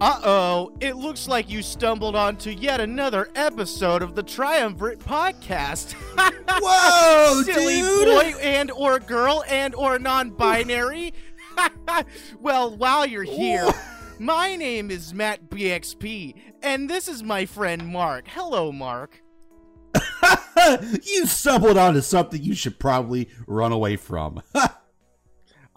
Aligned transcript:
Uh 0.00 0.20
oh, 0.22 0.72
it 0.80 0.94
looks 0.94 1.26
like 1.26 1.50
you 1.50 1.60
stumbled 1.60 2.14
onto 2.14 2.50
yet 2.50 2.80
another 2.80 3.30
episode 3.34 4.00
of 4.00 4.14
the 4.14 4.22
Triumvirate 4.22 5.00
podcast. 5.00 5.92
Whoa, 6.48 7.42
Silly 7.42 7.80
dude! 7.80 8.06
boy 8.06 8.38
and 8.40 8.70
or 8.70 9.00
girl 9.00 9.42
and 9.48 9.74
or 9.74 9.98
non-binary. 9.98 11.14
well, 12.40 12.76
while 12.76 13.06
you're 13.06 13.24
here, 13.24 13.68
my 14.20 14.54
name 14.54 14.92
is 14.92 15.12
Matt 15.12 15.50
BXP, 15.50 16.34
and 16.62 16.88
this 16.88 17.08
is 17.08 17.24
my 17.24 17.44
friend 17.44 17.88
Mark. 17.88 18.28
Hello, 18.28 18.70
Mark. 18.70 19.20
you 21.02 21.26
stumbled 21.26 21.76
onto 21.76 22.02
something 22.02 22.40
you 22.40 22.54
should 22.54 22.78
probably 22.78 23.28
run 23.48 23.72
away 23.72 23.96
from. 23.96 24.42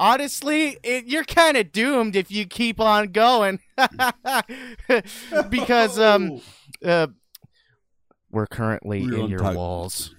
Honestly, 0.01 0.79
it, 0.81 1.05
you're 1.05 1.23
kind 1.23 1.55
of 1.55 1.71
doomed 1.71 2.15
if 2.15 2.31
you 2.31 2.47
keep 2.47 2.79
on 2.79 3.11
going, 3.11 3.59
because 5.49 5.99
um, 5.99 6.41
uh, 6.83 7.05
we're 8.31 8.47
currently 8.47 9.05
We're 9.05 9.19
in 9.19 9.29
your 9.29 9.53
walls. 9.53 10.15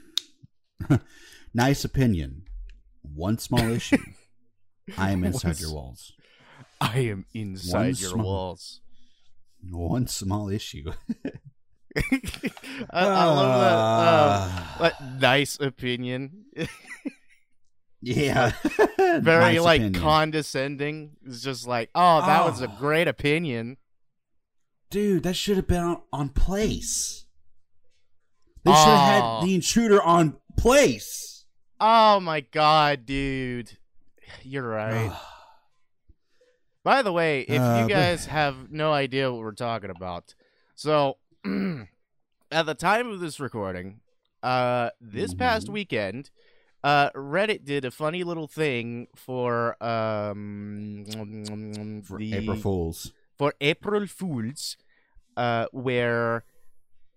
nice 1.55 1.85
opinion. 1.85 2.45
One 3.03 3.39
small 3.39 3.73
issue. 3.73 3.99
I 4.97 5.11
am 5.11 5.25
inside 5.25 5.59
your 5.59 5.75
walls. 5.75 6.13
I 6.81 6.99
am 7.01 7.27
inside 7.35 7.99
your 7.99 8.11
small- 8.11 8.25
walls. 8.25 8.81
One 9.69 10.07
small 10.07 10.49
issue. 10.49 10.93
I, 11.97 12.03
I 12.93 13.25
love 13.25 13.61
that. 13.61 14.61
Um, 14.61 14.65
what 14.79 15.21
nice 15.21 15.59
opinion. 15.59 16.45
Yeah. 18.03 18.53
Very 18.99 19.55
Nice 19.55 19.61
like 19.61 19.81
opinion. 19.81 20.03
condescending. 20.03 21.17
It's 21.25 21.41
just 21.43 21.67
like, 21.67 21.89
oh, 21.95 22.21
that 22.27 22.45
was 22.45 22.61
a 22.61 22.69
Ah. 22.69 22.77
great 22.79 23.09
opinion. 23.09 23.77
Dude, 24.91 25.23
that 25.23 25.35
should 25.35 25.57
have 25.57 25.67
been 25.67 25.83
on, 25.83 26.03
on 26.13 26.29
place. 26.31 27.25
They 28.65 28.73
should 28.73 28.77
have 28.79 29.23
Oh. 29.23 29.39
had 29.41 29.47
the 29.49 29.55
intruder 29.55 30.03
on 30.03 30.37
place. 30.59 31.45
Oh 31.81 32.21
my 32.21 32.41
god, 32.41 33.07
dude. 33.07 33.79
You're 34.43 34.69
right. 34.69 35.11
By 36.85 37.03
the 37.03 37.13
way, 37.13 37.43
if 37.43 37.61
Uh, 37.61 37.77
you 37.81 37.85
but- 37.85 37.89
guys 37.89 38.27
have 38.27 38.71
no 38.71 38.93
idea 38.93 39.31
what 39.33 39.41
we're 39.41 39.53
talking 39.53 39.91
about, 39.91 40.35
so 40.75 41.19
at 42.51 42.67
the 42.67 42.75
time 42.75 43.09
of 43.09 43.21
this 43.21 43.39
recording, 43.39 44.01
uh, 44.43 44.91
this 45.01 45.33
past 45.35 45.69
Mhm. 45.69 45.73
weekend, 45.73 46.31
uh, 46.85 47.11
Reddit 47.11 47.65
did 47.65 47.85
a 47.85 47.91
funny 47.91 48.25
little 48.25 48.49
thing 48.49 49.07
for 49.15 49.83
um 49.83 51.05
For 52.05 52.19
the- 52.19 52.35
April 52.35 52.57
Fools. 52.57 53.13
for 53.39 53.55
April 53.61 54.07
Fools, 54.07 54.77
uh, 55.37 55.67
where 55.73 56.45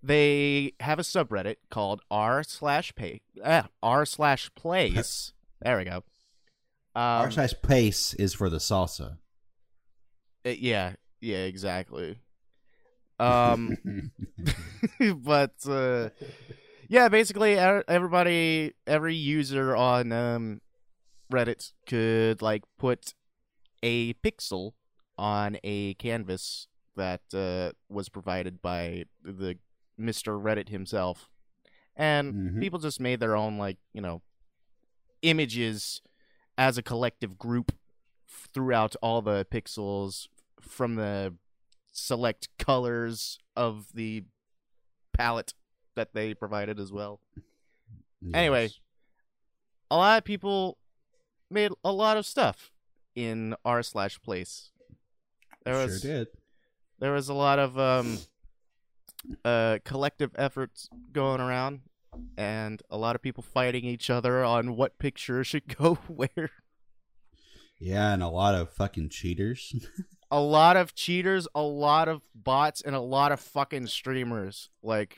they 0.04 0.74
have 0.80 1.00
a 1.00 1.04
subreddit 1.04 1.56
called 1.72 2.02
r 2.12 2.44
slash 2.44 2.94
pay 2.96 3.22
ah, 3.44 3.68
r 3.82 4.06
slash 4.06 4.52
plays. 4.56 5.34
there 5.62 5.78
we 5.78 5.84
go. 5.86 6.04
Um, 6.96 7.04
Our 7.26 7.32
size 7.32 7.54
pace 7.54 8.14
is 8.14 8.34
for 8.34 8.50
the 8.50 8.58
salsa. 8.60 9.18
uh, 10.46 10.50
yeah, 10.50 10.94
yeah, 11.22 11.44
exactly. 11.46 12.20
Um, 13.18 13.78
but 15.24 15.54
uh, 15.70 16.10
yeah, 16.90 17.10
basically, 17.10 17.58
everybody, 17.58 18.74
every 18.88 19.16
user 19.16 19.76
on 19.76 20.12
um, 20.12 20.62
Reddit 21.32 21.72
could 21.88 22.42
like 22.42 22.64
put 22.78 23.14
a 23.84 24.14
pixel 24.16 24.74
on 25.18 25.58
a 25.64 25.94
canvas 25.96 26.68
that 26.96 27.22
uh, 27.34 27.72
was 27.90 28.10
provided 28.10 28.62
by 28.62 29.06
the 29.24 29.58
Mister 29.98 30.34
Reddit 30.38 30.70
himself, 30.70 31.30
and 31.96 32.34
Mhm. 32.34 32.60
people 32.62 32.80
just 32.80 33.00
made 33.00 33.20
their 33.20 33.36
own 33.36 33.58
like 33.58 33.78
you 33.94 34.02
know 34.02 34.22
images 35.22 36.02
as 36.58 36.78
a 36.78 36.84
collective 36.84 37.38
group 37.38 37.72
throughout 38.54 38.96
all 39.02 39.22
the 39.22 39.46
pixels 39.52 40.28
from 40.62 40.96
the 40.96 41.34
select 41.92 42.50
colors 42.58 43.38
of 43.56 43.88
the 43.94 44.24
palette 45.14 45.54
that 45.96 46.14
they 46.14 46.34
provided 46.34 46.80
as 46.80 46.92
well. 46.92 47.20
Anyway, 48.34 48.70
A 49.92 49.98
lot 49.98 50.18
of 50.18 50.24
people 50.24 50.78
made 51.50 51.72
a 51.84 51.92
lot 51.92 52.18
of 52.18 52.26
stuff 52.26 52.72
in 53.16 53.56
r 53.64 53.84
slash 53.84 54.22
place. 54.22 54.72
There 55.64 55.76
sure 55.76 55.84
was 55.86 56.02
did. 56.02 56.28
there 57.00 57.14
was 57.14 57.30
a 57.30 57.34
lot 57.34 57.60
of 57.60 57.78
um 57.78 58.18
uh 59.44 59.80
collective 59.84 60.32
efforts 60.36 60.90
going 61.12 61.40
around 61.42 61.82
and 62.38 62.82
a 62.90 62.98
lot 62.98 63.16
of 63.16 63.22
people 63.22 63.44
fighting 63.44 63.84
each 63.86 64.10
other 64.10 64.44
on 64.44 64.76
what 64.76 64.98
picture 65.00 65.44
should 65.50 65.76
go 65.78 65.96
where. 66.08 66.50
Yeah, 67.80 68.14
and 68.14 68.24
a 68.24 68.30
lot 68.30 68.56
of 68.56 68.70
fucking 68.72 69.10
cheaters. 69.10 69.74
A 70.32 70.40
lot 70.42 70.76
of 70.76 70.96
cheaters, 70.96 71.48
a 71.54 71.62
lot 71.62 72.08
of 72.10 72.22
bots, 72.34 72.82
and 72.82 72.96
a 72.96 73.00
lot 73.00 73.32
of 73.32 73.40
fucking 73.40 73.86
streamers. 73.88 74.70
Like 74.82 75.18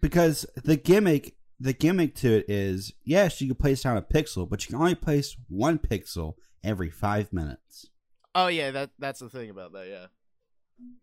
because 0.00 0.46
the 0.64 0.76
gimmick 0.76 1.34
the 1.60 1.72
gimmick 1.72 2.14
to 2.14 2.36
it 2.38 2.44
is 2.48 2.92
yes 3.04 3.40
you 3.40 3.48
can 3.48 3.56
place 3.56 3.82
down 3.82 3.96
a 3.96 4.02
pixel 4.02 4.48
but 4.48 4.62
you 4.64 4.68
can 4.68 4.80
only 4.80 4.94
place 4.94 5.36
one 5.48 5.78
pixel 5.78 6.34
every 6.62 6.90
five 6.90 7.32
minutes 7.32 7.86
Oh 8.34 8.46
yeah, 8.46 8.70
that 8.70 8.90
that's 8.98 9.18
the 9.20 9.28
thing 9.30 9.50
about 9.50 9.72
that, 9.72 9.88
yeah. 9.88 10.06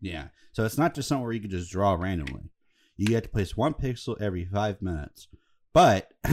yeah 0.00 0.28
so 0.52 0.64
it's 0.64 0.78
not 0.78 0.94
just 0.94 1.08
something 1.08 1.24
where 1.24 1.32
you 1.32 1.40
can 1.40 1.50
just 1.50 1.70
draw 1.70 1.94
randomly 1.94 2.50
you 2.96 3.12
have 3.14 3.24
to 3.24 3.28
place 3.28 3.56
one 3.56 3.74
pixel 3.74 4.18
every 4.20 4.44
five 4.46 4.80
minutes 4.80 5.28
but 5.74 6.12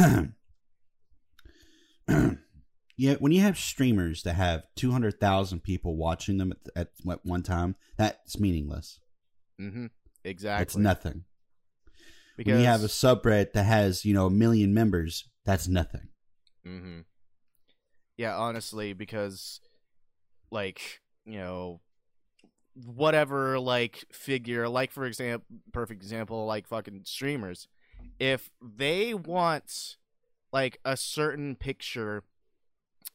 yeah 2.97 3.15
when 3.19 3.31
you 3.31 3.41
have 3.41 3.57
streamers 3.57 4.23
that 4.23 4.35
have 4.35 4.63
200000 4.75 5.61
people 5.61 5.95
watching 5.97 6.37
them 6.37 6.53
at, 6.75 6.87
at 7.05 7.19
one 7.23 7.43
time 7.43 7.75
that's 7.97 8.39
meaningless 8.39 8.99
Mm-hmm. 9.61 9.85
Exactly. 10.23 10.63
it's 10.63 10.75
nothing 10.75 11.25
because 12.37 12.51
when 12.51 12.61
you 12.61 12.67
have 12.67 12.83
a 12.83 12.87
subreddit 12.87 13.53
that 13.53 13.63
has 13.63 14.05
you 14.05 14.13
know 14.13 14.27
a 14.27 14.31
million 14.31 14.73
members 14.73 15.29
that's 15.45 15.67
nothing 15.67 16.09
Mm-hmm. 16.65 17.01
Yeah, 18.17 18.35
honestly, 18.37 18.93
because 18.93 19.59
like 20.51 21.01
you 21.25 21.37
know, 21.37 21.81
whatever 22.85 23.59
like 23.59 24.05
figure, 24.11 24.69
like 24.69 24.91
for 24.91 25.05
example, 25.05 25.45
perfect 25.71 26.01
example, 26.01 26.45
like 26.45 26.67
fucking 26.67 27.01
streamers, 27.05 27.67
if 28.19 28.49
they 28.61 29.13
want 29.13 29.97
like 30.51 30.79
a 30.85 30.95
certain 30.95 31.55
picture, 31.55 32.23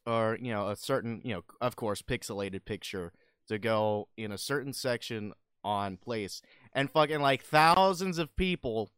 or 0.06 0.36
you 0.40 0.52
know, 0.52 0.68
a 0.68 0.76
certain 0.76 1.20
you 1.24 1.34
know, 1.34 1.44
of 1.60 1.76
course, 1.76 2.02
pixelated 2.02 2.64
picture 2.64 3.12
to 3.48 3.58
go 3.58 4.08
in 4.16 4.32
a 4.32 4.38
certain 4.38 4.72
section 4.72 5.32
on 5.64 5.96
place, 5.96 6.42
and 6.74 6.90
fucking 6.90 7.20
like 7.20 7.42
thousands 7.42 8.18
of 8.18 8.34
people 8.36 8.90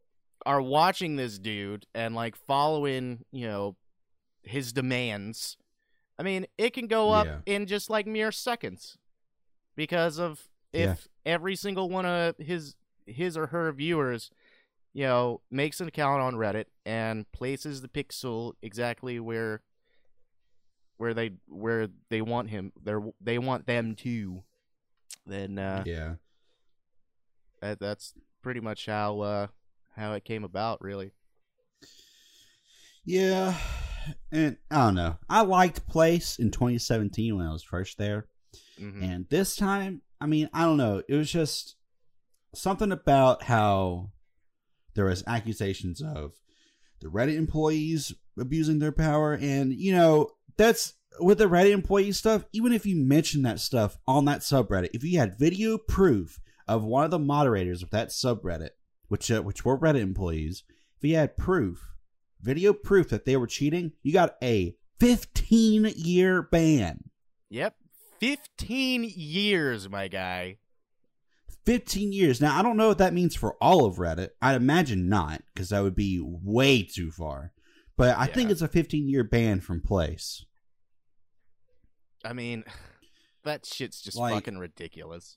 are 0.46 0.62
watching 0.62 1.16
this 1.16 1.38
dude 1.38 1.86
and 1.94 2.14
like 2.14 2.34
following, 2.36 3.24
you 3.32 3.46
know, 3.46 3.76
his 4.42 4.72
demands. 4.72 5.56
I 6.18 6.22
mean, 6.22 6.46
it 6.58 6.72
can 6.74 6.86
go 6.86 7.10
up 7.12 7.26
Yeah. 7.26 7.38
in 7.46 7.66
just 7.66 7.88
like 7.90 8.06
mere 8.06 8.32
seconds 8.32 8.98
because 9.76 10.18
of 10.18 10.48
if 10.72 11.08
every 11.26 11.56
single 11.56 11.88
one 11.88 12.06
of 12.06 12.36
his 12.38 12.74
his 13.06 13.36
or 13.36 13.48
her 13.48 13.72
viewers, 13.72 14.30
you 14.92 15.04
know, 15.04 15.40
makes 15.50 15.80
an 15.80 15.88
account 15.88 16.22
on 16.22 16.34
Reddit 16.34 16.66
and 16.86 17.30
places 17.32 17.80
the 17.82 17.88
pixel 17.88 18.52
exactly 18.62 19.18
where 19.18 19.62
where 20.98 21.14
they 21.14 21.32
where 21.48 21.88
they 22.10 22.20
want 22.22 22.50
him, 22.50 22.72
they 22.82 22.94
they 23.20 23.38
want 23.38 23.66
them 23.66 23.94
to. 23.96 24.42
Then 25.26 25.58
uh, 25.58 25.82
yeah 25.86 26.14
that, 27.60 27.78
that's 27.78 28.14
pretty 28.42 28.60
much 28.60 28.86
how 28.86 29.20
uh, 29.20 29.46
how 30.00 30.14
it 30.14 30.24
came 30.24 30.44
about, 30.44 30.82
really. 30.82 31.12
Yeah, 33.04 33.54
and 34.32 34.56
I 34.70 34.86
don't 34.86 34.94
know. 34.94 35.18
I 35.28 35.42
liked 35.42 35.86
Place 35.86 36.38
in 36.38 36.50
2017 36.50 37.36
when 37.36 37.46
I 37.46 37.52
was 37.52 37.62
first 37.62 37.98
there, 37.98 38.26
hmm 38.78 39.02
and 39.02 39.26
this 39.28 39.56
time, 39.56 40.02
I 40.20 40.26
mean, 40.26 40.48
I 40.52 40.64
don't 40.64 40.76
know. 40.76 41.02
It 41.08 41.14
was 41.14 41.30
just 41.30 41.76
something 42.54 42.92
about 42.92 43.44
how 43.44 44.10
there 44.94 45.04
was 45.04 45.24
accusations 45.26 46.02
of 46.02 46.32
the 47.00 47.08
Reddit 47.08 47.36
employees 47.36 48.12
abusing 48.38 48.78
their 48.78 48.92
power, 48.92 49.34
and 49.34 49.72
you 49.72 49.92
know 49.94 50.30
that's 50.56 50.94
with 51.20 51.38
the 51.38 51.48
Reddit 51.48 51.72
employee 51.72 52.12
stuff. 52.12 52.44
Even 52.52 52.72
if 52.72 52.86
you 52.86 52.96
mention 52.96 53.42
that 53.42 53.60
stuff 53.60 53.98
on 54.06 54.24
that 54.26 54.40
subreddit, 54.40 54.90
if 54.92 55.04
you 55.04 55.18
had 55.18 55.38
video 55.38 55.78
proof 55.78 56.38
of 56.68 56.84
one 56.84 57.04
of 57.04 57.10
the 57.10 57.18
moderators 57.18 57.82
of 57.82 57.90
that 57.90 58.08
subreddit, 58.08 58.70
which 59.10 59.30
uh, 59.30 59.42
which 59.42 59.64
were 59.64 59.76
Reddit 59.78 60.00
employees, 60.00 60.64
if 60.96 61.04
you 61.04 61.16
had 61.16 61.36
proof 61.36 61.86
video 62.40 62.72
proof 62.72 63.08
that 63.10 63.24
they 63.24 63.36
were 63.36 63.46
cheating, 63.46 63.92
you 64.02 64.12
got 64.12 64.36
a 64.42 64.76
15 64.98 65.92
year 65.96 66.42
ban. 66.42 67.10
Yep. 67.50 67.74
15 68.20 69.04
years, 69.14 69.88
my 69.88 70.08
guy. 70.08 70.58
15 71.66 72.12
years. 72.12 72.40
Now, 72.40 72.58
I 72.58 72.62
don't 72.62 72.76
know 72.76 72.88
what 72.88 72.98
that 72.98 73.14
means 73.14 73.34
for 73.34 73.54
all 73.60 73.84
of 73.84 73.96
Reddit. 73.96 74.30
I'd 74.40 74.56
imagine 74.56 75.08
not, 75.08 75.42
because 75.52 75.70
that 75.70 75.82
would 75.82 75.94
be 75.96 76.20
way 76.22 76.82
too 76.82 77.10
far. 77.10 77.52
But 77.96 78.16
I 78.16 78.26
think 78.26 78.50
it's 78.50 78.62
a 78.62 78.68
15 78.68 79.08
year 79.08 79.24
ban 79.24 79.60
from 79.60 79.80
place. 79.80 80.44
I 82.24 82.32
mean, 82.32 82.64
that 83.44 83.66
shit's 83.66 84.00
just 84.00 84.16
Like- 84.16 84.34
fucking 84.34 84.58
ridiculous. 84.58 85.36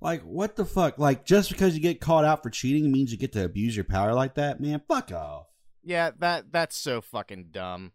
Like, 0.00 0.22
what 0.22 0.56
the 0.56 0.64
fuck? 0.64 0.98
Like, 0.98 1.24
just 1.24 1.50
because 1.50 1.74
you 1.74 1.80
get 1.80 2.00
caught 2.00 2.24
out 2.24 2.42
for 2.42 2.50
cheating 2.50 2.90
means 2.90 3.12
you 3.12 3.18
get 3.18 3.32
to 3.32 3.44
abuse 3.44 3.76
your 3.76 3.84
power 3.84 4.14
like 4.14 4.34
that? 4.34 4.60
Man, 4.60 4.80
fuck 4.88 5.12
off. 5.12 5.46
Yeah, 5.82 6.10
that 6.18 6.52
that's 6.52 6.76
so 6.76 7.00
fucking 7.00 7.48
dumb. 7.50 7.92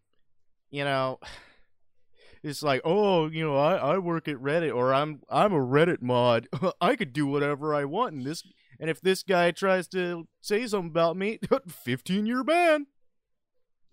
You 0.70 0.84
know, 0.84 1.20
it's 2.44 2.62
like, 2.62 2.82
oh, 2.86 3.28
you 3.28 3.44
know, 3.44 3.58
I, 3.58 3.76
I 3.76 3.98
work 3.98 4.28
at 4.28 4.38
Reddit 4.38 4.74
or 4.74 4.94
I'm 4.94 5.22
I'm 5.30 5.54
a 5.54 5.60
Reddit 5.60 6.02
mod. 6.02 6.48
I 6.82 6.96
could 6.96 7.14
do 7.14 7.26
whatever 7.26 7.74
I 7.74 7.86
want 7.86 8.14
in 8.14 8.24
this 8.24 8.44
and 8.80 8.90
if 8.90 9.02
this 9.02 9.24
guy 9.24 9.52
tries 9.52 9.88
to 9.90 10.28
say 10.42 10.68
something 10.68 10.90
about 10.90 11.18
me, 11.18 11.40
15 11.68 12.26
year 12.26 12.44
ban. 12.44 12.88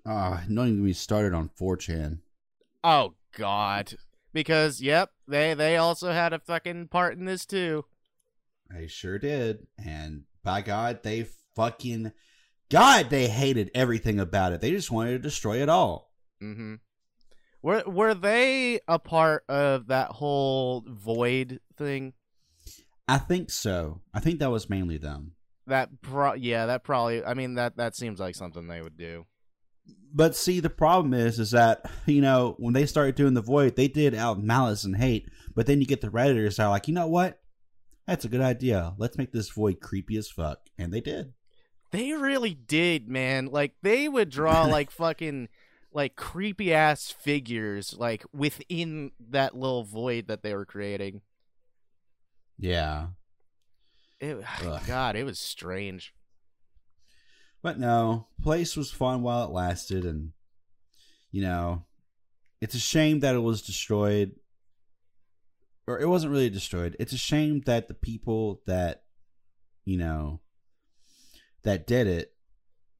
Ah, 0.05 0.43
don't 0.53 0.69
even 0.69 0.87
get 0.87 0.97
started 0.97 1.35
on 1.35 1.50
4chan. 1.61 2.19
Oh 2.82 3.15
god. 3.37 3.94
Because 4.32 4.81
yep, 4.81 5.11
they 5.29 5.55
they 5.55 5.76
also 5.76 6.11
had 6.12 6.32
a 6.32 6.38
fucking 6.38 6.88
part 6.88 7.17
in 7.17 7.26
this 7.26 7.47
too. 7.47 7.85
They 8.75 8.87
sure 8.87 9.19
did. 9.19 9.67
And 9.85 10.23
by 10.43 10.63
God, 10.63 11.03
they 11.03 11.27
fucking. 11.55 12.13
God, 12.71 13.11
they 13.11 13.29
hated 13.29 13.71
everything 13.75 14.19
about 14.19 14.53
it. 14.53 14.61
They 14.61 14.71
just 14.71 14.91
wanted 14.91 15.13
to 15.13 15.19
destroy 15.19 15.63
it 15.63 15.69
all. 15.69 16.11
Mm-hmm. 16.43 16.77
Were 17.63 17.85
were 17.87 18.15
they 18.15 18.81
a 18.89 18.99
part 18.99 19.45
of 19.49 19.87
that 19.87 20.09
whole 20.09 20.85
void 20.87 21.61
thing? 21.77 22.15
I 23.07 23.19
think 23.19 23.51
so. 23.51 24.01
I 24.13 24.21
think 24.21 24.41
that 24.41 24.51
was 24.51 24.69
mainly 24.69 24.99
them. 24.99 25.33
That 25.67 26.03
pro 26.03 26.35
yeah, 26.35 26.67
that 26.67 26.83
probably 26.83 27.25
I 27.25 27.35
mean 27.35 27.55
that 27.55 27.77
that 27.77 27.95
seems 27.95 28.19
like 28.19 28.35
something 28.35 28.67
they 28.67 28.83
would 28.83 28.97
do. 28.97 29.27
But 30.15 30.37
see, 30.37 30.61
the 30.61 30.71
problem 30.71 31.15
is, 31.15 31.39
is 31.39 31.53
that 31.53 31.89
you 32.07 32.21
know 32.21 32.57
when 32.59 32.75
they 32.75 32.87
started 32.87 33.15
doing 33.15 33.35
the 33.35 33.43
void, 33.43 33.77
they 33.77 33.89
did 33.89 34.15
out 34.15 34.43
malice 34.43 34.85
and 34.85 34.97
hate. 34.97 35.29
But 35.55 35.67
then 35.67 35.81
you 35.81 35.87
get 35.87 36.01
the 36.01 36.09
redditors 36.09 36.57
that 36.57 36.65
are 36.65 36.71
like, 36.71 36.89
you 36.89 36.95
know 36.95 37.07
what? 37.07 37.42
That's 38.07 38.25
a 38.25 38.29
good 38.29 38.41
idea. 38.41 38.95
Let's 38.99 39.17
make 39.17 39.33
this 39.33 39.51
void 39.51 39.81
creepy 39.81 40.17
as 40.17 40.29
fuck, 40.31 40.59
and 40.77 40.93
they 40.93 41.01
did. 41.01 41.33
They 41.93 42.13
really 42.13 42.55
did, 42.55 43.09
man. 43.09 43.47
Like 43.47 43.75
they 43.83 44.09
would 44.09 44.31
draw 44.31 44.65
like 44.67 44.91
fucking 44.91 45.49
like 45.93 46.17
creepy 46.17 46.73
ass 46.73 47.11
figures 47.11 47.95
like 47.99 48.25
within 48.33 49.13
that 49.31 49.55
little 49.55 49.85
void 49.85 50.27
that 50.29 50.43
they 50.43 50.55
were 50.55 50.65
creating. 50.65 51.21
Yeah, 52.59 53.09
It, 54.21 54.43
Ugh. 54.65 54.81
God, 54.87 55.17
it 55.17 55.25
was 55.25 55.39
strange. 55.39 56.15
but 57.63 57.79
no, 57.79 58.27
place 58.43 58.77
was 58.77 58.91
fun 58.91 59.23
while 59.23 59.45
it 59.45 59.51
lasted, 59.51 60.05
and 60.05 60.33
you 61.31 61.43
know, 61.43 61.85
it's 62.61 62.75
a 62.75 62.79
shame 62.81 63.21
that 63.21 63.35
it 63.35 63.41
was 63.41 63.63
destroyed. 63.63 64.33
Or 65.87 65.99
it 65.99 66.08
wasn't 66.08 66.32
really 66.32 66.50
destroyed. 66.50 66.96
It's 67.00 67.12
a 67.12 67.19
shame 67.19 67.62
that 67.67 67.88
the 67.88 67.94
people 67.94 68.62
that, 68.67 69.02
you 69.84 69.99
know, 69.99 70.40
that 71.64 71.87
did 71.87 72.06
it 72.06 72.32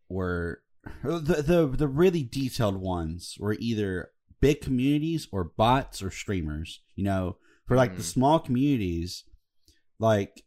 were 0.08 0.62
the 1.05 1.43
the 1.46 1.67
the 1.76 1.88
really 1.88 2.23
detailed 2.25 2.76
ones 2.76 3.37
were 3.38 3.56
either 3.61 4.11
big 4.40 4.61
communities 4.61 5.29
or 5.31 5.44
bots 5.44 6.02
or 6.02 6.11
streamers. 6.11 6.82
You 6.96 7.05
know, 7.05 7.37
for 7.67 7.76
like 7.76 7.94
the 7.96 8.02
Mm. 8.02 8.06
small 8.06 8.38
communities, 8.40 9.25
like 10.00 10.43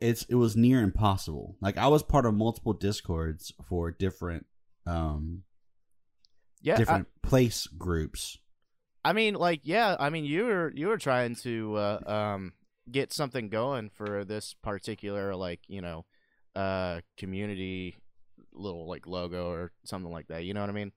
it's 0.00 0.22
it 0.24 0.34
was 0.36 0.56
near 0.56 0.80
impossible. 0.82 1.56
Like 1.60 1.76
I 1.76 1.88
was 1.88 2.02
part 2.02 2.24
of 2.26 2.34
multiple 2.34 2.72
discords 2.72 3.52
for 3.68 3.90
different 3.90 4.46
um 4.86 5.42
Yeah, 6.62 6.74
I- 6.74 6.76
different 6.78 7.08
place 7.22 7.66
groups. 7.66 8.38
I 9.04 9.12
mean, 9.12 9.34
like, 9.34 9.60
yeah, 9.64 9.96
I 9.98 10.10
mean, 10.10 10.24
you 10.24 10.44
were 10.44 10.72
you 10.74 10.88
were 10.88 10.98
trying 10.98 11.34
to 11.36 11.76
uh, 11.76 12.00
um 12.06 12.52
get 12.90 13.12
something 13.12 13.48
going 13.48 13.90
for 13.90 14.24
this 14.24 14.54
particular 14.62 15.34
like 15.36 15.60
you 15.68 15.80
know 15.80 16.04
uh 16.56 17.00
community 17.16 17.96
little 18.52 18.88
like 18.88 19.06
logo 19.06 19.50
or 19.50 19.72
something 19.84 20.12
like 20.12 20.28
that. 20.28 20.44
You 20.44 20.54
know 20.54 20.60
what 20.60 20.70
I 20.70 20.74
mean? 20.74 20.92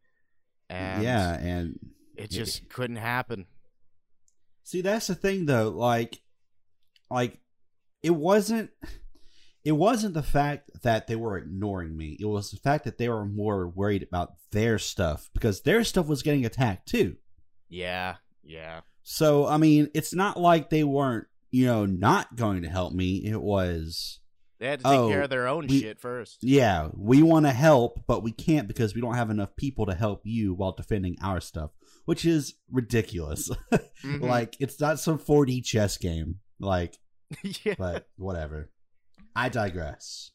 And 0.70 1.04
yeah, 1.04 1.34
and 1.40 1.80
it 2.16 2.32
Yeah. 2.32 2.38
just 2.40 2.70
couldn't 2.70 2.96
happen. 2.98 3.46
See, 4.64 4.82
that's 4.82 5.08
the 5.08 5.16
thing 5.16 5.46
though. 5.46 5.70
Like, 5.70 6.20
like 7.10 7.40
it 8.04 8.12
wasn't. 8.16 8.72
It 9.64 9.72
wasn't 9.72 10.14
the 10.14 10.22
fact 10.22 10.70
that 10.84 11.08
they 11.08 11.16
were 11.16 11.38
ignoring 11.40 11.98
me. 11.98 12.16
It 12.20 12.26
was 12.26 12.52
the 12.52 12.58
fact 12.58 12.84
that 12.84 13.00
they 13.00 13.10
were 13.10 13.26
more 13.26 13.68
worried 13.68 14.04
about 14.04 14.34
their 14.52 14.78
stuff 14.78 15.28
because 15.34 15.62
their 15.62 15.84
stuff 15.84 16.06
was 16.06 16.22
getting 16.22 16.46
attacked 16.46 16.88
too. 16.88 17.16
Yeah, 17.76 18.16
yeah, 18.44 18.82
So 19.04 19.46
I 19.48 19.58
mean, 19.58 19.90
it's 19.94 20.14
not 20.14 20.40
like 20.40 20.70
they 20.70 20.84
weren't, 20.86 21.28
you 21.52 21.66
know, 21.66 21.86
not 21.86 22.36
going 22.36 22.62
to 22.62 22.70
help 22.70 22.94
me. 22.94 23.18
It 23.26 23.42
was, 23.42 24.20
they 24.60 24.68
had 24.68 24.80
to 24.80 24.84
take 24.86 24.94
Oh, 24.94 25.10
care 25.10 25.24
of 25.24 25.30
their 25.30 25.48
own 25.48 25.68
we- 25.68 25.82
shit 25.82 26.00
first. 26.00 26.38
yeah, 26.42 26.88
we 26.96 27.22
want 27.22 27.46
to 27.48 27.52
help, 27.52 28.04
but 28.08 28.24
we 28.24 28.32
can't 28.32 28.68
because 28.70 28.96
we 28.96 29.02
don't 29.02 29.16
have 29.16 29.30
enough 29.30 29.56
people 29.58 29.88
to 29.88 29.94
help 29.94 30.22
you 30.24 30.54
while 30.54 30.72
defending 30.72 31.18
our 31.22 31.42
stuff, 31.42 31.72
which 32.06 32.24
is 32.24 32.54
ridiculous. 32.72 33.50
Mhm. 34.04 34.22
like, 34.22 34.56
it's 34.60 34.80
not 34.80 35.00
some 35.00 35.18
4D 35.20 35.62
chess 35.66 35.98
game. 35.98 36.36
Like, 36.60 36.96
yeah, 37.66 37.74
but 37.78 38.08
whatever. 38.18 38.70
I 39.36 39.50
digress. 39.50 40.32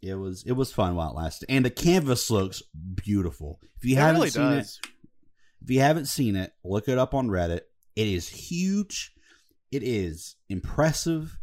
It 0.00 0.14
was 0.14 0.44
it 0.46 0.52
was 0.52 0.70
fun 0.70 0.96
while 0.96 1.10
it 1.10 1.16
lasted, 1.16 1.46
and 1.48 1.64
the 1.64 1.70
canvas 1.70 2.30
looks 2.30 2.62
beautiful. 2.94 3.58
If 3.78 3.86
you 3.86 3.96
it 3.96 4.00
haven't 4.00 4.16
really 4.16 4.30
seen 4.30 4.42
does. 4.42 4.78
it, 4.84 4.90
if 5.64 5.70
you 5.70 5.80
haven't 5.80 6.06
seen 6.06 6.36
it, 6.36 6.52
look 6.62 6.88
it 6.88 6.98
up 6.98 7.14
on 7.14 7.28
Reddit. 7.28 7.62
It 7.96 8.06
is 8.06 8.28
huge. 8.28 9.12
It 9.72 9.82
is 9.82 10.36
impressive, 10.48 11.38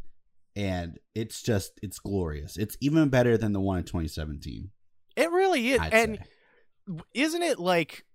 and 0.56 1.00
it's 1.16 1.42
just 1.42 1.80
it's 1.82 2.00
glorious. 2.00 2.56
It's 2.56 2.78
even 2.80 3.10
better 3.10 3.38
than 3.38 3.52
the 3.52 3.60
one 3.60 3.80
in 3.80 3.84
2017. 3.84 4.70
It 5.16 5.32
really 5.32 5.72
is, 5.72 5.80
I'd 5.80 5.94
and 5.94 6.18
say. 6.88 7.04
isn't 7.14 7.42
it 7.42 7.60
like 7.60 8.06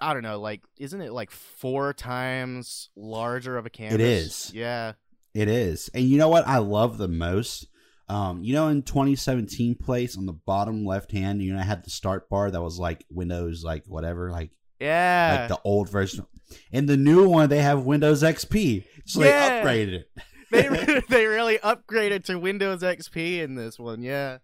I 0.00 0.12
don't 0.12 0.22
know, 0.22 0.38
like 0.38 0.62
isn't 0.78 1.00
it 1.00 1.12
like 1.12 1.30
four 1.30 1.92
times 1.92 2.90
larger 2.94 3.56
of 3.56 3.66
a 3.66 3.70
canvas? 3.70 3.94
It 3.94 4.00
is. 4.00 4.52
Yeah. 4.54 4.92
It 5.32 5.48
is. 5.48 5.90
And 5.94 6.04
you 6.04 6.18
know 6.18 6.28
what 6.28 6.46
I 6.46 6.58
love 6.58 6.98
the 6.98 7.08
most? 7.08 7.66
Um, 8.08 8.44
you 8.44 8.52
know, 8.52 8.68
in 8.68 8.82
2017 8.82 9.76
place 9.76 10.16
on 10.16 10.26
the 10.26 10.32
bottom 10.32 10.84
left 10.84 11.10
hand, 11.10 11.42
you 11.42 11.52
know, 11.52 11.58
I 11.58 11.64
had 11.64 11.84
the 11.84 11.90
start 11.90 12.28
bar 12.28 12.50
that 12.50 12.62
was 12.62 12.78
like 12.78 13.04
Windows, 13.10 13.64
like 13.64 13.84
whatever, 13.86 14.30
like 14.30 14.50
Yeah. 14.84 15.36
like 15.40 15.48
the 15.48 15.60
old 15.64 15.88
version. 15.90 16.26
In 16.72 16.86
the 16.86 16.96
new 16.96 17.28
one, 17.28 17.48
they 17.48 17.60
have 17.62 17.84
Windows 17.84 18.22
XP, 18.22 18.84
so 19.06 19.22
Yeah. 19.22 19.62
they 19.62 19.68
upgraded 19.68 19.92
it. 19.94 20.10
they 20.52 20.68
re- 20.68 21.02
they 21.08 21.26
really 21.26 21.58
upgraded 21.58 22.24
to 22.26 22.38
Windows 22.38 22.82
XP 22.82 23.40
in 23.42 23.54
this 23.54 23.78
one. 23.78 24.02
Yeah. 24.02 24.38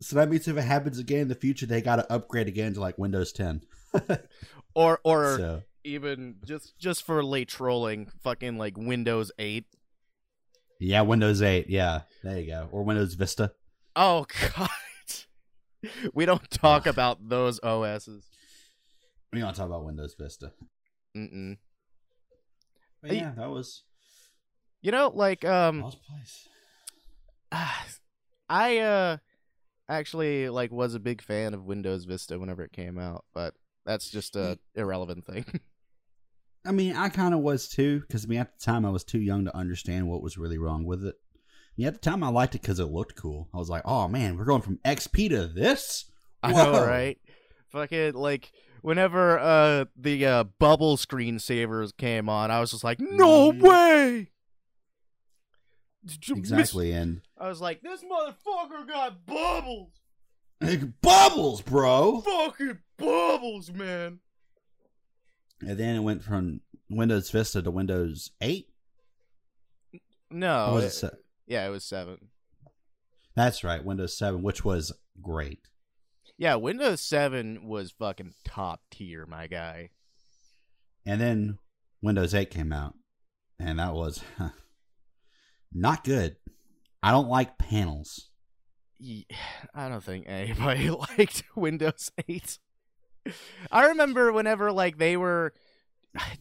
So 0.00 0.16
that 0.16 0.30
means 0.30 0.48
if 0.48 0.56
it 0.56 0.62
happens 0.62 0.98
again 0.98 1.20
in 1.22 1.28
the 1.28 1.34
future, 1.34 1.66
they 1.66 1.80
got 1.82 1.96
to 1.96 2.12
upgrade 2.12 2.48
again 2.48 2.74
to 2.74 2.80
like 2.80 2.96
Windows 2.98 3.32
10. 3.32 3.62
Or 4.72 5.00
or 5.02 5.36
so 5.36 5.62
even 5.82 6.36
just 6.46 6.78
just 6.78 7.02
for 7.04 7.24
late 7.24 7.48
trolling, 7.48 8.08
fucking 8.22 8.56
like 8.56 8.78
Windows 8.78 9.32
8. 9.36 9.64
yeah, 10.78 11.00
Windows 11.02 11.42
8. 11.42 11.68
Yeah, 11.68 12.02
there 12.22 12.38
you 12.38 12.46
go, 12.46 12.68
or 12.70 12.84
Windows 12.84 13.14
Vista. 13.14 13.52
Oh 13.96 14.26
god. 14.56 14.68
we 16.14 16.24
don't 16.24 16.48
talk 16.52 16.86
about 16.86 17.28
those 17.28 17.58
OSs. 17.64 18.28
We 19.32 19.40
don't 19.40 19.54
talk 19.54 19.66
about 19.66 19.84
Windows 19.84 20.14
Vista. 20.18 20.52
Mm-mm. 21.16 21.58
But 23.02 23.12
yeah, 23.12 23.32
that 23.36 23.50
was 23.50 23.84
You 24.82 24.92
know, 24.92 25.10
like 25.14 25.44
um 25.44 25.82
Lost 25.82 25.98
Place. 26.04 26.48
I 28.48 28.78
uh 28.78 29.16
actually 29.88 30.48
like 30.48 30.70
was 30.70 30.94
a 30.94 31.00
big 31.00 31.22
fan 31.22 31.54
of 31.54 31.64
Windows 31.64 32.04
Vista 32.04 32.38
whenever 32.38 32.62
it 32.62 32.72
came 32.72 32.98
out, 32.98 33.24
but 33.34 33.54
that's 33.86 34.10
just 34.10 34.36
a 34.36 34.58
irrelevant 34.74 35.26
thing. 35.26 35.44
I 36.66 36.72
mean, 36.72 36.94
I 36.94 37.08
kind 37.08 37.32
of 37.32 37.40
was 37.40 37.68
too, 37.68 38.00
because 38.00 38.24
I 38.26 38.28
mean, 38.28 38.40
at 38.40 38.58
the 38.58 38.64
time 38.64 38.84
I 38.84 38.90
was 38.90 39.02
too 39.02 39.18
young 39.18 39.46
to 39.46 39.56
understand 39.56 40.08
what 40.08 40.22
was 40.22 40.36
really 40.36 40.58
wrong 40.58 40.84
with 40.84 41.04
it. 41.06 41.14
Yeah, 41.76 41.88
at 41.88 41.94
the 41.94 42.00
time 42.00 42.22
I 42.22 42.28
liked 42.28 42.54
it 42.54 42.60
because 42.60 42.80
it 42.80 42.86
looked 42.86 43.16
cool. 43.16 43.48
I 43.54 43.56
was 43.56 43.70
like, 43.70 43.82
oh 43.86 44.08
man, 44.08 44.36
we're 44.36 44.44
going 44.44 44.60
from 44.62 44.78
XP 44.84 45.30
to 45.30 45.46
this. 45.46 46.04
I 46.42 46.52
know, 46.52 46.72
Whoa. 46.72 46.86
right? 46.86 47.18
Fucking 47.70 48.12
like 48.12 48.52
whenever 48.82 49.38
uh 49.38 49.84
the 49.96 50.24
uh 50.26 50.44
bubble 50.44 50.96
screensavers 50.96 51.96
came 51.96 52.28
on, 52.28 52.50
I 52.50 52.60
was 52.60 52.70
just 52.70 52.84
like, 52.84 52.98
no 53.00 53.52
Mhm. 53.52 53.60
way. 53.60 54.30
You 56.24 56.36
miss- 56.36 56.50
Exactly, 56.50 56.92
and 56.92 57.20
I 57.38 57.48
was 57.48 57.60
like, 57.60 57.82
this 57.82 58.02
motherfucker 58.02 58.88
got 58.88 59.26
bubbles. 59.26 59.92
Like, 60.62 61.00
bubbles, 61.02 61.62
bro. 61.62 62.20
Fucking 62.22 62.78
bubbles, 62.98 63.70
man. 63.72 64.20
And 65.60 65.78
then 65.78 65.96
it 65.96 66.00
went 66.00 66.22
from 66.22 66.60
Windows 66.88 67.30
Vista 67.30 67.60
to 67.62 67.70
Windows 67.70 68.30
8. 68.40 68.68
No, 70.30 70.76
it- 70.78 71.02
it 71.02 71.10
yeah, 71.46 71.66
it 71.66 71.70
was 71.70 71.84
seven. 71.84 72.28
That's 73.34 73.62
right, 73.64 73.84
Windows 73.84 74.16
7, 74.16 74.42
which 74.42 74.64
was 74.64 74.92
great. 75.20 75.60
Yeah, 76.40 76.54
Windows 76.54 77.02
Seven 77.02 77.66
was 77.68 77.90
fucking 77.90 78.32
top 78.46 78.80
tier, 78.90 79.26
my 79.26 79.46
guy. 79.46 79.90
And 81.04 81.20
then 81.20 81.58
Windows 82.00 82.34
8 82.34 82.48
came 82.48 82.72
out, 82.72 82.94
and 83.58 83.78
that 83.78 83.92
was 83.92 84.22
not 85.70 86.02
good. 86.02 86.36
I 87.02 87.10
don't 87.10 87.28
like 87.28 87.58
panels. 87.58 88.30
I 89.74 89.90
don't 89.90 90.02
think 90.02 90.24
anybody 90.28 90.88
liked 91.18 91.42
Windows 91.54 92.10
8. 92.26 92.58
I 93.70 93.88
remember 93.88 94.32
whenever 94.32 94.72
like 94.72 94.96
they 94.96 95.18
were 95.18 95.52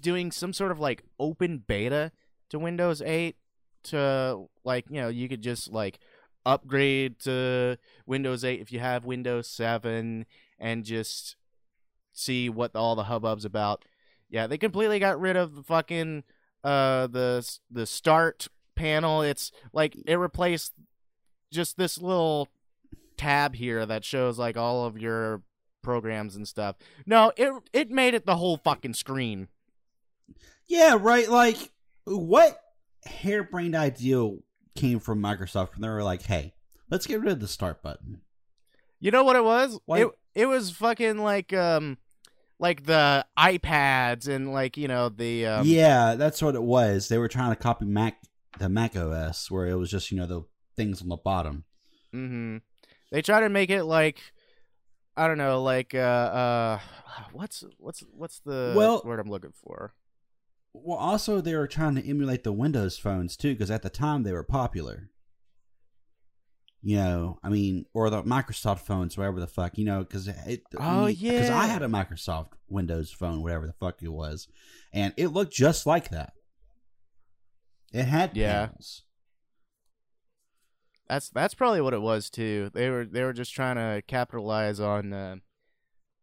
doing 0.02 0.32
some 0.32 0.54
sort 0.54 0.72
of 0.72 0.80
like 0.80 1.04
open 1.20 1.62
beta 1.68 2.14
to 2.52 2.58
Windows 2.58 3.02
8 3.02 3.36
to 3.84 4.46
like, 4.64 4.86
you 4.90 5.02
know, 5.02 5.10
you 5.10 5.28
could 5.28 5.42
just 5.42 5.74
like 5.74 6.00
upgrade 6.46 7.20
to 7.20 7.78
Windows 8.06 8.44
8 8.44 8.60
if 8.60 8.72
you 8.72 8.80
have 8.80 9.06
Windows 9.06 9.48
7 9.48 10.26
and 10.60 10.84
just 10.84 11.36
see 12.14 12.50
what 12.50 12.76
all 12.76 12.96
the 12.96 13.04
hubbub's 13.04 13.46
about. 13.46 13.86
Yeah, 14.30 14.48
they 14.48 14.58
completely 14.58 15.00
got 15.00 15.20
rid 15.20 15.36
of 15.36 15.56
the 15.56 15.64
fucking 15.64 16.24
uh 16.64 17.08
the 17.08 17.48
the 17.72 17.86
start 17.86 18.48
panel. 18.76 19.22
It's 19.22 19.52
like 19.74 19.96
it 20.06 20.16
replaced 20.16 20.74
just 21.52 21.78
this 21.78 22.02
little 22.02 22.50
tab 23.18 23.56
here 23.56 23.86
that 23.86 24.06
shows 24.06 24.38
like 24.38 24.58
all 24.58 24.86
of 24.86 24.98
your 24.98 25.42
programs 25.82 26.36
and 26.36 26.48
stuff. 26.48 26.76
No, 27.06 27.32
it 27.38 27.52
it 27.74 27.90
made 27.90 28.14
it 28.14 28.26
the 28.26 28.38
whole 28.38 28.58
fucking 28.58 28.94
screen. 28.94 29.48
Yeah, 30.68 30.98
right. 31.00 31.28
Like, 31.30 31.58
what 32.06 32.62
harebrained 33.06 33.76
idea 33.76 34.30
came 34.80 35.00
from 35.00 35.22
Microsoft 35.22 35.74
when 35.74 35.82
they 35.82 35.90
were 35.90 36.04
like, 36.04 36.24
hey, 36.24 36.54
let's 36.90 37.06
get 37.08 37.20
rid 37.20 37.32
of 37.32 37.40
the 37.40 37.48
start 37.48 37.82
button? 37.82 38.22
You 39.00 39.12
know 39.12 39.24
what 39.24 39.36
it 39.36 39.44
was? 39.44 39.80
Why- 39.86 40.02
It 40.02 40.08
it 40.36 40.46
was 40.46 40.72
fucking 40.72 41.18
like 41.18 41.54
um 41.54 41.98
like 42.60 42.86
the 42.86 43.26
iPads 43.38 44.28
and 44.28 44.52
like 44.52 44.76
you 44.78 44.88
know 44.88 45.10
the 45.10 45.46
um, 45.46 45.66
yeah, 45.68 46.16
that's 46.16 46.42
what 46.42 46.56
it 46.56 46.62
was. 46.64 47.08
They 47.08 47.18
were 47.18 47.28
trying 47.30 47.52
to 47.52 47.56
copy 47.56 47.86
Mac, 47.86 48.18
the 48.58 48.68
Mac 48.70 48.96
OS, 48.98 49.50
where 49.50 49.66
it 49.68 49.76
was 49.76 49.90
just, 49.90 50.12
you 50.12 50.18
know, 50.18 50.28
the 50.28 50.42
things 50.76 51.02
on 51.02 51.08
the 51.10 51.18
bottom. 51.18 51.64
hmm 52.12 52.58
They 53.12 53.22
try 53.22 53.40
to 53.42 53.50
make 53.50 53.70
it 53.70 53.84
like 53.86 54.20
I 55.16 55.28
don't 55.28 55.38
know, 55.38 55.62
like 55.64 55.94
uh 55.96 55.98
uh 55.98 56.80
what's 57.32 57.64
what's 57.78 58.02
what's 58.12 58.40
the 58.42 58.74
Well- 58.76 59.02
word 59.06 59.20
I'm 59.20 59.30
looking 59.30 59.54
for? 59.54 59.94
Well, 60.74 60.98
also, 60.98 61.42
they 61.42 61.56
were 61.56 61.68
trying 61.68 61.96
to 61.96 62.06
emulate 62.08 62.44
the 62.44 62.54
Windows 62.54 62.98
phones, 62.98 63.36
too, 63.36 63.54
because 63.54 63.72
at 63.72 63.82
the 63.82 63.90
time 63.90 64.24
they 64.24 64.32
were 64.32 64.44
popular. 64.44 65.10
You 66.82 66.96
know, 66.96 67.40
I 67.44 67.50
mean, 67.50 67.86
or 67.94 68.10
the 68.10 68.24
Microsoft 68.24 68.80
phones, 68.82 69.18
whatever 69.18 69.42
the 69.42 69.48
fuck, 69.48 69.78
you 69.78 69.84
know, 69.84 70.00
because 70.00 70.30
it. 70.30 70.62
Oh, 70.80 71.08
yeah, 71.08 71.32
Because 71.32 71.50
I 71.50 71.66
had 71.66 71.82
a 71.82 71.88
Microsoft 71.88 72.54
Windows 72.70 73.12
phone, 73.12 73.42
whatever 73.42 73.68
the 73.68 73.74
fuck 73.74 74.02
it 74.02 74.08
was, 74.10 74.48
and 74.94 75.14
it 75.18 75.28
looked 75.28 75.52
just 75.52 75.86
like 75.86 76.10
that. 76.12 76.32
It 77.92 78.04
had 78.06 78.38
Yeah. 78.38 78.68
panels. 78.68 79.04
That's 81.10 81.30
that's 81.30 81.56
probably 81.56 81.82
what 81.82 81.96
it 81.96 82.02
was 82.02 82.30
too. 82.30 82.70
They 82.74 82.90
were 82.90 83.04
they 83.04 83.24
were 83.24 83.34
just 83.34 83.54
trying 83.54 83.76
to 83.76 84.02
capitalize 84.08 84.80
on 84.80 85.12
uh, 85.12 85.38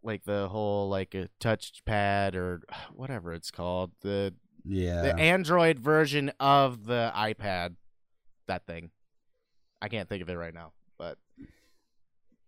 like 0.07 0.25
the 0.25 0.49
whole 0.49 0.89
like 0.89 1.15
a 1.15 1.29
touch 1.41 1.83
pad 1.85 2.35
or 2.37 2.63
whatever 2.95 3.33
it's 3.35 3.51
called 3.51 3.91
the 4.01 4.33
Yeah. 4.65 5.03
the 5.03 5.17
Android 5.17 5.79
version 5.79 6.33
of 6.41 6.87
the 6.87 7.13
iPad. 7.15 7.75
That 8.47 8.65
thing, 8.67 8.91
I 9.83 9.89
can't 9.89 10.09
think 10.09 10.23
of 10.23 10.31
it 10.31 10.37
right 10.37 10.55
now, 10.55 10.73
but 10.97 11.19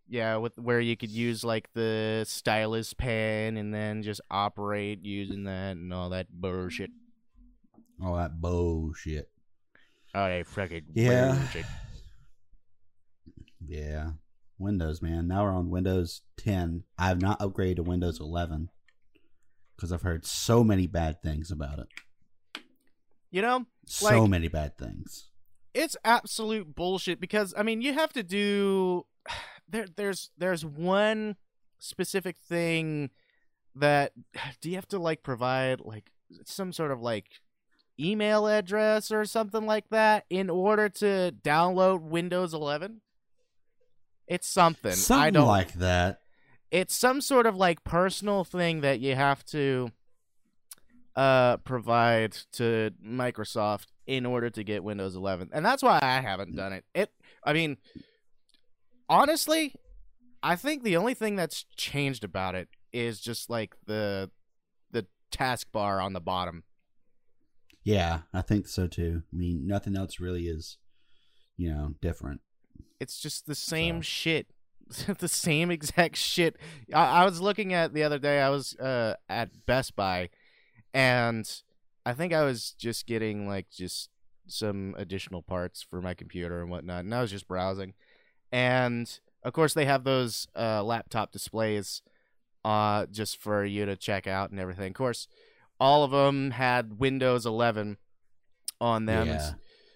yeah, 0.09 0.37
with 0.37 0.57
where 0.59 0.81
you 0.81 0.97
could 0.97 1.11
use 1.11 1.45
like 1.45 1.69
the 1.75 2.25
stylus 2.27 2.95
pen 2.95 3.57
and 3.57 3.75
then 3.75 4.03
just 4.03 4.21
operate 4.31 5.05
using 5.05 5.45
that 5.45 5.73
and 5.77 5.93
all 5.93 6.09
that 6.11 6.29
bullshit. 6.31 6.91
All 8.03 8.15
that 8.17 8.41
bullshit. 8.41 9.29
Oh, 10.15 10.27
they 10.29 10.45
fucking 10.45 10.85
Yeah. 10.95 11.35
bullshit. 11.37 11.67
Yeah. 13.67 14.11
Windows, 14.59 15.01
man. 15.03 15.29
Now 15.29 15.45
we're 15.45 15.53
on 15.53 15.71
Windows 15.71 16.23
10. 16.39 16.85
I 16.99 17.09
have 17.09 17.21
not 17.21 17.39
upgraded 17.41 17.77
to 17.77 17.83
Windows 17.83 18.21
11 18.21 18.71
because 19.77 19.93
I've 19.93 20.03
heard 20.03 20.27
so 20.27 20.65
many 20.65 20.87
bad 20.87 21.23
things 21.23 21.51
about 21.51 21.79
it. 21.79 21.89
You 23.31 23.43
know, 23.43 23.67
So 23.87 24.21
Like- 24.21 24.31
many 24.31 24.49
bad 24.49 24.77
things. 24.79 25.31
it's 25.75 25.97
absolute 26.05 26.75
bullshit 26.75 27.21
because 27.21 27.55
I 27.57 27.63
mean 27.63 27.81
you 27.83 27.93
have 27.95 28.13
to 28.15 28.23
do 28.23 29.07
there 29.69 29.87
there's 29.97 30.31
there's 30.37 30.65
one 30.65 31.37
specific 31.79 32.39
thing 32.39 33.11
that 33.75 34.13
do 34.61 34.69
you 34.71 34.75
have 34.77 34.89
to 34.89 34.99
like 34.99 35.23
provide 35.23 35.81
like 35.81 36.11
some 36.45 36.73
sort 36.73 36.91
of 36.91 37.01
like 37.01 37.27
email 38.01 38.47
address 38.47 39.11
or 39.11 39.25
something 39.25 39.65
like 39.67 39.89
that 39.91 40.25
in 40.31 40.49
order 40.51 40.89
to 40.89 41.35
download 41.43 42.01
Windows 42.03 42.53
11? 42.55 43.01
It's 44.29 44.47
something. 44.47 44.93
I 44.93 44.95
Something 44.95 45.33
don't 45.35 45.47
like 45.49 45.73
that. 45.75 46.21
it's 46.71 46.95
some 46.95 47.21
sort 47.21 47.47
of 47.47 47.57
like 47.57 47.83
personal 47.85 48.45
thing 48.45 48.83
that 48.83 49.01
you 49.01 49.15
have 49.15 49.45
to 49.47 49.91
uh 51.17 51.57
provide 51.59 52.33
to 52.53 52.91
Microsoft 53.05 53.87
in 54.07 54.25
order 54.27 54.51
to 54.51 54.63
get 54.63 54.85
Windows 54.85 55.17
11. 55.17 55.51
And 55.53 55.65
that's 55.65 55.83
why 55.83 55.99
I 56.03 56.21
haven't 56.21 56.55
done 56.55 56.73
it. 56.73 56.85
It 56.95 57.11
I 57.43 57.53
mean 57.55 57.79
honestly, 59.09 59.75
I 60.43 60.57
think 60.57 60.83
the 60.83 60.97
only 60.97 61.15
thing 61.15 61.37
that's 61.37 61.65
changed 61.77 62.25
about 62.25 62.55
it 62.55 62.69
is 62.93 63.21
just 63.21 63.51
like 63.51 63.75
the 63.87 64.31
the 64.91 65.07
taskbar 65.33 66.03
on 66.03 66.13
the 66.13 66.21
bottom. 66.21 66.65
Yeah, 67.85 68.21
I 68.35 68.43
think 68.43 68.67
so 68.69 68.87
too. 68.87 69.23
I 69.33 69.37
mean, 69.37 69.67
nothing 69.67 69.97
else 69.97 70.21
really 70.21 70.47
is, 70.47 70.77
you 71.57 71.71
know, 71.71 71.95
different. 72.03 72.41
It's 73.01 73.21
just 73.21 73.47
the 73.47 73.55
same 73.55 73.99
So. 74.03 74.07
shit. 74.07 74.47
the 75.19 75.29
same 75.29 75.71
exact 75.71 76.17
shit. 76.17 76.57
I, 76.95 77.23
I 77.23 77.25
was 77.25 77.41
looking 77.41 77.75
at 77.75 77.93
the 77.93 78.03
other 78.05 78.19
day. 78.19 78.41
I 78.41 78.49
was 78.49 78.75
uh, 78.77 79.15
at 79.29 79.67
Best 79.67 79.95
Buy, 79.95 80.31
and 80.95 81.47
I 82.07 82.15
think 82.15 82.33
I 82.33 82.43
was 82.45 82.73
just 82.79 83.07
getting 83.07 83.47
like 83.47 83.69
just 83.71 84.09
some 84.47 84.95
additional 84.97 85.43
parts 85.43 85.83
for 85.83 86.01
my 86.01 86.15
computer 86.15 86.63
and 86.63 86.71
whatnot. 86.71 87.05
And 87.05 87.15
I 87.15 87.21
was 87.21 87.31
just 87.31 87.47
browsing, 87.47 87.93
and 88.51 89.19
of 89.43 89.53
course 89.53 89.75
they 89.75 89.85
have 89.85 90.05
those 90.05 90.49
uh, 90.57 90.83
laptop 90.83 91.33
displays, 91.33 92.01
uh, 92.65 93.05
just 93.13 93.37
for 93.37 93.65
you 93.65 93.85
to 93.85 93.95
check 93.95 94.27
out 94.27 94.51
and 94.51 94.59
everything. 94.59 94.89
Of 94.89 94.95
course, 94.95 95.29
all 95.79 96.03
of 96.03 96.11
them 96.13 96.53
had 96.53 96.99
Windows 96.99 97.45
11 97.45 97.99
on 98.81 99.05
them. 99.05 99.27
Yeah. 99.27 99.51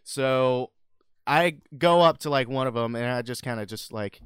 So 0.05 0.71
I 1.27 1.59
go 1.77 2.01
up 2.01 2.19
to 2.19 2.31
like 2.31 2.49
one 2.49 2.67
of 2.67 2.75
them 2.75 2.95
and 2.97 3.07
I 3.07 3.23
just 3.23 3.43
kind 3.43 3.61
of 3.61 3.69
just 3.69 3.93
like 3.93 4.21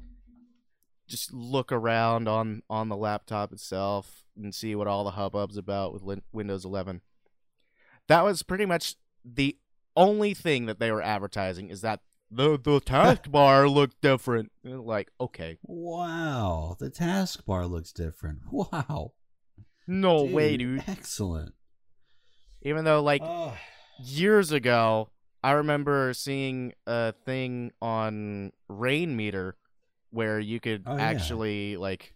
just 1.07 1.31
look 1.33 1.71
around 1.71 2.27
on 2.27 2.63
on 2.69 2.89
the 2.89 2.97
laptop 2.97 3.53
itself 3.53 4.23
and 4.35 4.53
see 4.53 4.75
what 4.75 4.87
all 4.87 5.03
the 5.03 5.11
hubbub's 5.11 5.57
about 5.57 5.93
with 5.93 6.03
Lin- 6.03 6.23
Windows 6.31 6.65
11. 6.65 7.01
That 8.07 8.23
was 8.23 8.43
pretty 8.43 8.65
much 8.65 8.95
the 9.23 9.57
only 9.95 10.33
thing 10.33 10.65
that 10.67 10.79
they 10.79 10.91
were 10.91 11.01
advertising 11.01 11.69
is 11.69 11.81
that 11.81 12.01
the 12.29 12.51
the 12.59 12.81
taskbar 12.85 13.71
looked 13.73 14.01
different. 14.01 14.51
Like, 14.63 15.09
okay, 15.19 15.57
Wow, 15.63 16.75
the 16.79 16.89
taskbar 16.89 17.69
looks 17.69 17.91
different. 17.91 18.39
Wow. 18.51 19.13
no 19.87 20.23
way, 20.23 20.57
dude. 20.57 20.83
Excellent. 20.87 21.53
Even 22.63 22.83
though 22.85 23.01
like 23.01 23.21
Oh, 23.23 23.55
years 24.03 24.51
ago, 24.51 25.09
I 25.47 25.51
remember 25.51 26.13
seeing 26.13 26.73
a 26.85 27.13
thing 27.25 27.71
on 27.81 28.51
Rainmeter 28.69 29.53
where 30.09 30.39
you 30.39 30.59
could 30.59 30.83
Oh, 30.85 30.95
yeah. 30.97 31.01
actually 31.03 31.77
like 31.77 32.13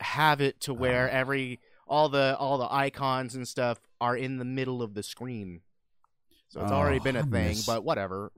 have 0.00 0.40
it 0.40 0.60
to 0.62 0.70
oh. 0.72 0.74
where 0.74 1.08
Oh. 1.08 1.16
every 1.18 1.60
all 1.88 2.08
the 2.08 2.36
all 2.38 2.58
the 2.58 2.72
icons 2.72 3.34
and 3.34 3.46
stuff 3.48 3.78
are 4.00 4.16
in 4.16 4.38
the 4.38 4.44
middle 4.44 4.82
of 4.82 4.94
the 4.94 5.02
screen. 5.02 5.62
So 6.48 6.60
it's 6.62 6.72
already 6.72 7.00
Oh, 7.00 7.02
been 7.04 7.16
a 7.16 7.20
I 7.20 7.22
thing, 7.22 7.48
miss- 7.48 7.66
but 7.66 7.84
whatever. 7.84 8.32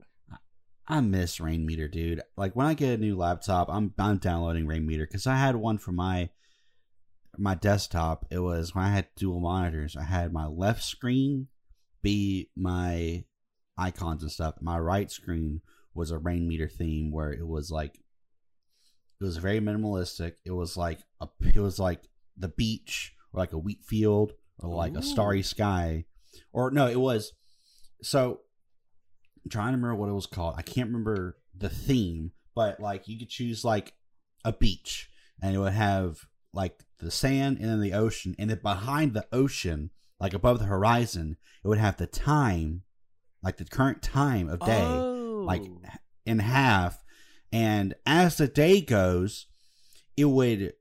I 0.87 0.99
miss 0.99 1.37
Rainmeter, 1.37 1.89
dude. 1.89 2.21
Like 2.35 2.55
when 2.55 2.67
I 2.67 2.73
get 2.73 2.93
a 2.93 2.97
new 2.97 3.15
laptop, 3.15 3.69
I'm 3.69 3.93
I'm 3.97 4.17
downloading 4.17 4.65
Rainmeter 4.65 5.07
because 5.07 5.27
I 5.27 5.35
had 5.37 5.55
one 5.55 5.77
for 5.77 5.91
my 5.91 6.29
my 7.37 7.55
desktop. 7.55 8.25
It 8.31 8.39
was 8.39 8.73
when 8.75 8.83
I 8.85 8.89
had 8.89 9.07
dual 9.15 9.39
monitors. 9.39 9.95
I 9.95 10.03
had 10.03 10.33
my 10.33 10.45
left 10.47 10.83
screen 10.83 11.47
be 12.01 12.49
my 12.55 13.23
icons 13.77 14.23
and 14.23 14.31
stuff. 14.31 14.55
My 14.61 14.77
right 14.79 15.11
screen 15.11 15.61
was 15.93 16.11
a 16.11 16.17
Rainmeter 16.17 16.71
theme 16.71 17.11
where 17.11 17.31
it 17.31 17.47
was 17.47 17.71
like 17.71 17.99
it 19.19 19.23
was 19.23 19.37
very 19.37 19.59
minimalistic. 19.59 20.33
It 20.45 20.51
was 20.51 20.75
like 20.77 20.99
a 21.21 21.27
it 21.41 21.59
was 21.59 21.79
like 21.79 22.01
the 22.37 22.49
beach 22.49 23.13
or 23.31 23.39
like 23.39 23.53
a 23.53 23.57
wheat 23.57 23.83
field 23.83 24.33
or 24.59 24.69
like 24.69 24.95
Ooh. 24.95 24.99
a 24.99 25.03
starry 25.03 25.43
sky 25.43 26.05
or 26.51 26.71
no, 26.71 26.87
it 26.87 26.99
was 26.99 27.33
so 28.01 28.41
I'm 29.43 29.49
trying 29.49 29.73
to 29.73 29.77
remember 29.77 29.95
what 29.95 30.09
it 30.09 30.13
was 30.13 30.25
called. 30.25 30.55
I 30.57 30.61
can't 30.61 30.87
remember 30.87 31.37
the 31.55 31.69
theme, 31.69 32.31
but 32.55 32.79
like 32.79 33.07
you 33.07 33.19
could 33.19 33.29
choose 33.29 33.65
like 33.65 33.93
a 34.45 34.53
beach, 34.53 35.09
and 35.41 35.55
it 35.55 35.59
would 35.59 35.73
have 35.73 36.27
like 36.53 36.79
the 36.99 37.11
sand 37.11 37.57
and 37.59 37.69
then 37.69 37.81
the 37.81 37.93
ocean, 37.93 38.35
and 38.39 38.49
then 38.49 38.59
behind 38.61 39.13
the 39.13 39.27
ocean, 39.31 39.89
like 40.19 40.33
above 40.33 40.59
the 40.59 40.65
horizon, 40.65 41.37
it 41.63 41.67
would 41.67 41.77
have 41.77 41.97
the 41.97 42.07
time, 42.07 42.83
like 43.43 43.57
the 43.57 43.65
current 43.65 44.01
time 44.01 44.49
of 44.49 44.59
day, 44.61 44.87
like 45.45 45.61
Oh. 45.63 45.81
in 46.25 46.39
half. 46.39 47.03
And 47.51 47.93
as 48.05 48.37
the 48.37 48.47
day 48.47 48.81
goes, 48.81 49.47
it 50.17 50.25
would 50.25 50.73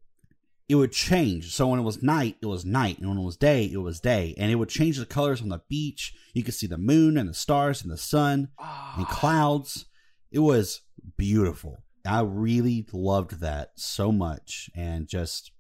it 0.69 0.77
would 0.77 0.93
change. 0.93 1.53
So 1.53 1.67
when 1.69 1.81
it 1.81 1.83
was 1.83 2.03
night, 2.03 2.37
it 2.41 2.47
was 2.47 2.65
night, 2.65 2.99
and 2.99 3.09
when 3.09 3.19
it 3.19 3.25
was 3.25 3.37
day, 3.37 3.65
it 3.71 3.77
was 3.83 4.01
day, 4.01 4.35
and 4.39 4.51
it 4.51 4.55
would 4.55 4.71
change 4.71 4.97
the 4.97 5.05
colors 5.05 5.43
on 5.43 5.51
the 5.51 5.61
beach. 5.69 6.15
You 6.33 6.43
could 6.43 6.55
see 6.55 6.67
the 6.69 6.79
moon 6.79 7.19
and 7.19 7.29
the 7.29 7.35
stars 7.35 7.83
and 7.83 7.91
the 7.91 7.99
sun 7.99 8.39
and 8.39 8.49
Ah. 8.59 9.09
clouds. 9.11 9.85
It 10.31 10.39
was 10.39 10.81
beautiful. 11.19 11.83
I 12.07 12.23
really 12.23 12.87
loved 12.93 13.41
that 13.41 13.73
so 13.79 14.11
much, 14.13 14.71
and 14.75 15.07
just 15.09 15.51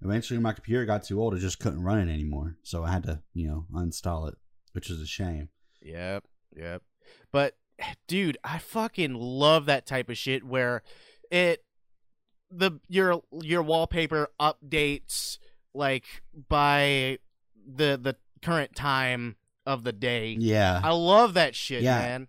eventually 0.00 0.38
my 0.38 0.52
computer 0.52 0.84
got 0.86 1.02
too 1.02 1.20
old; 1.20 1.34
it 1.34 1.40
just 1.40 1.58
couldn't 1.58 1.82
run 1.82 1.98
it 2.06 2.12
anymore. 2.12 2.56
So 2.62 2.84
I 2.84 2.92
had 2.92 3.02
to, 3.04 3.22
you 3.34 3.48
know, 3.48 3.66
uninstall 3.74 4.28
it, 4.28 4.36
which 4.74 4.90
is 4.90 5.00
a 5.00 5.06
shame. 5.06 5.48
Yep, 5.80 6.24
yep. 6.56 6.82
But 7.30 7.56
dude, 8.06 8.38
I 8.44 8.58
fucking 8.58 9.14
love 9.14 9.66
that 9.66 9.86
type 9.86 10.08
of 10.08 10.16
shit 10.18 10.44
where 10.44 10.82
it 11.30 11.64
the 12.50 12.72
your 12.88 13.22
your 13.40 13.62
wallpaper 13.62 14.28
updates 14.40 15.38
like 15.74 16.04
by 16.48 17.18
the 17.66 17.98
the 18.00 18.16
current 18.42 18.74
time 18.76 19.36
of 19.64 19.84
the 19.84 19.92
day. 19.92 20.36
Yeah, 20.38 20.80
I 20.82 20.90
love 20.92 21.34
that 21.34 21.54
shit, 21.54 21.82
Yeah. 21.82 21.98
man. 21.98 22.28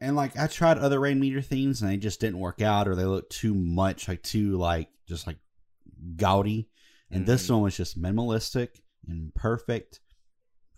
and 0.00 0.16
like 0.16 0.36
I 0.38 0.46
tried 0.46 0.78
other 0.78 0.98
Rainmeter 0.98 1.44
themes, 1.44 1.82
and 1.82 1.90
they 1.90 1.96
just 1.96 2.20
didn't 2.20 2.38
work 2.40 2.62
out, 2.62 2.88
or 2.88 2.94
they 2.94 3.04
looked 3.04 3.32
too 3.32 3.54
much, 3.54 4.08
like 4.08 4.22
too 4.22 4.56
like 4.56 4.88
just 5.06 5.26
like 5.26 5.38
gaudy. 6.16 6.68
And 7.10 7.26
this 7.26 7.46
Mhm. 7.46 7.50
one 7.54 7.62
was 7.62 7.76
just 7.76 8.00
minimalistic 8.00 8.80
and 9.06 9.34
perfect, 9.34 10.00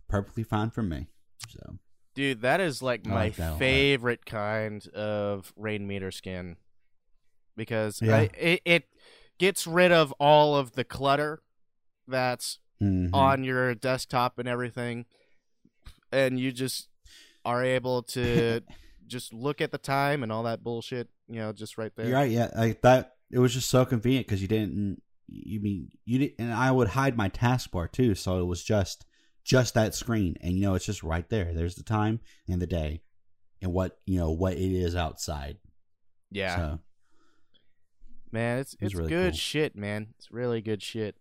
perfectly 0.09 0.43
fine 0.43 0.71
for 0.71 0.83
me. 0.83 1.07
So 1.49 1.79
Dude, 2.15 2.43
that 2.43 2.61
is 2.61 2.83
like 2.83 3.07
I 3.07 3.11
my 3.11 3.15
like 3.17 3.37
that 3.37 3.49
a 3.49 3.51
lot. 3.53 3.59
favorite 3.59 4.25
kind 4.25 4.87
of 4.89 5.53
Rainmeter 5.61 6.13
skin 6.13 6.57
because 7.57 8.01
Yeah. 8.01 8.17
I, 8.17 8.31
it 8.39 8.61
it 8.65 8.85
gets 9.39 9.67
rid 9.67 9.91
of 9.93 10.13
all 10.21 10.55
of 10.57 10.73
the 10.73 10.85
clutter 10.85 11.43
that's 12.07 12.59
mhm. 12.81 13.11
on 13.13 13.43
your 13.45 13.75
desktop 13.75 14.39
and 14.39 14.49
everything, 14.49 15.07
and 16.13 16.39
you 16.39 16.53
just 16.53 16.89
are 17.45 17.65
able 17.65 18.03
to 18.03 18.61
just 19.07 19.33
look 19.33 19.61
at 19.61 19.73
the 19.73 19.79
time 19.79 20.23
and 20.23 20.31
all 20.31 20.45
that 20.45 20.63
bullshit. 20.63 21.09
You 21.29 21.41
know, 21.41 21.53
just 21.53 21.79
right 21.79 21.93
there. 21.97 22.07
You're 22.07 22.17
right. 22.17 22.31
Yeah, 22.31 22.51
like 22.57 22.83
that. 22.83 23.17
It 23.31 23.39
was 23.39 23.55
just 23.55 23.69
so 23.69 23.85
convenient 23.85 24.27
because 24.27 24.41
you 24.43 24.49
didn't. 24.49 25.03
You 25.27 25.59
mean 25.61 25.89
you 26.05 26.19
didn't 26.19 26.35
and 26.39 26.53
I 26.53 26.71
would 26.71 26.89
hide 26.89 27.17
my 27.17 27.29
taskbar 27.29 27.91
too, 27.91 28.15
so 28.15 28.39
it 28.41 28.45
was 28.45 28.63
just 28.63 29.07
just 29.45 29.75
that 29.75 29.95
screen, 29.95 30.37
and 30.41 30.55
you 30.55 30.63
know 30.63 30.75
it's 30.75 30.87
just 30.87 31.03
right 31.03 31.29
there. 31.29 31.53
There's 31.53 31.75
the 31.77 31.83
time 31.83 32.21
and 32.49 32.61
the 32.61 32.67
day, 32.67 33.03
and 33.63 33.73
what 33.73 33.99
you 34.07 34.19
know 34.19 34.31
what 34.31 34.55
it 34.55 34.73
is 34.73 34.97
outside. 34.97 35.59
Yeah, 36.31 36.57
So, 36.57 36.81
man, 38.33 38.59
it's 38.59 38.75
was 38.81 38.87
it's 38.93 38.95
really 38.95 39.09
good 39.11 39.33
cool. 39.33 39.39
shit, 39.39 39.77
man. 39.77 40.09
It's 40.19 40.31
really 40.31 40.61
good 40.61 40.83
shit. 40.83 41.17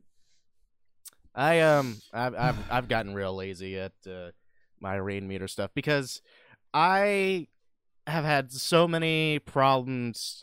I 1.36 1.62
um 1.62 1.98
I've 2.14 2.36
I've 2.36 2.72
I've 2.72 2.88
gotten 2.88 3.14
real 3.14 3.36
lazy 3.36 3.78
at 3.78 3.94
uh, 4.08 4.32
my 4.80 4.96
Rainmeter 4.98 5.50
stuff 5.50 5.72
because 5.74 6.22
I 6.74 7.48
have 8.06 8.24
had 8.26 8.52
so 8.52 8.88
many 8.88 9.40
problems 9.40 10.40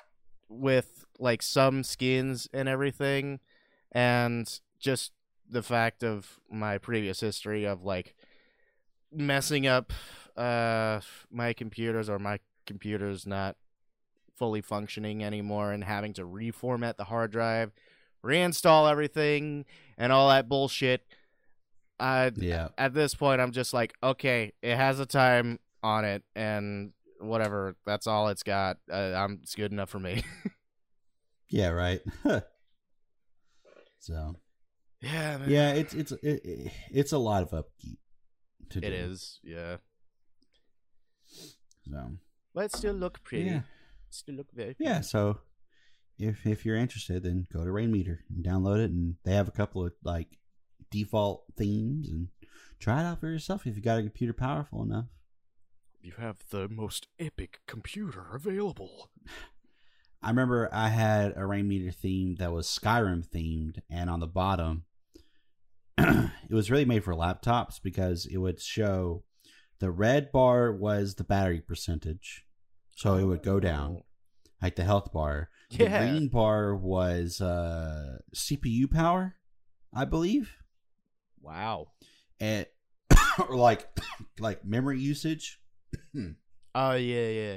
with 0.48 1.04
like 1.18 1.42
some 1.42 1.84
skins 1.84 2.48
and 2.52 2.68
everything 2.68 3.38
and 3.92 4.60
just 4.80 5.12
the 5.50 5.62
fact 5.62 6.02
of 6.02 6.38
my 6.50 6.78
previous 6.78 7.20
history 7.20 7.64
of 7.64 7.82
like 7.82 8.14
messing 9.12 9.66
up 9.66 9.92
uh 10.36 11.00
my 11.30 11.52
computers 11.52 12.08
or 12.08 12.18
my 12.18 12.38
computers 12.66 13.26
not 13.26 13.56
fully 14.40 14.62
functioning 14.62 15.22
anymore 15.22 15.70
and 15.70 15.84
having 15.84 16.14
to 16.14 16.22
reformat 16.22 16.96
the 16.96 17.04
hard 17.04 17.30
drive, 17.30 17.72
reinstall 18.24 18.90
everything 18.90 19.66
and 19.98 20.12
all 20.12 20.30
that 20.30 20.48
bullshit. 20.48 21.04
I 22.00 22.32
yeah, 22.34 22.68
at 22.78 22.94
this 22.94 23.14
point 23.14 23.42
I'm 23.42 23.52
just 23.52 23.74
like, 23.74 23.92
okay, 24.02 24.52
it 24.62 24.76
has 24.76 24.98
a 24.98 25.04
time 25.04 25.58
on 25.82 26.06
it 26.06 26.22
and 26.34 26.92
whatever, 27.20 27.76
that's 27.84 28.06
all 28.06 28.28
it's 28.28 28.42
got. 28.42 28.78
Uh, 28.90 29.12
I'm 29.14 29.40
it's 29.42 29.54
good 29.54 29.72
enough 29.72 29.90
for 29.90 30.00
me. 30.00 30.24
yeah, 31.50 31.68
right. 31.68 32.00
so 33.98 34.36
yeah, 35.00 35.38
man. 35.38 35.50
yeah, 35.50 35.72
it's 35.72 35.94
it's 35.94 36.12
it, 36.12 36.40
it- 36.44 36.72
it's 36.90 37.12
a 37.12 37.18
lot 37.18 37.42
of 37.42 37.52
upkeep. 37.54 37.98
To 38.70 38.78
It 38.78 38.90
do, 38.90 38.94
is, 38.94 39.40
yeah. 39.42 39.76
So 41.82 42.10
But 42.54 42.66
it 42.66 42.72
still 42.76 42.94
look 42.94 43.22
pretty. 43.24 43.46
yeah, 43.50 43.60
Still 44.10 44.36
look 44.36 44.46
very 44.52 44.76
yeah. 44.78 45.00
So 45.00 45.38
if 46.18 46.46
if 46.46 46.64
you're 46.64 46.76
interested, 46.76 47.22
then 47.22 47.46
go 47.52 47.64
to 47.64 47.70
Rainmeter 47.70 48.18
and 48.28 48.44
download 48.44 48.78
it, 48.78 48.90
and 48.90 49.16
they 49.24 49.32
have 49.32 49.48
a 49.48 49.52
couple 49.52 49.84
of 49.86 49.92
like 50.04 50.38
default 50.90 51.44
themes, 51.56 52.08
and 52.08 52.28
try 52.78 53.00
it 53.00 53.04
out 53.06 53.20
for 53.20 53.28
yourself 53.28 53.66
if 53.66 53.76
you 53.76 53.82
got 53.82 53.98
a 53.98 54.02
computer 54.02 54.32
powerful 54.32 54.82
enough. 54.82 55.06
You 56.02 56.12
have 56.18 56.38
the 56.50 56.68
most 56.68 57.08
epic 57.18 57.60
computer 57.66 58.26
available. 58.32 59.10
I 60.22 60.28
remember 60.30 60.68
I 60.72 60.88
had 60.88 61.32
a 61.32 61.40
Rainmeter 61.40 61.94
theme 61.94 62.36
that 62.36 62.52
was 62.52 62.66
Skyrim 62.66 63.26
themed, 63.26 63.78
and 63.90 64.08
on 64.10 64.20
the 64.20 64.26
bottom, 64.26 64.84
it 66.48 66.54
was 66.54 66.70
really 66.70 66.84
made 66.84 67.04
for 67.04 67.14
laptops 67.14 67.80
because 67.82 68.26
it 68.26 68.38
would 68.38 68.60
show 68.60 69.24
the 69.78 69.90
red 69.90 70.30
bar 70.32 70.72
was 70.72 71.14
the 71.14 71.24
battery 71.24 71.60
percentage, 71.60 72.44
so 72.96 73.16
it 73.16 73.24
would 73.24 73.42
go 73.42 73.60
down 73.60 74.02
like 74.62 74.76
the 74.76 74.84
health 74.84 75.12
bar. 75.12 75.48
The 75.70 75.86
green 75.86 76.28
bar 76.28 76.74
was 76.74 77.40
uh, 77.40 78.18
CPU 78.34 78.90
power, 78.90 79.36
I 79.94 80.04
believe, 80.04 80.50
Wow. 81.40 81.92
and 82.40 82.66
or 83.48 83.56
like 83.56 83.86
like 84.40 84.64
memory 84.64 84.98
usage. 85.00 85.60
Oh 86.72 86.92
yeah, 86.92 87.28
yeah. 87.28 87.56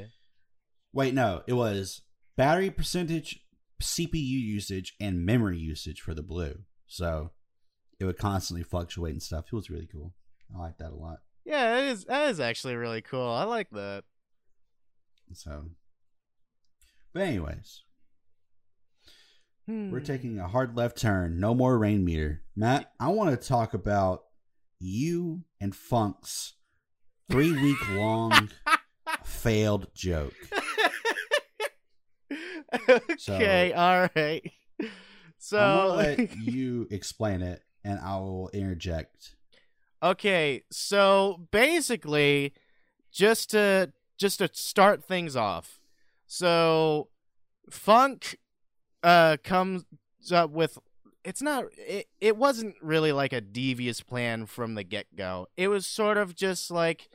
Wait, 0.91 1.13
no, 1.13 1.43
it 1.45 1.53
was 1.53 2.01
battery 2.35 2.71
percentage, 2.71 3.39
CPU 3.79 4.13
usage, 4.15 4.95
and 4.99 5.23
memory 5.23 5.59
usage 5.59 6.01
for 6.01 6.15
the 6.15 6.23
blue. 6.23 6.63
So 6.87 7.29
it 8.03 8.07
would 8.07 8.17
constantly 8.17 8.63
fluctuate 8.63 9.13
and 9.13 9.23
stuff. 9.23 9.45
It 9.47 9.55
was 9.55 9.69
really 9.69 9.87
cool. 9.89 10.13
I 10.53 10.59
like 10.59 10.77
that 10.79 10.91
a 10.91 10.95
lot. 10.95 11.19
Yeah, 11.45 11.75
that 11.75 11.83
is 11.85 12.03
that 12.05 12.29
is 12.29 12.39
actually 12.41 12.75
really 12.75 13.01
cool. 13.01 13.29
I 13.29 13.45
like 13.45 13.69
that. 13.71 14.03
So, 15.31 15.67
but 17.13 17.21
anyways, 17.23 17.83
Hmm. 19.67 19.91
we're 19.91 20.01
taking 20.01 20.37
a 20.39 20.47
hard 20.49 20.75
left 20.75 20.97
turn. 20.97 21.39
No 21.39 21.55
more 21.55 21.79
Rainmeter. 21.79 22.39
Matt, 22.57 22.91
I 22.99 23.07
want 23.07 23.29
to 23.31 23.37
talk 23.47 23.73
about 23.73 24.23
you 24.79 25.43
and 25.61 25.73
Funk's 25.73 26.55
three 27.31 27.53
week 27.53 27.89
long 27.91 28.49
failed 29.23 29.87
joke. 29.95 30.33
okay, 32.89 33.73
all 33.73 34.07
right. 34.15 34.51
So 35.37 35.59
I'm 35.59 35.77
gonna 35.77 35.95
let 36.19 36.37
you 36.37 36.87
explain 36.91 37.41
it, 37.41 37.61
and 37.83 37.99
I 37.99 38.17
will 38.17 38.49
interject. 38.53 39.35
okay, 40.01 40.63
so 40.71 41.47
basically, 41.51 42.53
just 43.11 43.51
to 43.51 43.91
just 44.17 44.39
to 44.39 44.49
start 44.53 45.03
things 45.03 45.35
off, 45.35 45.79
so 46.27 47.09
Funk 47.69 48.37
uh 49.03 49.37
comes 49.43 49.83
up 50.31 50.49
with 50.51 50.77
it's 51.25 51.41
not 51.41 51.65
it, 51.77 52.07
it 52.21 52.37
wasn't 52.37 52.75
really 52.81 53.11
like 53.11 53.33
a 53.33 53.41
devious 53.41 54.01
plan 54.01 54.45
from 54.45 54.75
the 54.75 54.83
get-go. 54.83 55.47
It 55.57 55.67
was 55.69 55.85
sort 55.85 56.17
of 56.17 56.35
just 56.35 56.69
like 56.71 57.09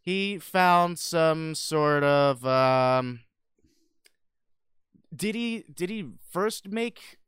he 0.00 0.38
found 0.38 0.98
some 0.98 1.54
sort 1.54 2.02
of 2.02 2.44
um 2.46 3.20
did 5.14 5.34
he 5.34 5.64
did 5.72 5.90
he 5.90 6.06
first 6.30 6.68
make 6.68 7.18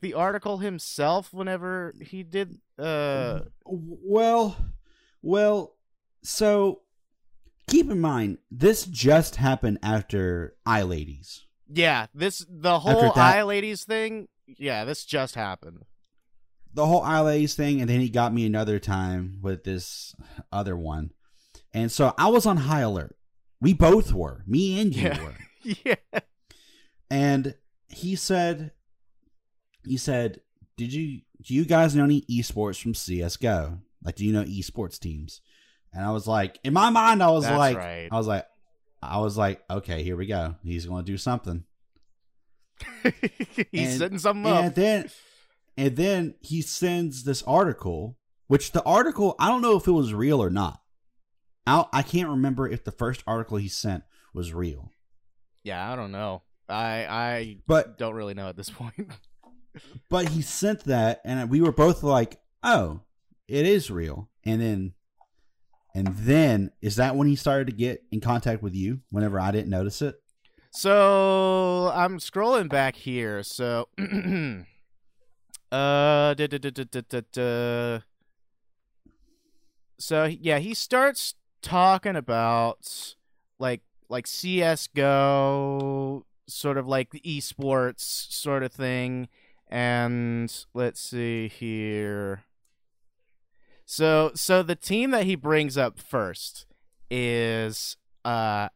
the 0.00 0.14
article 0.14 0.58
himself 0.58 1.32
whenever 1.32 1.94
he 2.00 2.22
did 2.22 2.58
uh 2.78 3.40
Well, 3.64 4.56
well, 5.22 5.74
so 6.22 6.82
keep 7.68 7.90
in 7.90 8.00
mind 8.00 8.38
this 8.50 8.84
just 8.84 9.36
happened 9.36 9.78
after 9.82 10.54
Eye 10.66 10.82
Ladies. 10.82 11.44
yeah 11.68 12.06
this 12.14 12.44
the 12.48 12.78
whole 12.80 13.12
that- 13.12 13.16
eye 13.16 13.42
ladies 13.42 13.84
thing 13.84 14.28
yeah 14.46 14.84
this 14.84 15.04
just 15.04 15.34
happened 15.34 15.84
The 16.74 16.86
whole 16.86 17.02
Eye 17.02 17.20
Ladies 17.20 17.54
thing, 17.54 17.80
and 17.80 17.88
then 17.90 18.00
he 18.00 18.08
got 18.10 18.32
me 18.32 18.46
another 18.46 18.78
time 18.78 19.38
with 19.42 19.64
this 19.64 20.14
other 20.52 20.76
one, 20.76 21.10
and 21.74 21.90
so 21.90 22.14
I 22.18 22.28
was 22.28 22.46
on 22.46 22.58
high 22.58 22.80
alert. 22.82 23.16
We 23.60 23.72
both 23.74 24.12
were. 24.12 24.44
Me 24.46 24.78
and 24.80 24.94
you 24.94 25.02
Yeah. 25.08 25.22
were. 25.24 25.34
yeah. 25.84 26.20
And 27.10 27.54
he 27.88 28.14
said, 28.16 28.70
he 29.88 29.96
said, 29.96 30.40
did 30.76 30.92
you 30.92 31.22
do 31.42 31.54
you 31.54 31.64
guys 31.64 31.94
know 31.94 32.04
any 32.04 32.22
esports 32.22 32.80
from 32.80 32.94
CS:GO? 32.94 33.78
Like, 34.04 34.14
do 34.16 34.24
you 34.24 34.32
know 34.32 34.44
esports 34.44 34.98
teams? 34.98 35.40
And 35.92 36.04
I 36.04 36.10
was 36.12 36.26
like, 36.26 36.58
in 36.64 36.72
my 36.74 36.90
mind, 36.90 37.22
I 37.22 37.30
was 37.30 37.44
That's 37.44 37.58
like, 37.58 37.76
right. 37.76 38.08
I 38.12 38.16
was 38.16 38.26
like, 38.26 38.46
I 39.02 39.18
was 39.20 39.36
like, 39.38 39.62
okay, 39.70 40.02
here 40.02 40.16
we 40.16 40.26
go. 40.26 40.56
He's 40.62 40.86
going 40.86 41.04
to 41.04 41.10
do 41.12 41.16
something. 41.18 41.64
He's 43.72 43.90
And- 43.90 43.98
setting 43.98 44.18
something 44.18 44.46
and 44.52 44.68
up. 44.68 44.74
then 44.74 45.10
and 45.76 45.96
then 45.96 46.34
he 46.40 46.62
sends 46.62 47.24
this 47.24 47.42
article 47.42 48.16
which 48.46 48.70
the 48.72 48.82
article 48.84 49.34
i 49.40 49.48
don't 49.48 49.62
know 49.62 49.76
if 49.76 49.86
it 49.88 49.92
was 49.92 50.14
real 50.14 50.40
or 50.42 50.50
not 50.50 50.80
I, 51.66 51.84
I 51.92 52.02
can't 52.02 52.28
remember 52.30 52.68
if 52.68 52.84
the 52.84 52.92
first 52.92 53.22
article 53.26 53.56
he 53.58 53.68
sent 53.68 54.04
was 54.32 54.54
real 54.54 54.92
Yeah, 55.64 55.92
I 55.92 55.96
don't 55.96 56.12
know. 56.12 56.42
I 56.68 57.06
I 57.08 57.56
but 57.66 57.98
don't 57.98 58.14
really 58.14 58.34
know 58.34 58.48
at 58.48 58.56
this 58.56 58.70
point. 58.70 58.94
but 60.08 60.28
he 60.28 60.42
sent 60.42 60.84
that 60.84 61.20
and 61.24 61.50
we 61.50 61.60
were 61.60 61.72
both 61.72 62.02
like 62.02 62.40
oh 62.62 63.00
it 63.46 63.66
is 63.66 63.90
real. 63.90 64.28
And 64.44 64.60
then 64.60 64.94
and 65.94 66.08
then 66.08 66.70
is 66.80 66.96
that 66.96 67.16
when 67.16 67.28
he 67.28 67.36
started 67.36 67.66
to 67.66 67.72
get 67.72 68.04
in 68.12 68.20
contact 68.20 68.62
with 68.62 68.74
you 68.74 69.00
whenever 69.10 69.40
i 69.40 69.50
didn't 69.50 69.70
notice 69.70 70.02
it? 70.02 70.16
So 70.70 71.90
I'm 71.94 72.18
scrolling 72.18 72.68
back 72.68 72.94
here. 72.94 73.42
So, 73.42 73.88
uh, 75.72 76.34
so 79.98 80.24
yeah, 80.24 80.58
he 80.58 80.74
starts 80.74 81.34
talking 81.62 82.16
about 82.16 83.14
like 83.58 83.80
like 84.10 84.26
CS:GO, 84.26 86.24
sort 86.46 86.78
of 86.78 86.86
like 86.86 87.10
the 87.10 87.20
esports 87.20 88.32
sort 88.32 88.62
of 88.62 88.72
thing, 88.72 89.28
and 89.68 90.64
let's 90.74 91.00
see 91.00 91.48
here. 91.48 92.44
So 93.84 94.32
so 94.34 94.62
the 94.62 94.74
team 94.76 95.10
that 95.12 95.24
he 95.24 95.34
brings 95.34 95.76
up 95.78 95.98
first 95.98 96.66
is 97.10 97.96
uh 98.24 98.68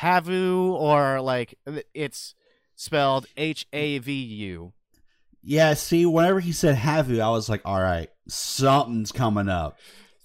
Havu 0.00 0.72
or 0.72 1.20
like 1.20 1.54
it's 1.92 2.34
spelled 2.74 3.26
H 3.36 3.66
A 3.72 3.98
V 3.98 4.12
U. 4.12 4.72
yeah 5.42 5.74
see 5.74 6.06
whenever 6.06 6.40
he 6.40 6.50
said 6.50 6.74
have 6.74 7.10
you 7.10 7.20
i 7.20 7.28
was 7.28 7.48
like 7.48 7.60
all 7.64 7.80
right 7.80 8.08
something's 8.26 9.12
coming 9.12 9.48
up 9.48 9.78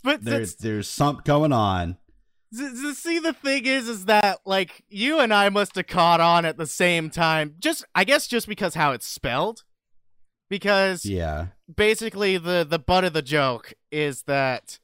But 0.03 0.23
there's 0.23 0.55
there's 0.55 0.89
something 0.89 1.21
going 1.25 1.51
on 1.53 1.97
see 2.51 3.19
the 3.19 3.33
thing 3.33 3.65
is 3.65 3.87
is 3.87 4.05
that 4.05 4.39
like 4.45 4.83
you 4.89 5.19
and 5.19 5.33
I 5.33 5.49
must 5.49 5.75
have 5.75 5.85
caught 5.87 6.19
on 6.19 6.45
at 6.45 6.57
the 6.57 6.65
same 6.65 7.09
time. 7.11 7.55
Just 7.59 7.85
I 7.93 8.03
guess 8.03 8.25
just 8.27 8.47
because 8.47 8.73
how 8.73 8.91
it's 8.91 9.05
spelled. 9.05 9.63
Because 10.49 11.05
yeah. 11.05 11.47
basically 11.73 12.37
the 12.37 12.65
the 12.67 12.79
butt 12.79 13.03
of 13.03 13.13
the 13.13 13.21
joke 13.21 13.73
is 13.91 14.23
that 14.23 14.79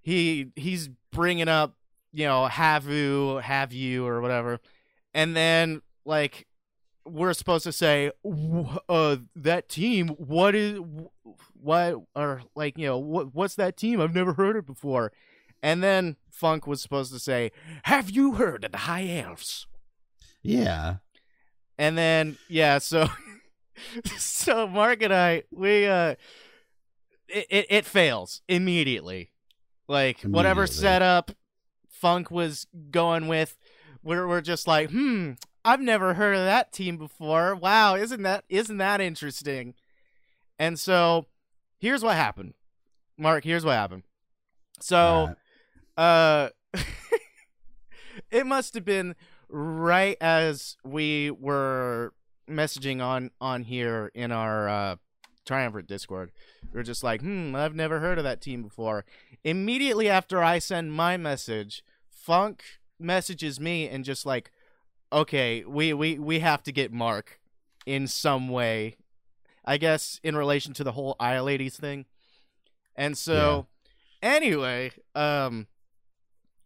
he 0.00 0.48
he's 0.56 0.88
bringing 1.12 1.48
up 1.48 1.74
you 2.12 2.24
know 2.24 2.46
have 2.46 2.86
you 2.86 3.36
have 3.36 3.72
you 3.72 4.06
or 4.06 4.20
whatever. 4.20 4.60
And 5.12 5.36
then 5.36 5.82
like 6.04 6.46
we're 7.04 7.34
supposed 7.34 7.64
to 7.64 7.72
say 7.72 8.10
uh 8.88 9.16
that 9.34 9.68
team 9.68 10.08
what 10.08 10.54
is 10.54 10.80
what 11.60 11.96
or 12.14 12.42
like 12.54 12.78
you 12.78 12.86
know 12.86 12.98
what 12.98 13.34
what's 13.34 13.54
that 13.56 13.76
team? 13.76 14.00
I've 14.00 14.14
never 14.14 14.34
heard 14.34 14.56
it 14.56 14.66
before. 14.66 15.12
And 15.62 15.82
then 15.82 16.16
funk 16.30 16.66
was 16.66 16.80
supposed 16.80 17.12
to 17.12 17.18
say 17.18 17.52
have 17.84 18.10
you 18.10 18.34
heard 18.34 18.64
of 18.64 18.72
the 18.72 18.78
high 18.78 19.06
elves? 19.08 19.66
Yeah. 20.42 20.96
And 21.78 21.96
then 21.96 22.38
yeah, 22.48 22.78
so 22.78 23.08
so 24.18 24.66
Mark 24.66 25.02
and 25.02 25.12
I 25.12 25.44
we 25.50 25.86
uh 25.86 26.14
it 27.28 27.46
it, 27.50 27.66
it 27.70 27.84
fails 27.86 28.42
immediately. 28.48 29.30
Like 29.88 30.20
whatever 30.22 30.66
setup 30.66 31.32
Funk 31.88 32.30
was 32.30 32.66
going 32.90 33.28
with, 33.28 33.58
we're 34.02 34.26
we're 34.26 34.40
just 34.40 34.66
like, 34.66 34.90
hmm, 34.90 35.32
I've 35.64 35.80
never 35.80 36.14
heard 36.14 36.36
of 36.36 36.44
that 36.44 36.72
team 36.72 36.96
before. 36.96 37.54
Wow, 37.54 37.96
isn't 37.96 38.22
that 38.22 38.44
isn't 38.48 38.78
that 38.78 39.00
interesting? 39.00 39.74
And 40.58 40.78
so 40.78 41.26
here's 41.78 42.02
what 42.02 42.16
happened. 42.16 42.54
Mark, 43.18 43.44
here's 43.44 43.64
what 43.64 43.72
happened. 43.74 44.04
So 44.80 45.34
uh 45.96 46.48
it 48.30 48.46
must 48.46 48.74
have 48.74 48.84
been 48.84 49.14
right 49.48 50.16
as 50.20 50.76
we 50.84 51.30
were 51.30 52.12
messaging 52.50 53.02
on 53.02 53.30
on 53.40 53.62
here 53.62 54.10
in 54.14 54.32
our 54.32 54.68
uh 54.68 54.96
triumvirate 55.44 55.86
discord. 55.86 56.30
We 56.72 56.80
are 56.80 56.84
just 56.84 57.02
like 57.02 57.20
hmm 57.20 57.54
i've 57.54 57.74
never 57.74 58.00
heard 58.00 58.18
of 58.18 58.24
that 58.24 58.40
team 58.40 58.62
before. 58.62 59.04
Immediately 59.44 60.08
after 60.08 60.42
i 60.42 60.58
send 60.58 60.92
my 60.92 61.16
message 61.16 61.82
funk 62.10 62.62
messages 62.98 63.58
me 63.58 63.88
and 63.88 64.04
just 64.04 64.26
like 64.26 64.50
okay 65.12 65.64
we 65.64 65.92
we 65.92 66.18
we 66.18 66.40
have 66.40 66.62
to 66.62 66.72
get 66.72 66.92
mark 66.92 67.40
in 67.86 68.06
some 68.06 68.48
way 68.48 68.96
i 69.64 69.78
guess 69.78 70.20
in 70.22 70.36
relation 70.36 70.74
to 70.74 70.84
the 70.84 70.92
whole 70.92 71.16
eye 71.18 71.40
ladies 71.40 71.76
thing. 71.76 72.04
And 72.94 73.16
so 73.16 73.66
anyway 74.22 74.92
um 75.14 75.66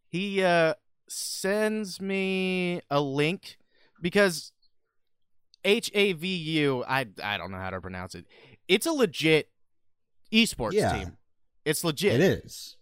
he 0.09 0.43
uh 0.43 0.75
sends 1.09 2.01
me 2.01 2.81
a 2.91 3.01
link 3.01 3.59
because 4.01 4.53
H 5.65 5.91
A 5.95 6.13
V 6.13 6.29
U 6.37 6.85
I 6.87 7.07
I 7.23 7.37
don't 7.39 7.51
know 7.51 7.59
how 7.59 7.71
to 7.71 7.81
pronounce 7.81 8.15
it. 8.15 8.27
It's 8.69 8.87
a 8.87 8.93
legit 8.93 9.49
esports 10.33 10.73
Yeah. 10.75 10.93
team. 10.93 11.17
It's 11.65 11.83
legit. 11.85 12.21
It 12.21 12.45
is. 12.45 12.77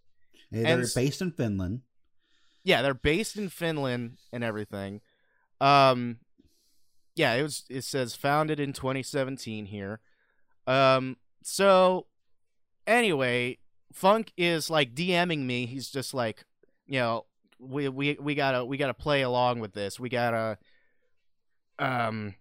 They're 0.50 0.66
And 0.80 0.86
based 0.94 1.22
in 1.22 1.30
Finland. 1.32 1.82
Yeah, 2.64 2.82
they're 2.82 2.94
based 2.94 3.36
in 3.36 3.48
Finland 3.48 4.18
and 4.32 4.42
everything. 4.44 5.00
Um 5.60 6.18
yeah, 7.14 7.34
it 7.34 7.42
was 7.42 7.64
it 7.68 7.84
says 7.84 8.16
founded 8.16 8.58
in 8.60 8.72
2017 8.72 9.66
here. 9.66 10.00
Um 10.66 11.16
so 11.42 12.06
anyway, 12.86 13.58
Funk 13.92 14.32
is 14.36 14.70
like 14.70 14.94
DMing 14.94 15.40
me. 15.40 15.66
He's 15.66 15.90
just 15.90 16.14
like, 16.14 16.44
you 16.86 16.98
know, 16.98 17.26
we 17.58 17.88
we 17.88 18.16
we 18.20 18.34
got 18.34 18.52
to 18.52 18.64
we 18.64 18.76
got 18.76 18.86
to 18.88 18.94
play 18.94 19.22
along 19.22 19.60
with 19.60 19.72
this. 19.72 20.00
We 20.00 20.08
got 20.08 20.30
to 20.30 20.58
um 21.78 22.34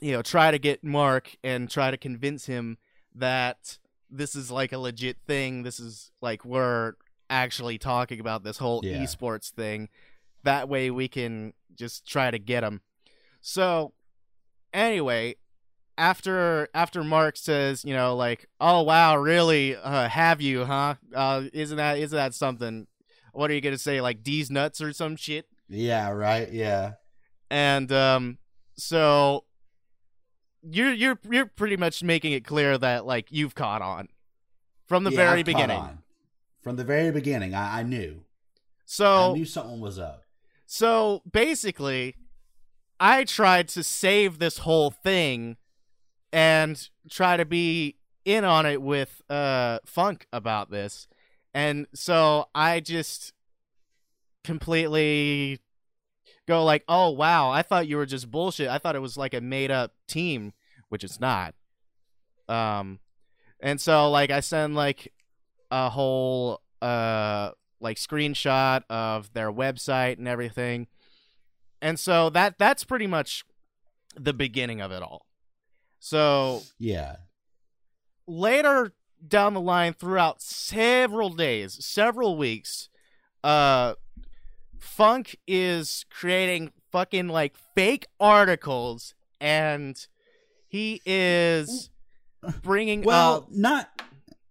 you 0.00 0.12
know, 0.12 0.22
try 0.22 0.50
to 0.50 0.58
get 0.58 0.82
Mark 0.84 1.36
and 1.44 1.70
try 1.70 1.90
to 1.90 1.96
convince 1.96 2.46
him 2.46 2.78
that 3.14 3.78
this 4.10 4.34
is 4.34 4.50
like 4.50 4.72
a 4.72 4.78
legit 4.78 5.18
thing. 5.26 5.62
This 5.62 5.78
is 5.80 6.10
like 6.20 6.44
we're 6.44 6.94
actually 7.28 7.78
talking 7.78 8.18
about 8.20 8.42
this 8.42 8.58
whole 8.58 8.80
Yeah. 8.84 8.98
esports 8.98 9.50
thing. 9.50 9.88
That 10.42 10.68
way 10.68 10.90
we 10.90 11.06
can 11.08 11.52
just 11.74 12.06
try 12.06 12.30
to 12.30 12.38
get 12.38 12.64
him. 12.64 12.80
So 13.40 13.92
anyway, 14.72 15.36
after 15.98 16.68
after 16.74 17.04
Mark 17.04 17.36
says, 17.36 17.84
you 17.84 17.94
know, 17.94 18.16
like, 18.16 18.48
"Oh 18.60 18.82
wow, 18.82 19.16
really? 19.16 19.76
Uh, 19.76 20.08
have 20.08 20.40
you, 20.40 20.64
huh? 20.64 20.94
Uh, 21.14 21.44
isn't 21.52 21.76
that 21.76 21.98
isn't 21.98 22.16
that 22.16 22.34
something? 22.34 22.86
What 23.32 23.50
are 23.50 23.54
you 23.54 23.60
gonna 23.60 23.78
say, 23.78 24.00
like 24.00 24.24
these 24.24 24.50
nuts 24.50 24.80
or 24.80 24.92
some 24.92 25.16
shit?" 25.16 25.46
Yeah, 25.68 26.08
right. 26.10 26.50
Yeah. 26.50 26.92
And 27.50 27.92
um, 27.92 28.38
so 28.76 29.44
you're 30.62 30.92
you're 30.92 31.18
you're 31.30 31.46
pretty 31.46 31.76
much 31.76 32.02
making 32.02 32.32
it 32.32 32.44
clear 32.44 32.76
that 32.78 33.06
like 33.06 33.28
you've 33.30 33.54
caught 33.54 33.82
on 33.82 34.08
from 34.86 35.04
the 35.04 35.10
Yeah, 35.10 35.16
very 35.16 35.40
I've 35.40 35.46
beginning. 35.46 35.78
on. 35.78 35.98
From 36.60 36.76
the 36.76 36.84
very 36.84 37.10
beginning, 37.10 37.54
I, 37.54 37.80
I 37.80 37.82
knew. 37.82 38.22
So 38.84 39.30
I 39.30 39.32
knew 39.32 39.44
something 39.46 39.80
was 39.80 39.98
up. 39.98 40.24
So 40.66 41.22
basically, 41.30 42.16
I 42.98 43.24
tried 43.24 43.68
to 43.68 43.82
save 43.82 44.38
this 44.38 44.58
whole 44.58 44.90
thing 44.90 45.56
and 46.32 46.88
try 47.10 47.36
to 47.36 47.44
be 47.44 47.96
in 48.24 48.44
on 48.44 48.66
it 48.66 48.82
with 48.82 49.22
uh 49.30 49.78
Funk 49.86 50.26
about 50.32 50.70
this. 50.70 51.08
And 51.54 51.86
so 51.94 52.48
I 52.54 52.80
just 52.80 53.32
completely 54.44 55.58
go 56.50 56.64
like, 56.64 56.84
"Oh 56.88 57.10
wow, 57.10 57.50
I 57.50 57.62
thought 57.62 57.86
you 57.88 57.96
were 57.96 58.06
just 58.06 58.30
bullshit. 58.30 58.68
I 58.68 58.78
thought 58.78 58.96
it 58.96 59.00
was 59.00 59.16
like 59.16 59.34
a 59.34 59.40
made 59.40 59.70
up 59.70 59.92
team, 60.08 60.52
which 60.88 61.04
it's 61.04 61.18
not." 61.20 61.54
Um 62.48 62.98
and 63.60 63.80
so 63.80 64.10
like 64.10 64.30
I 64.30 64.40
send 64.40 64.74
like 64.74 65.12
a 65.70 65.88
whole 65.90 66.60
uh 66.82 67.52
like 67.80 67.96
screenshot 67.96 68.82
of 68.90 69.32
their 69.32 69.50
website 69.52 70.18
and 70.18 70.28
everything. 70.28 70.86
And 71.82 71.98
so 71.98 72.28
that 72.30 72.58
that's 72.58 72.84
pretty 72.84 73.06
much 73.06 73.44
the 74.16 74.32
beginning 74.34 74.80
of 74.80 74.90
it 74.92 75.02
all. 75.02 75.26
So 75.98 76.62
Yeah. 76.78 77.16
later 78.26 78.92
down 79.26 79.54
the 79.54 79.60
line 79.60 79.92
throughout 79.92 80.40
several 80.42 81.30
days, 81.30 81.84
several 81.84 82.36
weeks, 82.36 82.88
uh 83.44 83.94
Funk 84.80 85.36
is 85.46 86.04
creating 86.10 86.72
fucking 86.90 87.28
like 87.28 87.54
fake 87.74 88.06
articles 88.18 89.14
and 89.40 90.06
he 90.68 91.00
is 91.06 91.90
bringing 92.62 93.02
Well, 93.02 93.36
up 93.36 93.52
not 93.52 93.88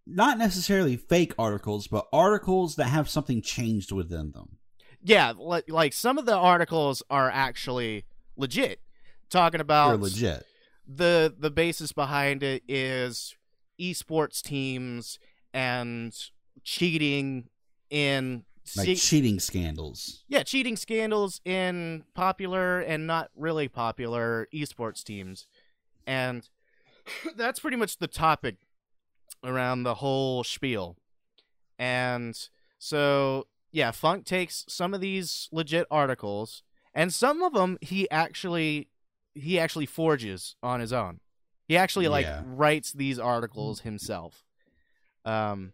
not 0.06 0.38
necessarily 0.38 0.98
fake 0.98 1.34
articles, 1.38 1.88
but 1.88 2.08
articles 2.12 2.76
that 2.78 2.86
have 2.86 3.10
something 3.10 3.42
changed 3.42 3.92
within 3.92 4.32
them. 4.32 4.58
yeah, 5.04 5.34
like, 5.38 5.70
like 5.70 5.94
some 5.94 6.18
of 6.18 6.26
the 6.26 6.36
articles 6.36 7.04
are 7.10 7.30
actually 7.30 8.06
legit 8.36 8.82
talking 9.30 9.58
They're 9.60 9.62
about 9.62 10.00
legit. 10.00 10.46
the 10.88 11.34
the 11.38 11.52
basis 11.52 11.92
behind 11.92 12.42
it 12.42 12.64
is 12.68 13.36
esports 13.80 14.42
teams 14.42 15.20
and 15.54 16.14
cheating 16.64 17.48
in 17.90 18.44
Like 18.78 18.86
se- 18.88 18.96
cheating 18.96 19.40
scandals. 19.40 20.24
yeah 20.28 20.44
cheating 20.44 20.76
scandals 20.76 21.42
in 21.46 22.04
popular 22.14 22.80
and 22.80 23.08
not 23.08 23.30
really 23.36 23.68
popular 23.68 24.48
esports 24.54 25.04
teams 25.04 25.48
and 26.06 26.48
that's 27.36 27.60
pretty 27.60 27.78
much 27.78 27.98
the 27.98 28.08
topic 28.08 28.58
around 29.44 29.84
the 29.84 29.96
whole 29.96 30.44
spiel 30.44 30.98
and 31.78 32.50
so 32.78 33.48
yeah 33.72 33.92
funk 33.92 34.26
takes 34.26 34.66
some 34.68 34.94
of 34.94 35.02
these 35.02 35.48
legit 35.52 35.88
articles 35.90 36.64
and 36.94 37.14
some 37.14 37.42
of 37.42 37.54
them 37.54 37.78
he 37.82 38.10
actually 38.12 38.90
he 39.34 39.60
actually 39.60 39.86
forges 39.86 40.56
on 40.62 40.80
his 40.80 40.92
own 40.92 41.20
he 41.68 41.78
actually 41.78 42.08
like 42.08 42.26
Yeah. 42.26 42.42
writes 42.46 42.92
these 42.92 43.18
articles 43.20 43.82
himself 43.82 44.44
um 45.26 45.74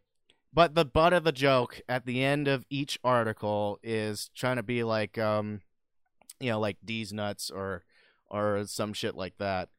but 0.55 0.73
the 0.73 0.85
butt 0.85 1.13
of 1.13 1.25
the 1.25 1.33
joke 1.33 1.81
at 1.87 2.05
the 2.05 2.23
end 2.23 2.47
of 2.47 2.65
each 2.69 2.97
article 3.03 3.77
is 3.83 4.31
trying 4.33 4.55
to 4.55 4.63
be 4.63 4.83
like 4.83 5.17
um 5.17 5.61
you 6.39 6.49
know 6.49 6.59
like 6.59 6.77
D's 6.83 7.13
nuts 7.13 7.51
or 7.51 7.83
or 8.27 8.63
some 8.65 8.93
shit 8.93 9.15
like 9.15 9.37
that. 9.37 9.69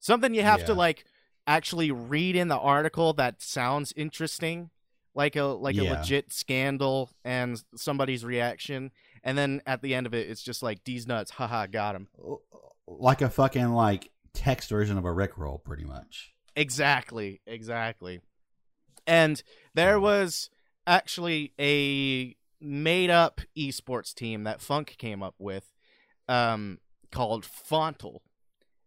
Something 0.00 0.34
you 0.34 0.42
have 0.42 0.64
to 0.66 0.74
like 0.74 1.04
actually 1.46 1.90
read 1.90 2.36
in 2.36 2.48
the 2.48 2.58
article 2.58 3.12
that 3.14 3.40
sounds 3.40 3.92
interesting 3.96 4.70
like 5.14 5.36
a 5.36 5.44
like 5.44 5.76
a 5.76 5.82
legit 5.82 6.32
scandal 6.32 7.10
and 7.24 7.62
somebody's 7.74 8.24
reaction. 8.24 8.90
And 9.24 9.38
then 9.38 9.62
at 9.66 9.80
the 9.80 9.94
end 9.94 10.06
of 10.06 10.14
it 10.14 10.28
it's 10.28 10.42
just 10.42 10.62
like 10.62 10.84
D's 10.84 11.06
nuts 11.06 11.30
haha 11.30 11.66
got 11.66 11.94
him. 11.94 12.08
Like 12.86 13.22
a 13.22 13.30
fucking 13.30 13.70
like 13.70 14.10
text 14.34 14.70
version 14.70 14.98
of 14.98 15.04
a 15.04 15.08
Rickroll, 15.08 15.62
pretty 15.62 15.84
much. 15.84 16.34
Exactly, 16.54 17.40
exactly. 17.46 18.20
And 19.06 19.42
there 19.74 20.00
was 20.00 20.50
actually 20.86 21.52
a 21.60 22.36
made 22.60 23.10
up 23.10 23.40
esports 23.56 24.14
team 24.14 24.44
that 24.44 24.60
Funk 24.60 24.96
came 24.98 25.22
up 25.22 25.34
with 25.38 25.72
um 26.28 26.78
called 27.12 27.44
Fontell. 27.44 28.20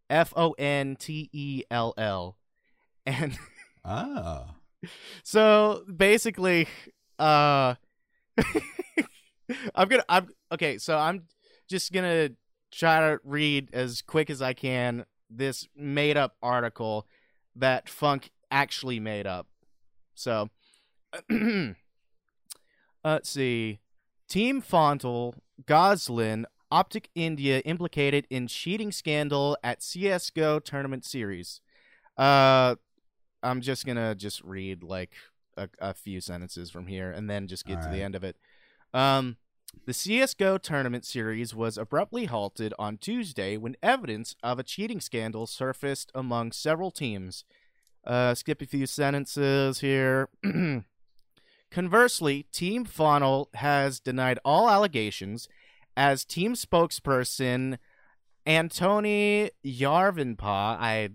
F 0.10 0.34
O 0.36 0.54
N 0.58 0.96
T 0.96 1.30
E 1.32 1.64
L 1.70 1.94
L. 1.98 2.38
And 3.06 3.38
Oh. 3.86 4.56
so 5.24 5.84
basically 5.96 6.68
uh 7.18 7.76
I'm 9.76 9.88
going 9.88 10.02
to 10.02 10.06
I'm 10.08 10.30
okay, 10.52 10.78
so 10.78 10.98
I'm 10.98 11.24
just 11.68 11.92
going 11.92 12.06
to 12.06 12.36
try 12.72 13.00
to 13.00 13.20
read 13.24 13.70
as 13.74 14.02
quick 14.02 14.30
as 14.30 14.42
I 14.42 14.54
can 14.54 15.06
this 15.30 15.68
made 15.76 16.18
up 16.18 16.36
article 16.42 17.08
that 17.56 17.90
Funk 17.90 18.32
actually 18.52 19.00
made 19.00 19.28
up. 19.28 19.48
So, 20.20 20.50
let's 23.06 23.30
see. 23.30 23.80
Team 24.28 24.62
Fontell, 24.62 25.36
Goslin, 25.66 26.46
Optic 26.70 27.10
India 27.16 27.60
implicated 27.60 28.28
in 28.30 28.48
cheating 28.48 28.92
scandal 28.92 29.58
at 29.64 29.82
CS:GO 29.82 30.60
tournament 30.60 31.06
series. 31.06 31.62
Uh, 32.18 32.76
I'm 33.42 33.62
just 33.62 33.86
gonna 33.86 34.14
just 34.14 34.44
read 34.44 34.84
like 34.84 35.14
a, 35.56 35.70
a 35.80 35.94
few 35.94 36.20
sentences 36.20 36.70
from 36.70 36.88
here 36.88 37.12
and 37.12 37.30
then 37.30 37.48
just 37.48 37.66
get 37.66 37.82
to 37.82 37.88
the 37.88 38.04
end 38.04 38.14
of 38.14 38.24
it. 38.24 38.36
Um, 38.94 39.38
the 39.86 39.94
CS:GO 39.94 40.58
tournament 40.58 41.06
series 41.06 41.56
was 41.56 41.78
abruptly 41.78 42.26
halted 42.26 42.74
on 42.78 42.98
Tuesday 42.98 43.56
when 43.56 43.78
evidence 43.82 44.36
of 44.44 44.60
a 44.60 44.64
cheating 44.64 45.00
scandal 45.00 45.48
surfaced 45.48 46.12
among 46.14 46.52
several 46.52 46.92
teams. 46.92 47.46
Uh, 48.06 48.34
skip 48.34 48.62
a 48.62 48.66
few 48.66 48.86
sentences 48.86 49.80
here. 49.80 50.30
Conversely, 51.72 52.44
Team 52.52 52.86
Fontell 52.86 53.54
has 53.56 54.00
denied 54.00 54.40
all 54.44 54.70
allegations 54.70 55.48
as 55.96 56.26
team 56.26 56.54
spokesperson 56.54 57.78
Antony 58.46 59.52
Yarvinpa. 59.64 60.42
I, 60.42 61.10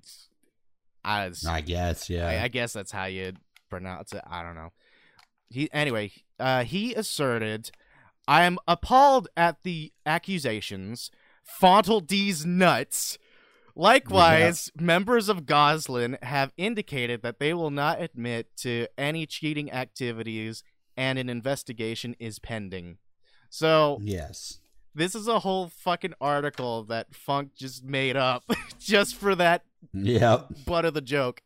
I, 1.05 1.33
I 1.49 1.61
guess, 1.61 2.09
yeah. 2.09 2.29
I, 2.29 2.44
I 2.44 2.49
guess 2.49 2.73
that's 2.73 2.92
how 2.92 3.07
you 3.07 3.33
pronounce 3.68 4.12
it. 4.12 4.23
I 4.27 4.42
don't 4.42 4.55
know. 4.55 4.73
He 5.51 5.68
anyway. 5.73 6.12
Uh, 6.38 6.64
he 6.64 6.94
asserted, 6.94 7.70
"I 8.29 8.44
am 8.44 8.59
appalled 8.68 9.29
at 9.37 9.62
the 9.62 9.92
accusations. 10.07 11.11
Fontell 11.61 12.07
D's 12.07 12.47
nuts." 12.47 13.18
Likewise, 13.77 14.71
members 14.79 15.29
of 15.29 15.47
Goslin 15.47 16.17
have 16.23 16.53
indicated 16.57 17.23
that 17.23 17.41
they 17.41 17.53
will 17.53 17.71
not 17.71 18.01
admit 18.01 18.57
to 18.59 18.87
any 18.97 19.27
cheating 19.27 19.73
activities, 19.73 20.63
and 20.97 21.19
an 21.19 21.29
investigation 21.29 22.15
is 22.21 22.39
pending. 22.39 22.99
So 23.51 23.99
yes. 24.01 24.61
this 24.95 25.15
is 25.15 25.27
a 25.27 25.41
whole 25.41 25.69
fucking 25.69 26.15
article 26.21 26.85
that 26.85 27.15
Funk 27.15 27.51
just 27.57 27.85
made 27.85 28.17
up 28.17 28.45
just 28.79 29.17
for 29.17 29.35
that 29.35 29.63
Yep. 29.93 30.49
butt 30.67 30.85
of 30.85 30.95
the 30.95 31.01
joke. 31.01 31.43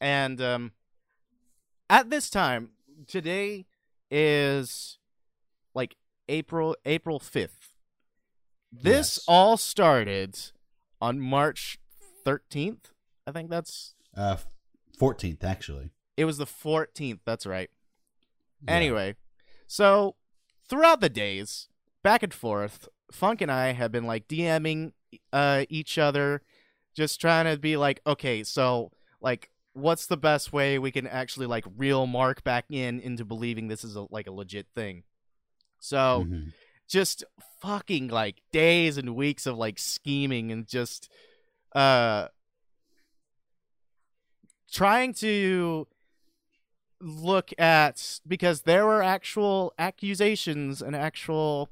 And 0.00 0.40
um 0.40 0.72
at 1.88 2.10
this 2.10 2.30
time, 2.30 2.70
today 3.08 3.66
is 4.10 4.98
like 5.74 5.96
April 6.28 6.76
April 6.84 7.18
5th. 7.20 7.74
This 8.72 9.18
Yes. 9.18 9.24
all 9.28 9.56
started 9.56 10.38
on 11.00 11.20
March 11.20 11.78
13th. 12.24 12.92
I 13.26 13.32
think 13.32 13.50
that's 13.50 13.94
Uh, 14.16 14.36
14th, 14.98 15.44
actually. 15.44 15.90
it 16.16 16.24
was 16.24 16.38
the 16.38 16.46
14th, 16.46 17.20
that's 17.24 17.46
right. 17.46 17.70
Yeah. 18.66 18.74
Anyway, 18.74 19.14
so 19.66 20.16
throughout 20.68 21.00
the 21.00 21.08
days, 21.08 21.68
back 22.02 22.22
and 22.22 22.34
forth, 22.34 22.88
Funk 23.12 23.40
and 23.40 23.50
I 23.50 23.72
have 23.72 23.90
been 23.90 24.04
like 24.04 24.28
DMing 24.28 24.92
uh, 25.32 25.64
each 25.68 25.98
other, 25.98 26.42
just 26.94 27.20
trying 27.20 27.46
to 27.52 27.58
be 27.58 27.76
like, 27.76 28.00
okay, 28.06 28.44
so 28.44 28.92
like, 29.20 29.50
what's 29.72 30.06
the 30.06 30.16
best 30.16 30.52
way 30.52 30.78
we 30.78 30.90
can 30.90 31.06
actually 31.06 31.46
like 31.46 31.64
reel 31.76 32.06
Mark 32.06 32.42
back 32.44 32.66
in 32.70 33.00
into 33.00 33.24
believing 33.24 33.68
this 33.68 33.84
is 33.84 33.96
a, 33.96 34.06
like 34.10 34.26
a 34.26 34.32
legit 34.32 34.66
thing? 34.74 35.04
So 35.78 36.26
Mhm. 36.28 36.52
Just 36.90 37.22
fucking 37.62 38.08
like 38.08 38.42
days 38.52 38.98
and 38.98 39.14
weeks 39.14 39.46
of 39.46 39.56
like 39.56 39.78
scheming 39.78 40.50
and 40.50 40.66
just 40.66 41.08
uh 41.74 42.26
trying 44.72 45.12
to 45.14 45.86
look 47.00 47.50
at 47.58 48.20
because 48.26 48.62
there 48.62 48.84
were 48.84 49.02
actual 49.02 49.72
accusations 49.78 50.82
and 50.82 50.94
actual 50.94 51.70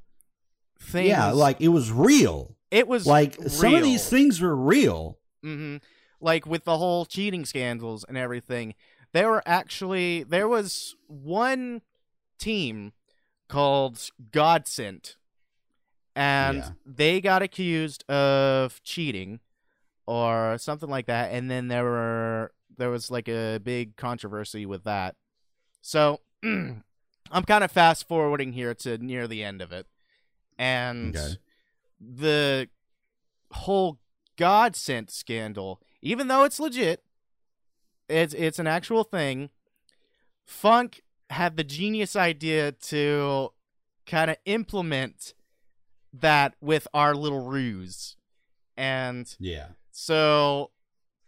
things 0.79 1.07
Yeah, 1.09 1.31
like 1.31 1.59
it 1.59 1.67
was 1.67 1.91
real. 1.91 2.55
it 2.71 2.87
was 2.87 3.05
Like 3.05 3.35
some 3.47 3.75
of 3.75 3.83
these 3.83 4.09
things 4.09 4.41
were 4.41 4.55
real. 4.55 5.17
hmm 5.43 5.77
Like 6.21 6.45
with 6.45 6.63
the 6.63 6.77
whole 6.77 7.05
cheating 7.05 7.45
scandals 7.45 8.05
and 8.07 8.17
everything, 8.17 8.73
there 9.13 9.29
were 9.29 9.43
actually 9.45 10.23
there 10.23 10.47
was 10.47 10.95
one 11.07 11.81
team 12.37 12.93
called 13.49 13.97
Godsent, 14.31 15.15
and 16.15 16.57
Yeah. 16.59 16.69
they 16.85 17.19
got 17.19 17.41
accused 17.41 18.09
of 18.09 18.81
cheating 18.83 19.41
or 20.05 20.57
something 20.57 20.89
like 20.89 21.07
that, 21.07 21.31
and 21.33 21.51
then 21.51 21.67
there 21.67 21.83
were 21.83 22.53
there 22.77 22.89
was 22.89 23.11
like 23.11 23.27
a 23.27 23.59
big 23.61 23.97
controversy 23.97 24.65
with 24.65 24.85
that. 24.85 25.15
So 25.81 26.21
I'm 26.43 26.83
kind 27.45 27.63
of 27.63 27.71
fast 27.71 28.07
forwarding 28.07 28.53
here 28.53 28.73
to 28.75 28.97
near 28.97 29.27
the 29.27 29.43
end 29.43 29.61
of 29.61 29.71
it, 29.73 29.87
and 30.57 31.15
Okay. 31.15 31.37
the 31.99 32.69
whole 33.51 33.99
Godsent 34.37 35.09
scandal, 35.11 35.81
even 36.01 36.27
though 36.29 36.43
it's 36.45 36.59
legit, 36.59 37.03
it's 38.07 38.33
it's 38.33 38.59
an 38.59 38.67
actual 38.67 39.03
thing. 39.03 39.49
Funk 40.45 41.01
had 41.29 41.57
the 41.57 41.63
genius 41.63 42.15
idea 42.15 42.71
to 42.71 43.49
kind 44.05 44.31
of 44.31 44.37
implement 44.45 45.33
that 46.13 46.55
with 46.61 46.87
our 46.93 47.13
little 47.15 47.45
ruse. 47.45 48.15
And 48.75 49.33
Yeah. 49.39 49.67
so 49.91 50.71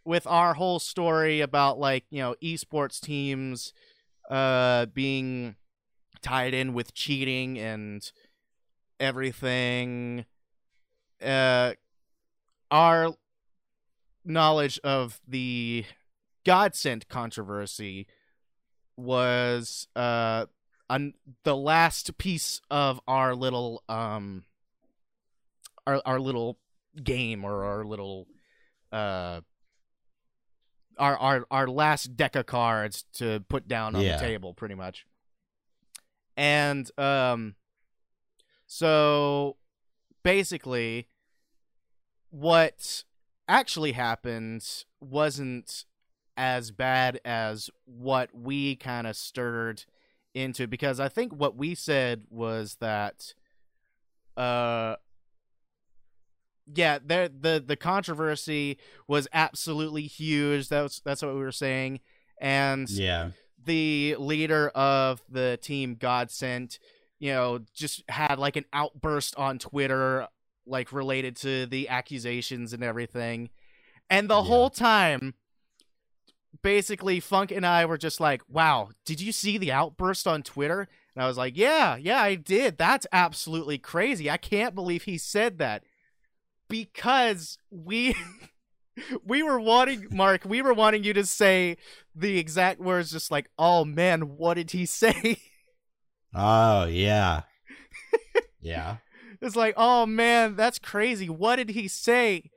with 0.03 0.25
our 0.25 0.55
whole 0.55 0.79
story 0.79 1.41
about 1.41 1.77
like, 1.79 2.05
you 2.09 2.19
know, 2.19 2.35
esports 2.41 2.99
teams 2.99 3.73
uh 4.29 4.85
being 4.87 5.55
tied 6.21 6.53
in 6.53 6.73
with 6.73 6.93
cheating 6.93 7.59
and 7.59 8.11
everything, 8.99 10.25
uh, 11.23 11.73
our 12.69 13.13
knowledge 14.23 14.79
of 14.83 15.19
the 15.27 15.85
Godsent 16.45 17.07
controversy 17.07 18.07
was 19.01 19.87
uh 19.95 20.45
on 20.89 21.13
the 21.43 21.55
last 21.55 22.17
piece 22.17 22.61
of 22.69 22.99
our 23.07 23.33
little 23.35 23.83
um 23.89 24.43
our 25.87 26.01
our 26.05 26.19
little 26.19 26.57
game 27.03 27.43
or 27.45 27.63
our 27.63 27.83
little 27.85 28.27
uh 28.91 29.41
our 30.97 31.17
our 31.17 31.45
our 31.49 31.67
last 31.67 32.15
deck 32.17 32.35
of 32.35 32.45
cards 32.45 33.05
to 33.13 33.39
put 33.49 33.67
down 33.67 33.95
on 33.95 34.01
Yeah. 34.01 34.17
the 34.17 34.23
table 34.25 34.53
pretty 34.53 34.75
much. 34.75 35.05
And 36.37 36.89
um 36.99 37.55
so 38.67 39.57
basically 40.23 41.07
what 42.29 43.03
actually 43.47 43.91
happened 43.93 44.65
wasn't 45.01 45.85
as 46.37 46.71
bad 46.71 47.19
as 47.25 47.69
what 47.85 48.29
we 48.33 48.75
kind 48.75 49.05
of 49.07 49.15
stirred 49.15 49.83
into 50.33 50.65
because 50.67 50.99
I 50.99 51.09
think 51.09 51.33
what 51.33 51.55
we 51.57 51.75
said 51.75 52.23
was 52.29 52.77
that 52.79 53.33
uh 54.37 54.95
yeah, 56.73 56.99
there 57.03 57.27
the 57.27 57.61
the 57.65 57.75
controversy 57.75 58.77
was 59.07 59.27
absolutely 59.33 60.03
huge. 60.03 60.69
That's 60.69 60.99
that's 61.01 61.21
what 61.21 61.33
we 61.33 61.41
were 61.41 61.51
saying. 61.51 61.99
And 62.39 62.89
Yeah. 62.89 63.31
the 63.63 64.15
leader 64.17 64.69
of 64.69 65.21
the 65.29 65.59
team 65.61 65.95
Godsent, 65.95 66.79
you 67.19 67.31
know, 67.31 67.59
just 67.73 68.03
had 68.09 68.39
like 68.39 68.55
an 68.55 68.65
outburst 68.73 69.35
on 69.35 69.59
Twitter, 69.59 70.27
like 70.65 70.93
related 70.93 71.35
to 71.37 71.65
the 71.65 71.89
accusations 71.89 72.73
and 72.73 72.83
everything. 72.83 73.49
And 74.09 74.29
the 74.29 74.41
Yeah. 74.41 74.47
whole 74.47 74.69
time, 74.69 75.33
basically, 76.63 77.19
Funk 77.19 77.51
and 77.51 77.65
I 77.65 77.85
were 77.85 77.97
just 77.97 78.19
like, 78.19 78.41
wow, 78.47 78.89
did 79.05 79.21
you 79.21 79.31
see 79.31 79.57
the 79.57 79.71
outburst 79.71 80.27
on 80.27 80.43
Twitter? 80.43 80.87
And 81.15 81.23
I 81.23 81.27
was 81.27 81.37
like, 81.37 81.57
yeah, 81.57 81.95
yeah, 81.97 82.21
I 82.21 82.35
did. 82.35 82.77
That's 82.77 83.07
absolutely 83.11 83.77
crazy. 83.77 84.29
I 84.29 84.37
can't 84.37 84.75
believe 84.75 85.03
he 85.03 85.17
said 85.17 85.57
that. 85.59 85.83
Because 86.69 87.57
we. 87.69 88.15
we 89.25 89.41
were 89.41 89.59
wanting 89.59 90.05
mark 90.11 90.43
we 90.43 90.61
were 90.61 90.73
wanting 90.73 91.03
you 91.03 91.13
to 91.13 91.25
say 91.25 91.77
the 92.13 92.37
exact 92.37 92.79
words 92.79 93.09
just 93.09 93.31
like 93.31 93.49
oh 93.57 93.85
man 93.85 94.37
what 94.37 94.55
did 94.55 94.69
he 94.71 94.85
say 94.85 95.39
Oh 96.35 96.85
yeah. 96.85 97.43
yeah. 98.61 98.97
it's 99.41 99.55
like 99.55 99.73
oh 99.77 100.05
man 100.05 100.55
that's 100.55 100.77
crazy 100.77 101.29
what 101.29 101.55
did 101.55 101.69
he 101.69 101.87
say 101.87 102.51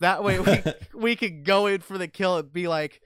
that 0.00 0.24
way 0.24 0.40
we 0.40 0.62
we 0.98 1.16
could 1.16 1.44
go 1.44 1.66
in 1.66 1.80
for 1.80 1.98
the 1.98 2.08
kill 2.08 2.38
and 2.38 2.52
be 2.52 2.66
like 2.66 3.00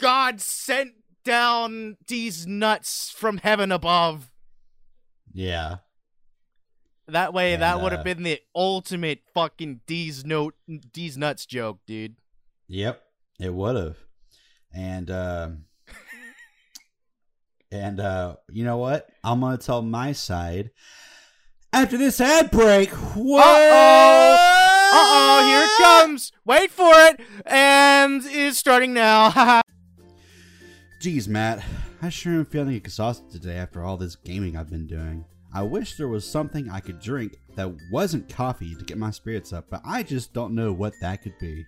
god 0.00 0.40
sent 0.40 0.92
down 1.24 1.96
these 2.06 2.46
nuts 2.46 3.10
from 3.10 3.38
heaven 3.38 3.70
above 3.70 4.32
yeah. 5.32 5.76
that 7.06 7.32
way 7.32 7.52
And, 7.52 7.62
that 7.62 7.80
would 7.80 7.92
have 7.92 8.00
uh, 8.00 8.04
been 8.04 8.22
the 8.22 8.40
ultimate 8.54 9.20
fucking 9.34 9.80
D's 9.86 10.24
note 10.24 10.54
D's 10.92 11.16
nuts 11.16 11.46
joke 11.46 11.78
dude 11.86 12.16
Yep, 12.72 13.02
it 13.40 13.52
would 13.52 13.74
have. 13.74 13.96
And 14.72 15.10
um 15.10 15.64
and 17.72 17.98
uh 17.98 18.36
you 18.48 18.64
know 18.64 18.78
what? 18.78 19.08
I'm 19.24 19.40
gonna 19.40 19.58
tell 19.58 19.82
my 19.82 20.12
side 20.12 20.70
after 21.72 21.98
this 21.98 22.20
ad 22.20 22.52
break. 22.52 22.90
What? 22.90 23.44
uh-oh 24.92 25.46
here 25.46 25.62
it 25.64 25.82
comes 25.84 26.32
wait 26.44 26.70
for 26.70 26.92
it 26.92 27.20
and 27.46 28.22
it's 28.24 28.58
starting 28.58 28.92
now 28.92 29.60
Geez, 31.00 31.28
Matt, 31.28 31.64
I 32.02 32.10
sure 32.10 32.34
am 32.34 32.44
feeling 32.44 32.74
exhausted 32.74 33.30
today 33.30 33.56
after 33.56 33.82
all 33.82 33.96
this 33.96 34.16
gaming 34.16 34.56
I've 34.56 34.68
been 34.70 34.86
doing. 34.86 35.24
I 35.52 35.62
wish 35.62 35.96
there 35.96 36.08
was 36.08 36.28
something 36.30 36.68
I 36.68 36.80
could 36.80 37.00
drink 37.00 37.36
that 37.56 37.72
wasn't 37.90 38.28
coffee 38.28 38.74
to 38.74 38.84
get 38.84 38.98
my 38.98 39.10
spirits 39.10 39.52
up, 39.52 39.66
but 39.70 39.80
I 39.84 40.02
just 40.02 40.32
don't 40.34 40.54
know 40.54 40.72
what 40.72 40.92
that 41.00 41.22
could 41.22 41.38
be. 41.40 41.64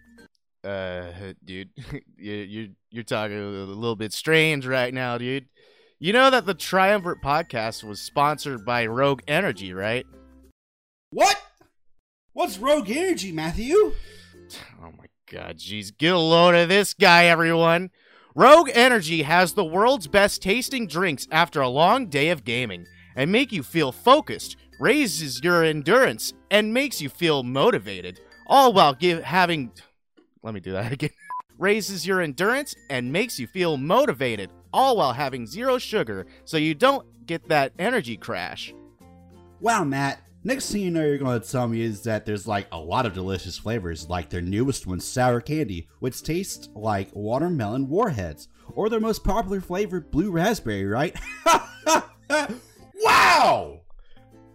uh 0.64 1.04
dude 1.44 1.70
you're 2.16 2.68
you're 2.90 3.02
talking 3.04 3.36
a 3.36 3.64
little 3.64 3.96
bit 3.96 4.12
strange 4.12 4.64
right 4.64 4.94
now 4.94 5.18
dude 5.18 5.48
you 5.98 6.12
know 6.12 6.30
that 6.30 6.46
the 6.46 6.54
triumvirate 6.54 7.20
podcast 7.20 7.82
was 7.82 8.00
sponsored 8.00 8.64
by 8.64 8.86
rogue 8.86 9.22
energy 9.26 9.72
right 9.72 10.06
What? 11.10 11.36
What's 12.32 12.58
Rogue 12.58 12.88
Energy, 12.90 13.32
Matthew? 13.32 13.74
oh 14.80 14.92
my 14.96 15.06
god 15.28 15.56
jeez 15.58 15.90
get 15.96 16.12
a 16.14 16.18
load 16.18 16.54
of 16.54 16.68
this 16.68 16.94
guy 16.94 17.24
everyone 17.24 17.90
rogue 18.34 18.70
energy 18.72 19.22
has 19.22 19.52
the 19.52 19.64
world's 19.64 20.06
best 20.06 20.42
tasting 20.42 20.86
drinks 20.86 21.26
after 21.30 21.60
a 21.60 21.68
long 21.68 22.06
day 22.06 22.30
of 22.30 22.44
gaming 22.44 22.86
and 23.16 23.30
make 23.30 23.52
you 23.52 23.62
feel 23.62 23.92
focused 23.92 24.56
raises 24.80 25.42
your 25.44 25.64
endurance 25.64 26.32
and 26.50 26.72
makes 26.72 27.00
you 27.00 27.08
feel 27.08 27.42
motivated 27.42 28.20
all 28.46 28.72
while 28.72 28.94
give 28.94 29.22
having 29.22 29.70
let 30.42 30.54
me 30.54 30.60
do 30.60 30.72
that 30.72 30.92
again 30.98 31.10
raises 31.62 32.04
your 32.06 32.20
endurance 32.20 32.74
and 32.90 33.12
makes 33.12 33.38
you 33.38 33.46
feel 33.46 33.76
motivated, 33.76 34.50
all 34.72 34.96
while 34.96 35.12
having 35.12 35.46
zero 35.46 35.78
sugar 35.78 36.26
so 36.44 36.56
you 36.56 36.74
don't 36.74 37.06
get 37.24 37.48
that 37.48 37.72
energy 37.78 38.16
crash. 38.16 38.74
Wow, 39.60 39.84
Matt. 39.84 40.20
Next 40.44 40.72
thing 40.72 40.82
you 40.82 40.90
know, 40.90 41.04
you're 41.04 41.18
going 41.18 41.40
to 41.40 41.48
tell 41.48 41.68
me 41.68 41.82
is 41.82 42.02
that 42.02 42.26
there's 42.26 42.48
like 42.48 42.66
a 42.72 42.78
lot 42.78 43.06
of 43.06 43.14
delicious 43.14 43.58
flavors, 43.58 44.08
like 44.08 44.28
their 44.28 44.40
newest 44.40 44.86
one, 44.86 44.98
sour 44.98 45.40
candy, 45.40 45.88
which 46.00 46.22
tastes 46.22 46.68
like 46.74 47.14
watermelon 47.14 47.88
warheads, 47.88 48.48
or 48.74 48.88
their 48.88 48.98
most 48.98 49.22
popular 49.22 49.60
flavor, 49.60 50.00
blue 50.00 50.32
raspberry, 50.32 50.84
right? 50.84 51.16
wow! 52.96 53.80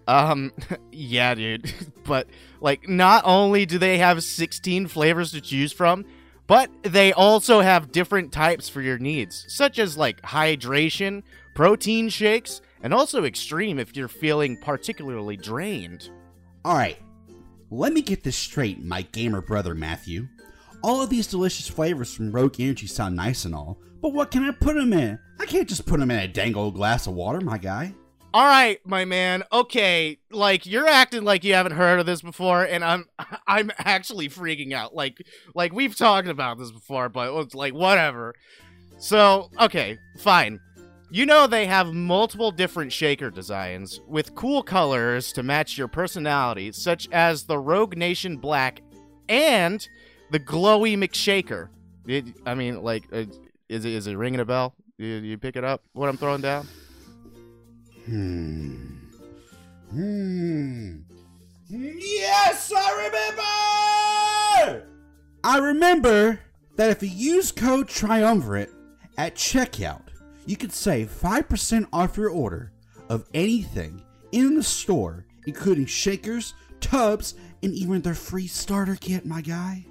Um, 0.08 0.52
yeah, 0.91 1.36
dude. 1.36 1.73
but, 2.04 2.28
like, 2.60 2.88
not 2.88 3.23
only 3.26 3.65
do 3.65 3.78
they 3.78 3.97
have 3.97 4.23
16 4.23 4.88
flavors 4.88 5.32
to 5.32 5.41
choose 5.41 5.71
from, 5.71 6.06
but 6.47 6.69
they 6.84 7.13
also 7.13 7.62
have 7.62 7.91
different 7.91 8.32
types 8.32 8.69
for 8.69 8.82
your 8.82 8.97
needs, 8.97 9.45
such 9.50 9.80
as, 9.80 9.97
like, 9.97 10.21
hydration, 10.21 11.23
protein 11.56 12.10
shakes, 12.10 12.62
and 12.88 12.93
also 12.93 13.26
extreme 13.26 13.80
if 13.80 13.97
you're 13.97 14.08
feeling 14.08 14.56
particularly 14.56 15.36
drained. 15.36 16.10
Alright, 16.65 16.97
let 17.69 17.91
me 17.91 18.02
get 18.02 18.23
this 18.23 18.38
straight, 18.38 18.82
my 18.82 19.02
gamer 19.02 19.41
brother 19.41 19.76
Matthew. 19.76 20.30
All 20.82 21.02
of 21.02 21.10
these 21.10 21.28
delicious 21.28 21.67
flavors 21.67 22.13
from 22.13 22.32
Rogue 22.32 22.62
Energy 22.62 22.88
sound 22.88 23.17
nice 23.17 23.43
and 23.43 23.54
all, 23.54 23.78
but 24.02 24.13
what 24.13 24.32
can 24.32 24.45
I 24.45 24.52
put 24.52 24.76
them 24.76 24.93
in? 24.93 25.19
I 25.38 25.45
can't 25.45 25.67
just 25.67 25.86
put 25.86 26.00
them 26.00 26.10
in 26.12 26.19
a 26.19 26.30
dang 26.30 26.56
old 26.56 26.76
glass 26.76 27.08
of 27.08 27.13
water, 27.13 27.41
my 27.41 27.58
guy. 27.58 27.93
All 28.34 28.45
right, 28.45 28.80
my 28.86 29.04
man. 29.04 29.43
Okay, 29.52 30.19
like 30.32 30.65
you're 30.65 30.88
acting 30.88 31.26
like 31.26 31.43
you 31.43 31.56
haven't 31.56 31.73
heard 31.73 32.00
of 32.00 32.06
this 32.06 32.21
before, 32.21 32.63
and 32.63 32.86
I'm 32.86 33.04
I'm 33.47 33.69
actually 33.80 34.30
freaking 34.30 34.71
out. 34.71 34.95
Like 34.95 35.21
like 35.54 35.73
we've 35.73 35.97
talked 35.97 36.30
about 36.30 36.58
this 36.58 36.71
before, 36.71 37.10
but 37.10 37.38
it's 37.41 37.54
like 37.54 37.73
whatever. 37.73 38.34
So 38.97 39.50
okay, 39.60 39.97
fine. 40.19 40.62
You 41.10 41.26
know 41.26 41.48
they 41.48 41.67
have 41.67 41.93
multiple 41.93 42.52
different 42.52 42.91
shaker 42.91 43.30
designs 43.30 44.02
with 44.08 44.36
cool 44.36 44.62
colors 44.62 45.32
to 45.34 45.43
match 45.43 45.78
your 45.78 45.88
personality, 45.88 46.74
such 46.74 47.08
as 47.13 47.43
the 47.43 47.58
Rogue 47.58 47.96
Nation 47.96 48.38
Black 48.38 48.82
and 49.30 49.88
the 50.32 50.39
Glowy 50.39 50.97
McShaker. 50.97 51.70
It, 52.05 52.26
I 52.45 52.55
mean, 52.55 52.84
like, 52.84 53.05
uh, 53.14 53.24
is 53.70 53.86
it 53.86 53.93
is 53.93 54.08
it 54.08 54.16
ringing 54.16 54.41
a 54.41 54.45
bell? 54.45 54.76
You, 54.97 55.08
you 55.08 55.38
pick 55.38 55.55
it 55.55 55.64
up? 55.64 55.82
What 55.93 56.10
I'm 56.10 56.18
throwing 56.18 56.41
down? 56.41 56.68
Hmm. 58.05 58.76
Hmm. 59.91 60.97
Yes, 61.70 62.74
I 62.76 63.10
remember! 64.66 64.88
I 65.43 65.58
remember 65.60 66.39
that 66.76 66.89
if 66.89 67.01
you 67.01 67.10
use 67.10 67.51
code 67.51 67.88
Triumvirate 67.88 68.72
at 69.18 69.36
checkout, 69.36 70.07
you 70.48 70.58
could 70.58 70.72
save 70.72 71.10
5% 71.10 71.88
off 71.93 72.18
your 72.18 72.30
order 72.30 72.72
of 73.10 73.28
anything 73.34 74.02
in 74.32 74.56
the 74.56 74.64
store, 74.64 75.26
including 75.45 75.86
shakers, 75.86 76.54
tubs, 76.80 77.36
and 77.62 77.74
even 77.74 78.02
their 78.02 78.16
free 78.16 78.48
starter 78.48 78.95
kit, 78.95 79.26
my 79.26 79.41
guy. 79.41 79.86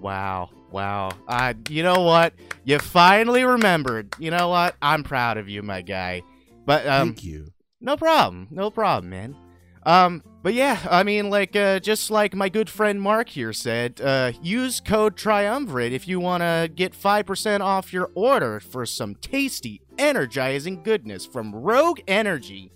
Wow. 0.00 0.50
Wow. 0.70 1.10
Uh, 1.28 1.54
you 1.68 1.82
know 1.82 2.00
what? 2.00 2.32
You 2.64 2.78
finally 2.78 3.44
remembered. 3.44 4.14
You 4.18 4.30
know 4.30 4.48
what? 4.48 4.74
I'm 4.80 5.04
proud 5.04 5.36
of 5.36 5.48
you, 5.48 5.62
my 5.62 5.82
guy. 5.82 6.22
But 6.64 6.86
um 6.86 7.08
Thank 7.08 7.24
you. 7.24 7.48
no 7.80 7.96
problem. 7.96 8.48
No 8.50 8.70
problem, 8.70 9.10
man. 9.10 9.36
Um 9.84 10.22
but 10.42 10.54
yeah, 10.54 10.78
I 10.90 11.02
mean 11.02 11.30
like 11.30 11.56
uh 11.56 11.78
just 11.80 12.10
like 12.10 12.34
my 12.34 12.48
good 12.48 12.68
friend 12.70 13.00
Mark 13.00 13.30
here 13.30 13.52
said, 13.52 14.00
uh 14.00 14.32
use 14.42 14.80
code 14.80 15.16
triumvirate 15.16 15.92
if 15.92 16.06
you 16.06 16.20
want 16.20 16.42
to 16.42 16.70
get 16.74 16.92
5% 16.92 17.60
off 17.60 17.92
your 17.92 18.10
order 18.14 18.60
for 18.60 18.86
some 18.86 19.14
tasty, 19.16 19.82
energizing 19.98 20.82
goodness 20.82 21.26
from 21.26 21.54
Rogue 21.54 22.00
Energy. 22.06 22.72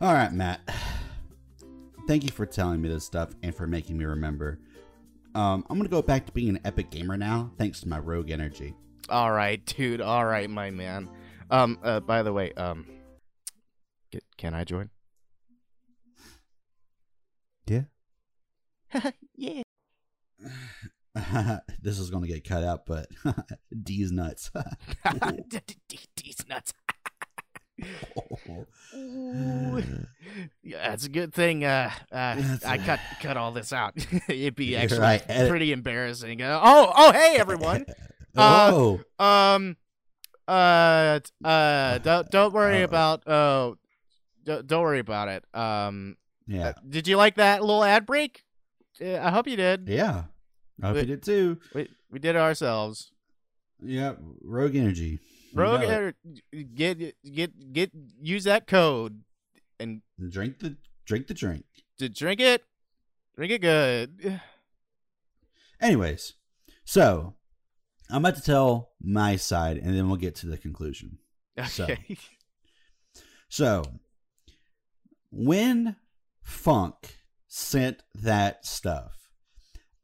All 0.00 0.12
right, 0.12 0.32
Matt. 0.32 0.60
thank 2.06 2.24
you 2.24 2.30
for 2.30 2.46
telling 2.46 2.80
me 2.80 2.88
this 2.88 3.04
stuff 3.04 3.30
and 3.42 3.54
for 3.54 3.66
making 3.66 3.96
me 3.96 4.04
remember. 4.04 4.58
Um, 5.34 5.64
I'm 5.68 5.78
gonna 5.78 5.88
go 5.88 6.02
back 6.02 6.26
to 6.26 6.32
being 6.32 6.50
an 6.50 6.60
epic 6.64 6.90
gamer 6.90 7.16
now, 7.16 7.50
thanks 7.58 7.80
to 7.80 7.88
my 7.88 7.98
rogue 7.98 8.30
energy. 8.30 8.74
All 9.08 9.32
right, 9.32 9.64
dude. 9.66 10.00
All 10.00 10.24
right, 10.24 10.48
my 10.48 10.70
man. 10.70 11.10
Um. 11.50 11.78
Uh, 11.82 12.00
by 12.00 12.22
the 12.22 12.32
way, 12.32 12.52
um, 12.52 12.86
get, 14.10 14.24
can 14.38 14.54
I 14.54 14.64
join? 14.64 14.90
Yeah. 17.66 17.82
yeah. 19.36 19.62
this 21.82 21.98
is 21.98 22.10
gonna 22.10 22.26
get 22.26 22.46
cut 22.46 22.64
out, 22.64 22.86
but 22.86 23.06
D's 23.82 24.12
nuts. 24.12 24.50
These 26.16 26.48
nuts. 26.48 26.72
Yeah, 30.62 30.92
it's 30.92 31.06
a 31.06 31.08
good 31.08 31.32
thing. 31.34 31.64
Uh, 31.64 31.90
uh, 32.12 32.56
I 32.66 32.78
cut 32.78 33.00
cut 33.20 33.36
all 33.36 33.52
this 33.52 33.72
out. 33.72 33.94
It'd 34.28 34.54
be 34.54 34.76
actually 34.76 35.00
right. 35.00 35.26
Pretty 35.48 35.72
embarrassing. 35.72 36.42
Uh, 36.42 36.60
oh, 36.62 36.92
oh, 36.94 37.12
hey 37.12 37.36
everyone. 37.38 37.86
Uh, 38.36 38.70
oh, 38.72 39.00
Um, 39.24 39.76
uh, 40.48 41.20
uh, 41.44 41.98
don't 41.98 42.30
don't 42.30 42.52
worry 42.52 42.82
Uh, 42.82 42.86
about 42.86 43.22
oh, 43.28 43.76
don't, 44.44 44.66
don't 44.66 44.82
worry 44.82 44.98
about 44.98 45.28
it. 45.28 45.44
Um, 45.54 46.16
yeah, 46.46 46.68
uh, 46.68 46.72
did 46.88 47.08
you 47.08 47.16
like 47.16 47.36
that 47.36 47.62
little 47.62 47.84
ad 47.84 48.06
break? 48.06 48.44
Uh, 49.00 49.18
I 49.18 49.30
hope 49.30 49.46
you 49.46 49.56
did. 49.56 49.88
yeah. 49.88 50.24
I 50.82 50.88
hope 50.88 50.96
you 50.96 51.04
did 51.04 51.22
too. 51.22 51.58
We 51.74 51.88
we 52.10 52.18
did 52.18 52.36
it 52.36 52.40
ourselves. 52.40 53.12
Yeah, 53.80 54.14
rogue 54.42 54.74
energy. 54.74 55.20
You 55.52 55.60
Rogue, 55.60 55.82
er, 55.84 56.14
get 56.74 57.14
get 57.24 57.72
get 57.72 57.92
use 58.20 58.44
that 58.44 58.66
code 58.66 59.22
and 59.78 60.02
drink 60.28 60.58
the 60.58 60.76
drink 61.06 61.28
the 61.28 61.34
drink. 61.34 61.64
to 61.98 62.08
drink 62.08 62.40
it, 62.40 62.64
drink 63.36 63.52
it 63.52 63.60
good. 63.60 64.40
Anyways, 65.80 66.34
so 66.84 67.34
I'm 68.10 68.24
about 68.24 68.36
to 68.36 68.42
tell 68.42 68.90
my 69.00 69.36
side, 69.36 69.76
and 69.76 69.96
then 69.96 70.08
we'll 70.08 70.16
get 70.16 70.34
to 70.36 70.46
the 70.46 70.56
conclusion. 70.56 71.18
So. 71.68 71.84
Okay. 71.84 72.16
So, 73.46 73.84
when 75.30 75.94
Funk 76.44 77.18
sent 77.48 78.02
that 78.14 78.64
stuff, 78.64 79.30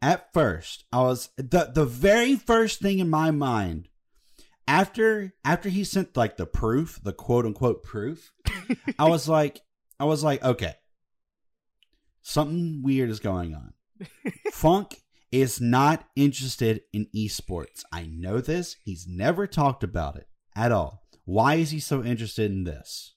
at 0.02 0.32
first 0.32 0.84
I 0.92 1.02
was 1.02 1.28
the 1.36 1.70
the 1.72 1.86
very 1.86 2.34
first 2.36 2.80
thing 2.80 2.98
in 2.98 3.08
my 3.08 3.30
mind 3.30 3.88
after 4.70 5.34
after 5.44 5.68
he 5.68 5.82
sent 5.82 6.16
like 6.16 6.36
the 6.36 6.46
proof, 6.46 7.00
the 7.02 7.12
quote 7.12 7.44
unquote 7.44 7.82
proof, 7.82 8.32
I 8.98 9.08
was 9.08 9.28
like 9.38 9.60
I 9.98 10.04
was 10.04 10.22
like, 10.22 10.42
okay. 10.42 10.74
Something 12.22 12.82
weird 12.82 13.10
is 13.10 13.18
going 13.18 13.54
on. 13.54 13.72
Funk 14.52 15.02
is 15.32 15.60
not 15.60 16.04
interested 16.14 16.82
in 16.92 17.08
esports. 17.14 17.82
I 17.92 18.06
know 18.06 18.40
this. 18.40 18.76
He's 18.84 19.06
never 19.08 19.46
talked 19.46 19.82
about 19.82 20.16
it 20.16 20.28
at 20.54 20.70
all. 20.70 21.02
Why 21.24 21.56
is 21.56 21.70
he 21.70 21.80
so 21.80 22.04
interested 22.04 22.50
in 22.50 22.64
this? 22.64 23.14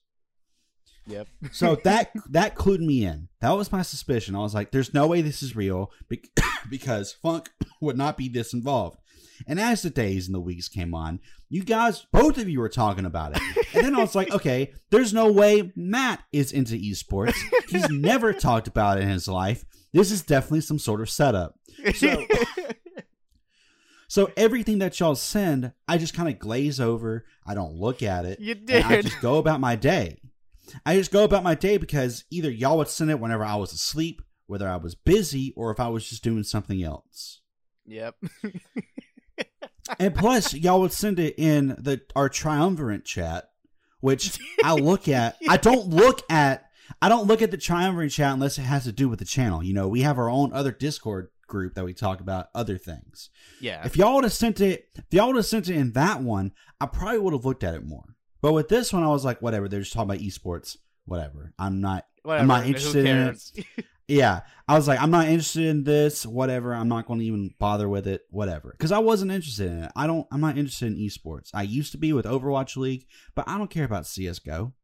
Yep. 1.06 1.28
So 1.52 1.76
that 1.84 2.12
that 2.30 2.54
clued 2.54 2.80
me 2.80 3.04
in. 3.04 3.28
That 3.40 3.52
was 3.52 3.70
my 3.72 3.82
suspicion. 3.82 4.34
I 4.34 4.38
was 4.38 4.54
like, 4.54 4.70
"There's 4.70 4.94
no 4.94 5.06
way 5.06 5.20
this 5.20 5.42
is 5.42 5.54
real 5.54 5.90
bec- 6.08 6.28
because 6.70 7.12
Funk 7.12 7.50
would 7.80 7.96
not 7.98 8.16
be 8.16 8.28
this 8.28 8.54
involved." 8.54 8.98
And 9.46 9.60
as 9.60 9.82
the 9.82 9.90
days 9.90 10.26
and 10.26 10.34
the 10.34 10.40
weeks 10.40 10.68
came 10.68 10.94
on, 10.94 11.20
you 11.50 11.62
guys, 11.64 12.06
both 12.12 12.38
of 12.38 12.48
you 12.48 12.60
were 12.60 12.68
talking 12.68 13.04
about 13.04 13.36
it. 13.36 13.42
And 13.74 13.84
then 13.84 13.94
I 13.94 13.98
was 13.98 14.14
like, 14.14 14.32
"Okay, 14.32 14.72
there's 14.90 15.12
no 15.12 15.30
way 15.30 15.72
Matt 15.76 16.22
is 16.32 16.52
into 16.52 16.74
esports. 16.74 17.36
He's 17.68 17.88
never 17.90 18.32
talked 18.32 18.68
about 18.68 18.96
it 18.98 19.02
in 19.02 19.08
his 19.10 19.28
life. 19.28 19.64
This 19.92 20.10
is 20.10 20.22
definitely 20.22 20.62
some 20.62 20.78
sort 20.78 21.00
of 21.02 21.10
setup." 21.10 21.56
So- 21.96 22.24
So 24.06 24.30
everything 24.36 24.78
that 24.78 25.00
y'all 25.00 25.16
send, 25.16 25.72
I 25.88 25.98
just 25.98 26.14
kind 26.14 26.28
of 26.28 26.38
glaze 26.38 26.78
over. 26.78 27.24
I 27.46 27.54
don't 27.54 27.74
look 27.74 28.02
at 28.02 28.24
it. 28.24 28.38
you 28.38 28.54
And 28.68 28.84
I 28.84 29.02
just 29.02 29.20
go 29.20 29.38
about 29.38 29.60
my 29.60 29.74
day. 29.76 30.18
I 30.84 30.96
just 30.96 31.12
go 31.12 31.24
about 31.24 31.42
my 31.42 31.54
day 31.54 31.76
because 31.76 32.24
either 32.30 32.50
y'all 32.50 32.78
would 32.78 32.88
send 32.88 33.10
it 33.10 33.20
whenever 33.20 33.44
I 33.44 33.56
was 33.56 33.72
asleep, 33.72 34.22
whether 34.46 34.68
I 34.68 34.76
was 34.76 34.94
busy, 34.94 35.52
or 35.56 35.70
if 35.70 35.80
I 35.80 35.88
was 35.88 36.08
just 36.08 36.24
doing 36.24 36.42
something 36.42 36.82
else. 36.82 37.40
Yep. 37.86 38.16
And 39.98 40.14
plus, 40.14 40.54
y'all 40.54 40.80
would 40.80 40.92
send 40.92 41.18
it 41.18 41.34
in 41.38 41.68
the 41.78 42.00
our 42.16 42.28
triumvirate 42.28 43.04
chat, 43.04 43.50
which 44.00 44.38
I 44.62 44.74
look 44.74 45.08
at. 45.08 45.36
I 45.48 45.56
don't 45.56 45.88
look 45.88 46.20
at. 46.30 46.64
I 47.00 47.08
don't 47.08 47.26
look 47.26 47.42
at 47.42 47.50
the 47.50 47.56
triumvirate 47.56 48.12
chat 48.12 48.32
unless 48.32 48.58
it 48.58 48.62
has 48.62 48.84
to 48.84 48.92
do 48.92 49.08
with 49.08 49.18
the 49.18 49.24
channel. 49.24 49.62
You 49.62 49.74
know, 49.74 49.88
we 49.88 50.02
have 50.02 50.18
our 50.18 50.30
own 50.30 50.52
other 50.52 50.72
Discord 50.72 51.28
group 51.46 51.74
that 51.74 51.84
we 51.84 51.92
talk 51.92 52.20
about 52.20 52.48
other 52.54 52.78
things. 52.78 53.30
Yeah. 53.60 53.82
If 53.84 53.96
y'all 53.96 54.14
would 54.14 54.24
have 54.24 54.32
sent 54.32 54.60
it, 54.60 54.88
if 54.96 55.04
y'all 55.10 55.28
would 55.28 55.36
have 55.36 55.46
sent 55.46 55.68
it 55.68 55.76
in 55.76 55.92
that 55.92 56.22
one, 56.22 56.52
I 56.80 56.86
probably 56.86 57.18
would 57.18 57.34
have 57.34 57.44
looked 57.44 57.64
at 57.64 57.74
it 57.74 57.84
more. 57.84 58.13
But 58.44 58.52
with 58.52 58.68
this 58.68 58.92
one, 58.92 59.02
I 59.02 59.08
was 59.08 59.24
like, 59.24 59.40
whatever. 59.40 59.68
They're 59.68 59.80
just 59.80 59.94
talking 59.94 60.10
about 60.10 60.22
esports. 60.22 60.76
Whatever. 61.06 61.54
I'm 61.58 61.80
not. 61.80 62.04
Whatever. 62.24 62.46
not 62.46 62.66
interested 62.66 63.06
in 63.06 63.28
it. 63.28 63.84
Yeah, 64.06 64.40
I 64.68 64.74
was 64.76 64.86
like, 64.86 65.00
I'm 65.00 65.10
not 65.10 65.28
interested 65.28 65.64
in 65.64 65.82
this. 65.84 66.26
Whatever. 66.26 66.74
I'm 66.74 66.88
not 66.88 67.06
going 67.06 67.20
to 67.20 67.24
even 67.24 67.54
bother 67.58 67.88
with 67.88 68.06
it. 68.06 68.20
Whatever. 68.28 68.72
Because 68.72 68.92
I 68.92 68.98
wasn't 68.98 69.32
interested 69.32 69.72
in 69.72 69.84
it. 69.84 69.92
I 69.96 70.06
don't. 70.06 70.26
I'm 70.30 70.42
not 70.42 70.58
interested 70.58 70.88
in 70.92 70.98
esports. 70.98 71.48
I 71.54 71.62
used 71.62 71.92
to 71.92 71.96
be 71.98 72.12
with 72.12 72.26
Overwatch 72.26 72.76
League, 72.76 73.06
but 73.34 73.48
I 73.48 73.56
don't 73.56 73.70
care 73.70 73.84
about 73.86 74.06
CS:GO. 74.06 74.74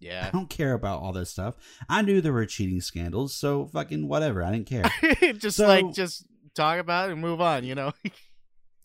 Yeah. 0.00 0.24
I 0.26 0.30
don't 0.30 0.48
care 0.48 0.72
about 0.72 1.02
all 1.02 1.12
this 1.12 1.28
stuff. 1.28 1.56
I 1.90 2.00
knew 2.00 2.22
there 2.22 2.32
were 2.32 2.46
cheating 2.46 2.80
scandals, 2.80 3.34
so 3.34 3.66
fucking 3.66 4.08
whatever. 4.08 4.42
I 4.42 4.50
didn't 4.52 4.68
care. 4.70 4.90
just 5.34 5.58
So- 5.58 5.66
like 5.66 5.92
just 5.92 6.24
talk 6.54 6.78
about 6.78 7.10
it 7.10 7.12
and 7.12 7.20
move 7.20 7.42
on. 7.42 7.64
You 7.64 7.74
know. 7.74 7.92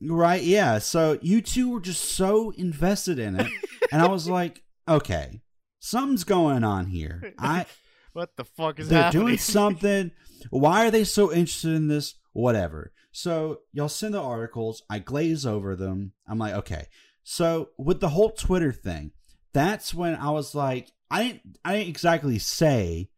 Right, 0.02 0.43
yeah. 0.43 0.80
So 0.80 1.18
you 1.22 1.41
two 1.41 1.70
were 1.70 1.80
just 1.80 2.04
so 2.04 2.52
invested 2.52 3.20
in 3.20 3.39
it. 3.39 3.48
and 3.91 4.02
I 4.02 4.08
was 4.08 4.30
like, 4.30 4.64
okay, 4.88 5.41
something's 5.80 6.24
going 6.24 6.64
on 6.64 6.88
here. 6.88 7.34
I 7.39 7.66
what 8.14 8.36
the 8.36 8.45
fuck 8.45 8.80
is 8.80 8.89
they're 8.89 9.04
happening? 9.04 9.26
doing 9.26 9.38
something. 9.38 10.12
Why 10.50 10.88
are 10.88 10.91
they 10.91 11.04
so 11.04 11.32
interested 11.32 11.74
in 11.74 11.88
this? 11.88 12.16
Whatever. 12.34 12.91
So 13.12 13.62
y'all 13.74 13.89
send 13.89 14.14
the 14.14 14.22
articles, 14.22 14.84
I 14.89 15.00
glaze 15.00 15.45
over 15.45 15.76
them. 15.76 16.14
I'm 16.28 16.38
like, 16.38 16.54
okay. 16.54 16.88
So 17.24 17.70
with 17.78 18.00
the 18.00 18.10
whole 18.10 18.30
Twitter 18.30 18.72
thing, 18.72 19.12
that's 19.54 19.93
when 19.93 20.16
I 20.16 20.30
was 20.30 20.54
like, 20.54 20.91
I 21.10 21.24
didn't 21.24 21.58
I 21.66 21.78
didn't 21.78 21.89
exactly 21.89 22.38
say, 22.38 23.10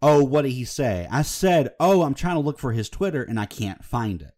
oh, 0.00 0.22
what 0.22 0.42
did 0.42 0.52
he 0.52 0.64
say? 0.64 1.08
I 1.10 1.22
said, 1.22 1.74
oh, 1.80 2.02
I'm 2.02 2.14
trying 2.14 2.36
to 2.36 2.40
look 2.40 2.60
for 2.60 2.70
his 2.70 2.88
Twitter 2.88 3.24
and 3.24 3.40
I 3.40 3.46
can't 3.46 3.84
find 3.84 4.22
it. 4.22 4.35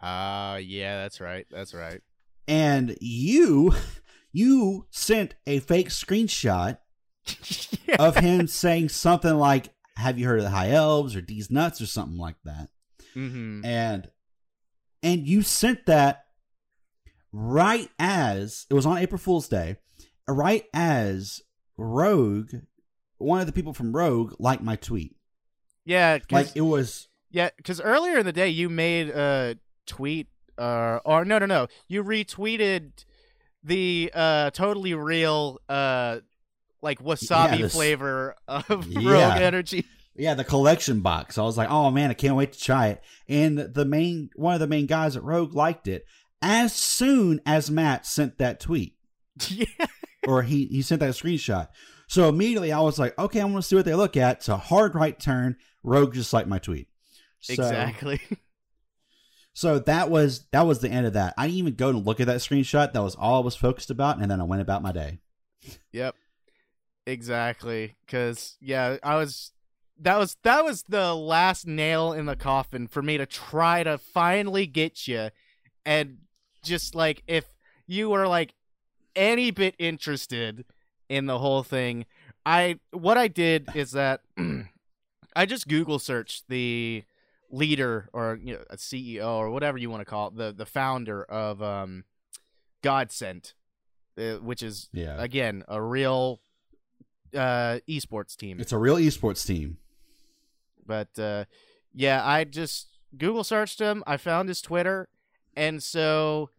Ah, 0.00 0.56
yeah, 0.56 1.02
that's 1.02 1.20
right. 1.20 1.46
That's 1.50 1.74
right. 1.74 2.00
and 2.46 2.96
you 3.00 3.72
you 4.32 4.86
sent 4.90 5.34
a 5.46 5.58
fake 5.60 5.88
screenshot 5.88 6.78
yeah. 7.86 7.96
of 7.98 8.16
him 8.16 8.46
saying 8.46 8.88
something 8.88 9.34
like 9.34 9.70
have 9.96 10.18
you 10.18 10.26
heard 10.26 10.38
of 10.38 10.44
the 10.44 10.50
high 10.50 10.70
elves 10.70 11.16
or 11.16 11.20
these 11.20 11.50
nuts 11.50 11.80
or 11.80 11.86
something 11.86 12.16
like 12.18 12.36
that 12.44 12.68
hmm 13.14 13.62
and 13.64 14.08
and 15.02 15.26
you 15.26 15.42
sent 15.42 15.84
that 15.86 16.24
right 17.32 17.88
as 17.98 18.66
it 18.70 18.74
was 18.74 18.86
on 18.86 18.98
april 18.98 19.18
fool's 19.18 19.48
day 19.48 19.76
right 20.28 20.64
as 20.72 21.42
rogue 21.76 22.52
one 23.18 23.40
of 23.40 23.46
the 23.46 23.52
people 23.52 23.72
from 23.74 23.94
rogue 23.94 24.34
liked 24.38 24.62
my 24.62 24.76
tweet 24.76 25.16
Yeah, 25.84 26.18
like 26.30 26.54
it 26.54 26.60
was 26.62 27.08
Yeah, 27.30 27.50
because 27.56 27.80
earlier 27.80 28.18
in 28.18 28.26
the 28.26 28.32
day 28.32 28.48
you 28.48 28.68
made 28.68 29.10
a 29.10 29.58
tweet, 29.88 30.28
uh, 30.56 31.00
or 31.04 31.24
no, 31.24 31.38
no, 31.38 31.46
no, 31.46 31.66
you 31.88 32.04
retweeted 32.04 32.92
the 33.64 34.10
uh, 34.14 34.50
totally 34.50 34.94
real, 34.94 35.58
uh, 35.68 36.18
like 36.80 37.00
wasabi 37.02 37.50
Yeah, 37.52 37.56
this- 37.62 37.72
flavor 37.74 38.36
of 38.46 38.86
Yeah. 38.88 39.10
Rogue 39.30 39.42
Energy. 39.42 39.84
Yeah, 40.14 40.34
the 40.34 40.44
collection 40.44 41.00
box. 41.00 41.38
I 41.38 41.42
was 41.42 41.56
like, 41.56 41.70
oh 41.70 41.90
man, 41.92 42.10
I 42.10 42.14
can't 42.14 42.34
wait 42.34 42.52
to 42.52 42.58
try 42.60 42.88
it. 42.88 43.02
And 43.28 43.58
the 43.58 43.84
main 43.84 44.30
one 44.34 44.54
of 44.54 44.60
the 44.60 44.66
main 44.66 44.86
guys 44.86 45.16
at 45.16 45.22
Rogue 45.22 45.54
liked 45.54 45.86
it 45.86 46.04
as 46.42 46.72
soon 46.74 47.40
as 47.46 47.70
Matt 47.70 48.04
sent 48.04 48.38
that 48.38 48.58
tweet. 48.58 48.96
yeah, 49.48 49.66
Or 50.26 50.42
he, 50.42 50.66
he 50.66 50.82
sent 50.82 51.00
that 51.00 51.10
screenshot. 51.14 51.68
So 52.08 52.28
immediately 52.28 52.72
I 52.72 52.80
was 52.80 52.98
like, 52.98 53.16
okay, 53.16 53.40
I 53.40 53.44
want 53.44 53.56
to 53.58 53.62
see 53.62 53.76
what 53.76 53.84
they 53.84 53.94
look 53.94 54.16
at. 54.16 54.38
It's 54.38 54.48
a 54.48 54.56
hard 54.56 54.94
right 54.96 55.18
turn. 55.18 55.56
Rogue 55.84 56.14
just 56.14 56.32
liked 56.32 56.48
my 56.48 56.58
tweet. 56.58 56.88
So, 57.40 57.52
exactly. 57.52 58.20
So 59.58 59.80
that 59.80 60.08
was 60.08 60.46
that 60.52 60.68
was 60.68 60.78
the 60.78 60.88
end 60.88 61.04
of 61.04 61.14
that. 61.14 61.34
I 61.36 61.46
didn't 61.48 61.58
even 61.58 61.74
go 61.74 61.90
to 61.90 61.98
look 61.98 62.20
at 62.20 62.28
that 62.28 62.36
screenshot. 62.36 62.92
That 62.92 63.02
was 63.02 63.16
all 63.16 63.42
I 63.42 63.44
was 63.44 63.56
focused 63.56 63.90
about, 63.90 64.20
and 64.20 64.30
then 64.30 64.40
I 64.40 64.44
went 64.44 64.62
about 64.62 64.84
my 64.84 64.92
day. 64.92 65.18
Yep. 65.90 66.14
Exactly. 67.08 67.96
Cause 68.06 68.56
yeah, 68.60 68.98
I 69.02 69.16
was 69.16 69.50
that 69.98 70.16
was 70.16 70.36
that 70.44 70.64
was 70.64 70.84
the 70.84 71.12
last 71.12 71.66
nail 71.66 72.12
in 72.12 72.26
the 72.26 72.36
coffin 72.36 72.86
for 72.86 73.02
me 73.02 73.18
to 73.18 73.26
try 73.26 73.82
to 73.82 73.98
finally 73.98 74.68
get 74.68 75.08
you 75.08 75.30
and 75.84 76.18
just 76.62 76.94
like 76.94 77.24
if 77.26 77.46
you 77.84 78.10
were 78.10 78.28
like 78.28 78.54
any 79.16 79.50
bit 79.50 79.74
interested 79.76 80.66
in 81.08 81.26
the 81.26 81.40
whole 81.40 81.64
thing, 81.64 82.06
I 82.46 82.78
what 82.92 83.18
I 83.18 83.26
did 83.26 83.70
is 83.74 83.90
that 83.90 84.20
I 85.34 85.46
just 85.46 85.66
Google 85.66 85.98
searched 85.98 86.44
the 86.48 87.02
leader 87.50 88.08
or 88.12 88.38
you 88.42 88.54
know, 88.54 88.62
a 88.70 88.76
CEO 88.76 89.26
or 89.36 89.50
whatever 89.50 89.78
you 89.78 89.90
want 89.90 90.00
to 90.00 90.04
call 90.04 90.28
it, 90.28 90.36
the 90.36 90.52
the 90.52 90.66
founder 90.66 91.22
of 91.24 91.62
um, 91.62 92.04
Godsent, 92.82 93.54
uh, 94.18 94.34
which 94.36 94.62
is 94.62 94.88
Yeah. 94.92 95.16
again 95.20 95.64
a 95.68 95.80
real 95.82 96.40
uh, 97.34 97.78
esports 97.88 98.36
team. 98.36 98.60
It's 98.60 98.72
a 98.72 98.78
real 98.78 98.96
esports 98.96 99.46
team. 99.46 99.78
But 100.86 101.18
uh, 101.18 101.44
yeah, 101.94 102.26
I 102.26 102.44
just 102.44 102.98
Google 103.16 103.44
searched 103.44 103.80
him. 103.80 104.02
I 104.06 104.16
found 104.16 104.48
his 104.48 104.62
Twitter, 104.62 105.08
and 105.56 105.82
so 105.82 106.50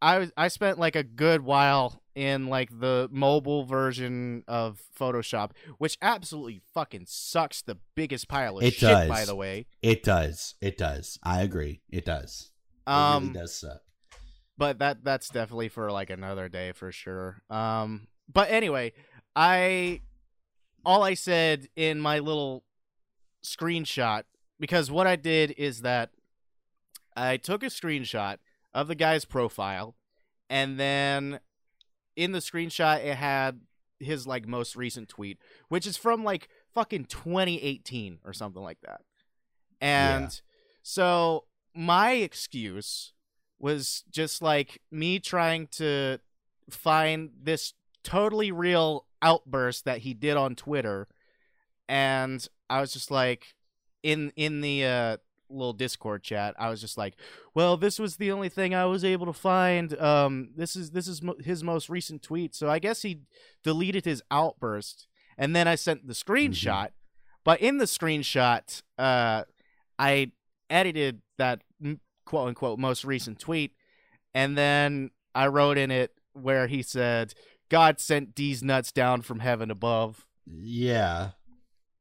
I 0.00 0.18
was 0.18 0.32
I 0.36 0.48
spent 0.48 0.78
like 0.78 0.96
a 0.96 1.02
good 1.02 1.42
while 1.42 2.02
in 2.18 2.48
like 2.48 2.80
the 2.80 3.08
mobile 3.12 3.64
version 3.64 4.42
of 4.48 4.82
Photoshop, 4.98 5.52
which 5.78 5.96
absolutely 6.02 6.60
fucking 6.74 7.04
sucks. 7.06 7.62
The 7.62 7.78
biggest 7.94 8.26
pile 8.28 8.58
of 8.58 8.64
It 8.64 8.74
shit, 8.74 8.80
does. 8.90 9.08
by 9.08 9.24
the 9.24 9.36
way. 9.36 9.66
It 9.82 10.02
does. 10.02 10.56
It 10.60 10.76
does. 10.76 11.18
I 11.22 11.42
agree. 11.42 11.80
It 11.88 12.04
does. 12.04 12.50
It 12.86 12.90
Um, 12.90 13.28
really 13.28 13.40
does 13.40 13.54
suck. 13.54 13.82
but 14.56 14.78
that 14.80 15.04
that's 15.04 15.28
definitely 15.30 15.68
for 15.68 15.92
like 15.92 16.10
another 16.10 16.48
day 16.48 16.72
for 16.72 16.90
sure. 16.90 17.42
Um, 17.48 18.08
but 18.32 18.50
anyway, 18.50 18.92
I 19.36 20.00
all 20.84 21.04
I 21.04 21.14
said 21.14 21.68
in 21.76 22.00
my 22.00 22.18
little 22.18 22.64
screenshot 23.44 24.24
because 24.58 24.90
what 24.90 25.06
I 25.06 25.14
did 25.16 25.52
is 25.56 25.82
that 25.82 26.10
I 27.16 27.36
took 27.36 27.62
a 27.62 27.66
screenshot 27.66 28.38
of 28.74 28.88
the 28.88 28.94
guy's 28.94 29.24
profile, 29.24 29.94
and 30.50 30.78
then 30.78 31.40
in 32.18 32.32
the 32.32 32.40
screenshot 32.40 33.04
it 33.04 33.14
had 33.16 33.60
his 34.00 34.26
like 34.26 34.46
most 34.46 34.76
recent 34.76 35.08
tweet, 35.08 35.38
which 35.68 35.86
is 35.86 35.96
from 35.96 36.24
like 36.24 36.48
fucking 36.74 37.04
2018 37.06 38.18
or 38.24 38.32
something 38.32 38.62
like 38.62 38.80
that. 38.82 39.00
And 39.80 40.24
Yeah. 40.24 40.28
so 40.82 41.44
my 41.74 42.12
excuse 42.12 43.12
was 43.58 44.04
just 44.10 44.42
like 44.42 44.80
me 44.90 45.18
trying 45.20 45.68
to 45.68 46.18
find 46.70 47.30
this 47.42 47.74
totally 48.04 48.52
real 48.52 49.06
outburst 49.22 49.84
that 49.84 49.98
he 49.98 50.14
did 50.14 50.36
on 50.36 50.54
Twitter 50.54 51.08
and 51.88 52.46
I 52.70 52.80
was 52.80 52.92
just 52.92 53.10
like 53.10 53.54
in 54.02 54.32
in 54.36 54.60
the 54.60 54.84
uh 54.84 55.16
little 55.50 55.72
discord 55.72 56.22
chat 56.22 56.54
I 56.58 56.68
was 56.70 56.80
just 56.80 56.98
like 56.98 57.14
well 57.54 57.76
this 57.76 57.98
was 57.98 58.16
the 58.16 58.30
only 58.30 58.48
thing 58.48 58.74
I 58.74 58.84
was 58.84 59.04
able 59.04 59.26
to 59.26 59.32
find 59.32 59.98
um 60.00 60.50
this 60.54 60.76
is 60.76 60.90
this 60.90 61.08
is 61.08 61.22
mo- 61.22 61.36
his 61.42 61.64
most 61.64 61.88
recent 61.88 62.22
tweet 62.22 62.54
so 62.54 62.68
I 62.68 62.78
guess 62.78 63.02
he 63.02 63.20
deleted 63.64 64.04
his 64.04 64.22
outburst 64.30 65.06
and 65.38 65.56
then 65.56 65.66
I 65.66 65.74
sent 65.74 66.06
the 66.06 66.12
screenshot 66.14 66.88
but 67.44 67.60
in 67.60 67.78
the 67.78 67.86
screenshot 67.86 68.82
uh 68.98 69.44
I 69.98 70.32
edited 70.68 71.22
that 71.38 71.62
quote 72.26 72.48
unquote 72.48 72.78
most 72.78 73.04
recent 73.04 73.38
tweet 73.38 73.72
and 74.34 74.56
then 74.58 75.10
I 75.34 75.46
wrote 75.46 75.78
in 75.78 75.90
it 75.90 76.12
where 76.34 76.66
he 76.66 76.82
said 76.82 77.32
God 77.70 78.00
sent 78.00 78.36
these 78.36 78.62
nuts 78.62 78.92
down 78.92 79.22
from 79.22 79.40
heaven 79.40 79.70
above 79.70 80.26
Yeah. 80.46 81.30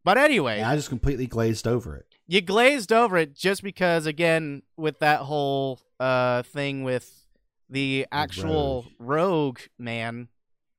but 0.03 0.17
anyway 0.17 0.57
And 0.57 0.65
I 0.65 0.75
just 0.75 0.89
completely 0.89 1.27
glazed 1.27 1.65
over 1.67 1.95
it. 1.95 2.06
You 2.28 2.41
glazed 2.41 2.91
over 2.91 3.17
it 3.17 3.34
just 3.36 3.63
because 3.63 4.05
again 4.05 4.61
with 4.75 4.99
that 4.99 5.21
whole 5.21 5.80
uh 5.99 6.43
thing 6.43 6.84
with 6.84 7.25
the 7.69 8.05
actual 8.11 8.86
rogue, 8.99 9.59
man 9.78 10.30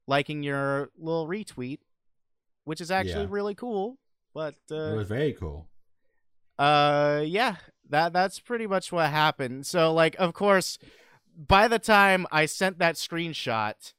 liking 0.06 0.42
your 0.42 0.90
little 0.98 1.26
retweet 1.26 1.78
which 2.64 2.80
is 2.80 2.90
actually 2.90 3.24
Yeah. 3.26 3.32
really 3.32 3.54
cool 3.54 3.98
but 4.34 4.54
it 4.70 4.74
uh 4.74 4.94
was 4.94 5.08
very 5.08 5.32
cool. 5.32 5.68
uh 6.58 7.22
yeah 7.24 7.56
that 7.90 8.12
that's 8.12 8.40
pretty 8.40 8.66
much 8.66 8.90
what 8.92 9.10
happened 9.10 9.66
so 9.66 9.92
like 9.92 10.16
of 10.18 10.32
course 10.34 10.78
by 11.36 11.68
the 11.68 11.78
time 11.78 12.26
i 12.32 12.46
sent 12.46 12.78
that 12.78 12.96
screenshot 12.96 13.92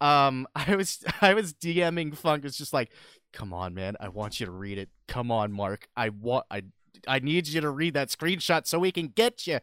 um 0.00 0.46
i 0.54 0.74
was 0.74 1.04
i 1.20 1.34
was 1.34 1.52
dming 1.52 2.16
funk 2.16 2.44
it's 2.44 2.56
just 2.58 2.72
like 2.72 2.90
come 3.34 3.52
on 3.52 3.74
man. 3.74 3.96
I 4.00 4.08
want 4.08 4.40
you 4.40 4.46
to 4.46 4.52
read 4.52 4.78
it. 4.78 4.88
Come 5.08 5.30
on 5.30 5.52
mark. 5.52 5.88
I 5.96 6.08
want 6.08 6.46
i 6.50 6.62
i 7.06 7.18
need 7.18 7.48
you 7.48 7.60
to 7.60 7.68
read 7.68 7.92
that 7.94 8.08
screenshot 8.08 8.66
so 8.66 8.78
we 8.78 8.92
can 8.92 9.08
get 9.08 9.46
you. 9.46 9.60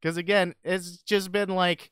Because 0.00 0.16
again 0.16 0.54
it's 0.64 0.98
just 0.98 1.32
been 1.32 1.50
like 1.50 1.90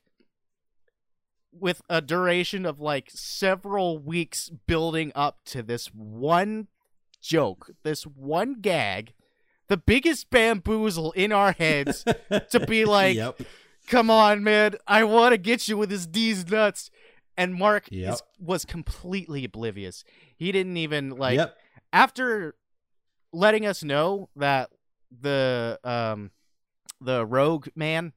with 1.51 1.81
a 1.89 2.01
duration 2.01 2.65
of 2.65 2.79
like 2.79 3.09
several 3.11 3.97
weeks 3.99 4.49
building 4.65 5.11
up 5.13 5.39
to 5.45 5.61
this 5.61 5.87
one 5.87 6.67
joke, 7.21 7.71
this 7.83 8.03
one 8.03 8.55
gag, 8.55 9.13
the 9.67 9.77
biggest 9.77 10.29
bamboozle 10.29 11.11
in 11.13 11.31
our 11.31 11.53
heads 11.53 12.03
to 12.49 12.59
be 12.67 12.85
like, 12.85 13.15
yep. 13.15 13.39
come 13.87 14.09
on, 14.09 14.43
man, 14.43 14.75
I 14.87 15.03
want 15.03 15.33
to 15.33 15.37
get 15.37 15.67
you 15.67 15.77
with 15.77 15.91
his 15.91 16.07
D's 16.07 16.49
nuts. 16.49 16.89
And 17.37 17.55
Mark 17.55 17.87
Yep. 17.89 18.13
is, 18.13 18.23
was 18.39 18.65
completely 18.65 19.43
oblivious. 19.45 20.03
He 20.35 20.51
didn't 20.51 20.77
even 20.77 21.11
like 21.11 21.37
yep. 21.37 21.57
after 21.91 22.55
letting 23.31 23.65
us 23.65 23.83
know 23.83 24.29
that 24.35 24.69
the 25.11 25.79
um 25.83 26.31
the 27.01 27.25
rogue 27.25 27.67
man 27.75 28.13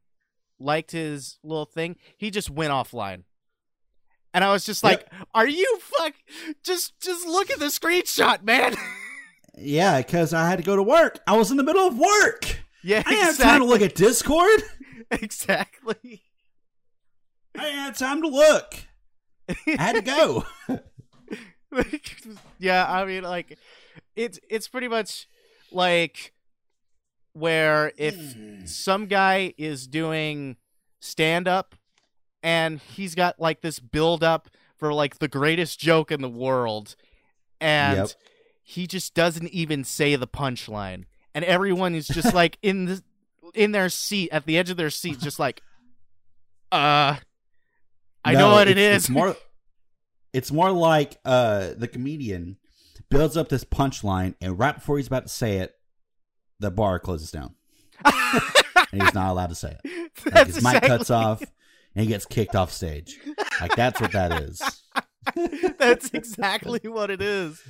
liked 0.58 0.90
his 0.92 1.38
little 1.42 1.64
thing, 1.66 1.96
he 2.16 2.30
just 2.30 2.50
went 2.50 2.72
offline. 2.72 3.24
And 4.34 4.44
I 4.44 4.52
was 4.52 4.66
just 4.66 4.84
like, 4.84 5.06
"Are 5.34 5.48
you 5.48 5.78
fuck? 5.80 6.12
Just 6.62 6.98
just 7.00 7.26
look 7.26 7.50
at 7.50 7.58
the 7.58 7.66
screenshot, 7.66 8.42
man." 8.42 8.74
Yeah, 9.58 9.96
because 10.02 10.34
I 10.34 10.46
had 10.50 10.58
to 10.58 10.62
go 10.62 10.76
to 10.76 10.82
work. 10.82 11.20
I 11.26 11.34
was 11.34 11.50
in 11.50 11.56
the 11.56 11.62
middle 11.62 11.86
of 11.86 11.98
work. 11.98 12.58
yeah, 12.84 13.02
I 13.06 13.10
didn't 13.10 13.24
have 13.24 13.38
time 13.38 13.60
to 13.60 13.66
look 13.66 13.80
at 13.80 13.94
Discord. 13.94 14.62
exactly. 15.10 16.22
I 17.58 17.62
didn't 17.62 17.96
time 17.96 18.20
to 18.20 18.28
look. 18.28 18.86
I 19.49 19.55
had 19.76 19.97
to 19.97 20.03
go. 20.03 20.44
yeah, 22.59 22.90
I 22.90 23.05
mean, 23.05 23.22
like, 23.22 23.59
it's 24.14 24.38
it's 24.49 24.68
pretty 24.68 24.88
much 24.88 25.28
like 25.72 26.32
where 27.32 27.92
if 27.99 28.16
some 28.64 29.07
guy 29.07 29.53
is 29.59 29.86
doing 29.86 30.57
stand 31.01 31.47
up 31.47 31.74
and 32.42 32.80
he's 32.80 33.14
got 33.14 33.38
like 33.38 33.61
this 33.61 33.78
build 33.78 34.24
up 34.24 34.49
for 34.78 34.92
like 34.94 35.18
the 35.18 35.28
greatest 35.28 35.78
joke 35.78 36.11
in 36.11 36.22
the 36.22 36.28
world 36.30 36.97
and 37.61 37.99
Yep. 37.99 38.11
he 38.62 38.86
just 38.86 39.12
doesn't 39.14 39.49
even 39.49 39.84
say 39.84 40.16
the 40.16 40.26
punchline 40.26 41.05
and 41.34 41.44
everyone 41.44 41.94
is 41.94 42.09
just 42.09 42.32
like 42.34 42.57
in 42.62 42.86
the 42.86 43.03
in 43.55 43.72
their 43.72 43.90
seat 43.90 44.30
at 44.32 44.47
the 44.47 44.57
edge 44.57 44.70
of 44.70 44.78
their 44.78 44.90
seat 44.90 45.18
just 45.18 45.38
like 45.38 45.61
uh 46.72 47.16
I 48.27 48.33
No, 48.35 48.39
know 48.41 48.49
what 48.55 48.68
it 48.68 48.77
it's- 48.79 49.05
It's 49.05 49.11
more, 49.11 49.37
it's 50.33 50.53
more 50.53 50.70
like 50.72 51.18
uh, 51.24 51.70
the 51.77 51.89
comedian 51.89 52.57
builds 53.11 53.37
up 53.37 53.49
this 53.49 53.64
punchline, 53.64 54.35
and 54.41 54.59
right 54.59 54.74
before 54.74 54.97
he's 54.99 55.07
about 55.07 55.22
to 55.24 55.29
say 55.33 55.59
it, 55.59 55.72
the 56.59 56.70
bar 56.70 56.99
closes 56.99 57.31
down, 57.31 57.55
and 58.05 59.03
he's 59.03 59.14
not 59.14 59.31
allowed 59.31 59.51
to 59.51 59.55
say 59.55 59.77
it. 59.85 60.35
Like 60.35 60.47
his 60.49 60.62
mic 60.62 60.83
cuts 60.83 61.11
off, 61.11 61.41
and 61.41 62.03
he 62.03 62.07
gets 62.07 62.27
kicked 62.27 62.55
off 62.57 62.72
stage. 62.72 63.18
Like 63.61 63.77
that's 63.77 64.01
what 64.01 64.12
that 64.12 64.43
is. 64.43 64.61
That's 65.79 66.09
exactly 66.14 66.79
what 66.85 67.11
it 67.11 67.20
is. 67.20 67.61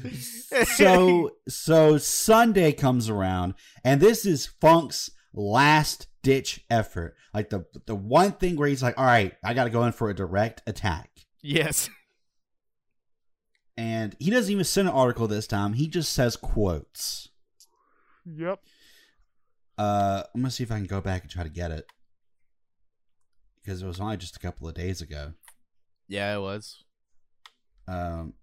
so 0.77 1.31
so 1.49 1.97
Sunday 1.99 2.73
comes 2.73 3.09
around, 3.09 3.55
and 3.83 3.99
this 4.01 4.27
is 4.27 4.47
Funk's 4.61 5.11
last 5.37 6.09
ditch 6.23 6.65
effort. 6.69 7.15
Like 7.33 7.51
the 7.51 7.67
the 7.87 7.95
one 7.95 8.33
thing 8.33 8.57
where 8.57 8.69
he's 8.69 8.83
like, 8.83 8.99
"All 8.99 9.05
right, 9.05 9.35
I 9.45 9.55
got 9.55 9.65
to 9.65 9.71
go 9.71 9.85
in 9.85 9.93
for 9.93 10.11
a 10.11 10.15
direct 10.15 10.63
attack," 10.67 11.11
yes. 11.43 11.89
and 13.77 14.17
he 14.19 14.31
doesn't 14.31 14.51
even 14.51 14.65
send 14.65 14.89
an 14.89 14.95
article 14.95 15.29
this 15.29 15.47
time. 15.47 15.75
He 15.75 15.87
just 15.87 16.13
says 16.13 16.37
quotes. 16.37 17.29
Yep. 18.25 18.61
Uh, 19.79 20.23
I'm 20.35 20.41
gonna 20.41 20.51
see 20.51 20.65
if 20.65 20.73
I 20.73 20.77
can 20.77 20.87
go 20.87 21.01
back 21.01 21.23
and 21.23 21.31
try 21.31 21.43
to 21.43 21.51
get 21.51 21.71
it 21.71 21.87
because 23.63 23.83
it 23.83 23.87
was 23.87 24.01
only 24.01 24.17
just 24.17 24.37
a 24.37 24.41
couple 24.41 24.67
of 24.67 24.75
days 24.75 25.01
ago. 25.01 25.35
Yeah, 26.09 26.35
it 26.37 26.41
was. 26.41 26.85
Um, 27.89 28.35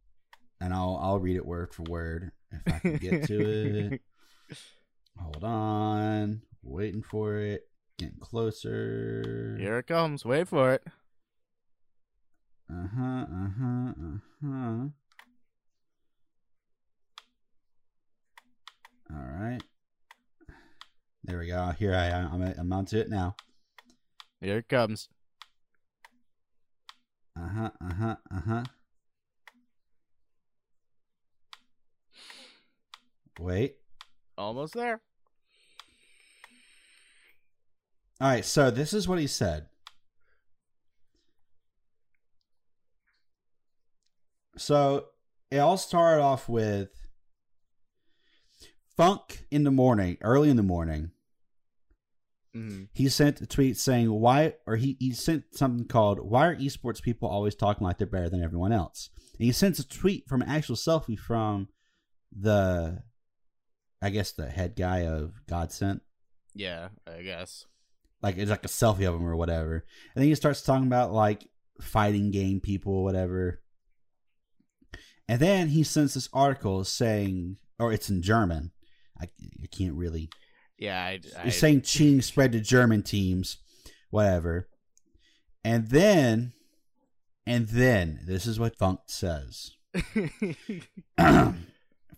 and 0.61 0.73
I'll 0.73 0.99
I'll 1.01 1.19
read 1.19 1.35
it 1.35 1.45
word 1.45 1.73
for 1.73 1.83
word 1.83 2.31
if 2.51 2.73
I 2.73 2.79
can 2.79 2.97
get 2.97 3.25
to 3.25 3.41
it. 3.41 4.01
Hold 5.19 5.43
on, 5.43 6.41
waiting 6.63 7.03
for 7.03 7.37
it, 7.37 7.67
getting 7.97 8.19
closer. 8.19 9.57
Here 9.59 9.77
it 9.77 9.87
comes. 9.87 10.25
Wait 10.25 10.47
for 10.47 10.73
it. 10.73 10.83
Uh 12.69 12.87
huh. 12.95 13.25
Uh 13.31 13.49
huh. 13.59 13.93
Uh 14.01 14.17
huh. 14.41 14.85
All 19.11 19.39
right. 19.39 19.61
There 21.23 21.39
we 21.39 21.47
go. 21.47 21.71
Here 21.77 21.93
I 21.93 22.05
am. 22.07 22.33
I'm, 22.33 22.53
I'm 22.57 22.73
onto 22.73 22.97
it 22.97 23.09
now. 23.09 23.35
Here 24.41 24.57
it 24.57 24.67
comes. 24.67 25.09
Uh 27.37 27.47
huh. 27.47 27.69
Uh 27.81 27.93
huh. 27.93 28.15
Uh 28.31 28.41
huh. 28.47 28.63
Wait. 33.39 33.75
Almost 34.37 34.73
there. 34.73 35.01
All 38.23 38.29
right, 38.29 38.45
so 38.45 38.71
this 38.71 38.93
is 38.93 39.05
what 39.05 39.19
he 39.19 39.27
said. 39.27 39.65
So 44.55 45.07
it 45.51 45.57
all 45.57 45.75
started 45.75 46.23
off 46.23 46.47
with 46.47 46.89
Funk 48.95 49.45
in 49.51 49.65
the 49.65 49.71
morning, 49.71 50.17
early 50.21 50.49
in 50.49 50.55
the 50.55 50.63
morning. 50.63 51.11
Mhm. 52.55 52.87
He 52.93 53.09
sent 53.09 53.41
a 53.41 53.45
tweet 53.45 53.75
saying 53.75 54.09
why, 54.09 54.55
or 54.65 54.77
he, 54.77 54.95
he 55.01 55.11
sent 55.11 55.53
something 55.53 55.85
called 55.85 56.21
"Why 56.21 56.47
are 56.47 56.55
esports 56.55 57.01
people 57.01 57.27
always 57.27 57.55
talking 57.55 57.85
like 57.85 57.97
they're 57.97 58.07
better 58.07 58.29
than 58.29 58.41
everyone 58.41 58.71
else?" 58.71 59.09
And 59.37 59.45
he 59.45 59.51
sends 59.51 59.79
a 59.79 59.85
tweet 59.85 60.29
from 60.29 60.41
an 60.41 60.47
actual 60.47 60.77
selfie 60.77 61.19
from 61.19 61.67
the, 62.31 63.03
I 64.01 64.11
guess 64.11 64.31
the 64.31 64.49
head 64.49 64.77
guy 64.77 65.07
of 65.07 65.45
Godsent. 65.45 65.99
Yeah, 66.53 66.89
I 67.05 67.21
guess. 67.21 67.65
Like 68.23 68.37
it's 68.37 68.49
like 68.49 68.65
a 68.65 68.69
selfie 68.69 69.07
of 69.07 69.15
him 69.15 69.27
or 69.27 69.35
whatever. 69.35 69.85
And 70.15 70.21
then 70.21 70.29
he 70.29 70.35
starts 70.35 70.61
talking 70.61 70.87
about 70.87 71.11
like 71.11 71.49
fighting 71.81 72.31
game 72.31 72.61
people 72.61 72.93
or 72.93 73.03
whatever. 73.03 73.61
And 75.27 75.39
then 75.39 75.67
he 75.67 75.83
sends 75.83 76.13
this 76.13 76.29
article 76.33 76.83
saying, 76.85 77.57
or 77.77 77.91
it's 77.91 78.09
in 78.09 78.21
German. 78.21 78.71
I, 79.21 79.25
I 79.61 79.67
can't 79.67 79.95
really. 79.95 80.29
Yeah, 80.77 80.99
I, 80.99 81.19
I 81.37 81.43
He's 81.43 81.57
saying 81.57 81.81
cheating 81.83 82.21
spread 82.21 82.53
to 82.53 82.61
German 82.61 83.03
teams, 83.03 83.57
whatever. 84.09 84.69
And 85.63 85.89
then, 85.89 86.53
and 87.45 87.67
then 87.67 88.21
this 88.25 88.45
is 88.45 88.59
what 88.59 88.77
Funk 88.77 89.01
says. 89.07 89.71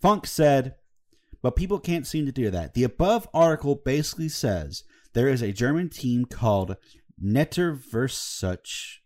Funk 0.02 0.28
said, 0.28 0.76
but 1.42 1.56
people 1.56 1.80
can't 1.80 2.08
seem 2.08 2.26
to 2.26 2.32
do 2.32 2.50
that. 2.50 2.74
The 2.74 2.84
above 2.84 3.28
article 3.34 3.76
basically 3.76 4.30
says 4.30 4.84
there 5.16 5.30
is 5.30 5.42
a 5.42 5.52
German 5.52 5.90
team 5.90 6.26
called 6.26 6.76
Netterversuch, 7.24 8.98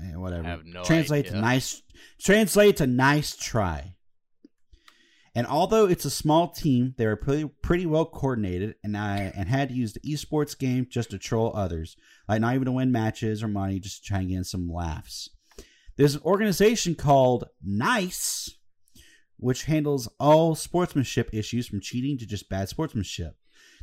eh, 0.00 0.16
whatever. 0.16 0.46
I 0.46 0.50
have 0.50 0.64
no 0.64 0.82
translate 0.82 1.26
to 1.26 1.32
idea. 1.32 1.42
nice. 1.42 1.82
Translate 2.18 2.78
to 2.78 2.86
nice 2.86 3.36
try. 3.36 3.94
And 5.34 5.46
although 5.46 5.86
it's 5.86 6.06
a 6.06 6.10
small 6.10 6.48
team, 6.48 6.94
they 6.98 7.06
were 7.06 7.14
pretty 7.14 7.48
pretty 7.62 7.86
well 7.86 8.06
coordinated, 8.06 8.74
and 8.82 8.96
I 8.96 9.32
and 9.36 9.48
had 9.48 9.68
to 9.68 9.74
use 9.74 9.92
the 9.92 10.00
esports 10.00 10.58
game 10.58 10.88
just 10.90 11.10
to 11.10 11.18
troll 11.18 11.52
others, 11.54 11.96
like 12.28 12.40
not 12.40 12.54
even 12.54 12.64
to 12.64 12.72
win 12.72 12.90
matches 12.90 13.42
or 13.42 13.48
money, 13.48 13.78
just 13.78 14.02
to 14.02 14.08
try 14.08 14.20
and 14.20 14.30
get 14.30 14.46
some 14.46 14.68
laughs. 14.68 15.28
There's 15.96 16.16
an 16.16 16.22
organization 16.24 16.94
called 16.96 17.44
Nice, 17.62 18.50
which 19.36 19.64
handles 19.64 20.08
all 20.18 20.54
sportsmanship 20.56 21.30
issues 21.32 21.68
from 21.68 21.80
cheating 21.80 22.18
to 22.18 22.26
just 22.26 22.48
bad 22.48 22.68
sportsmanship. 22.68 23.36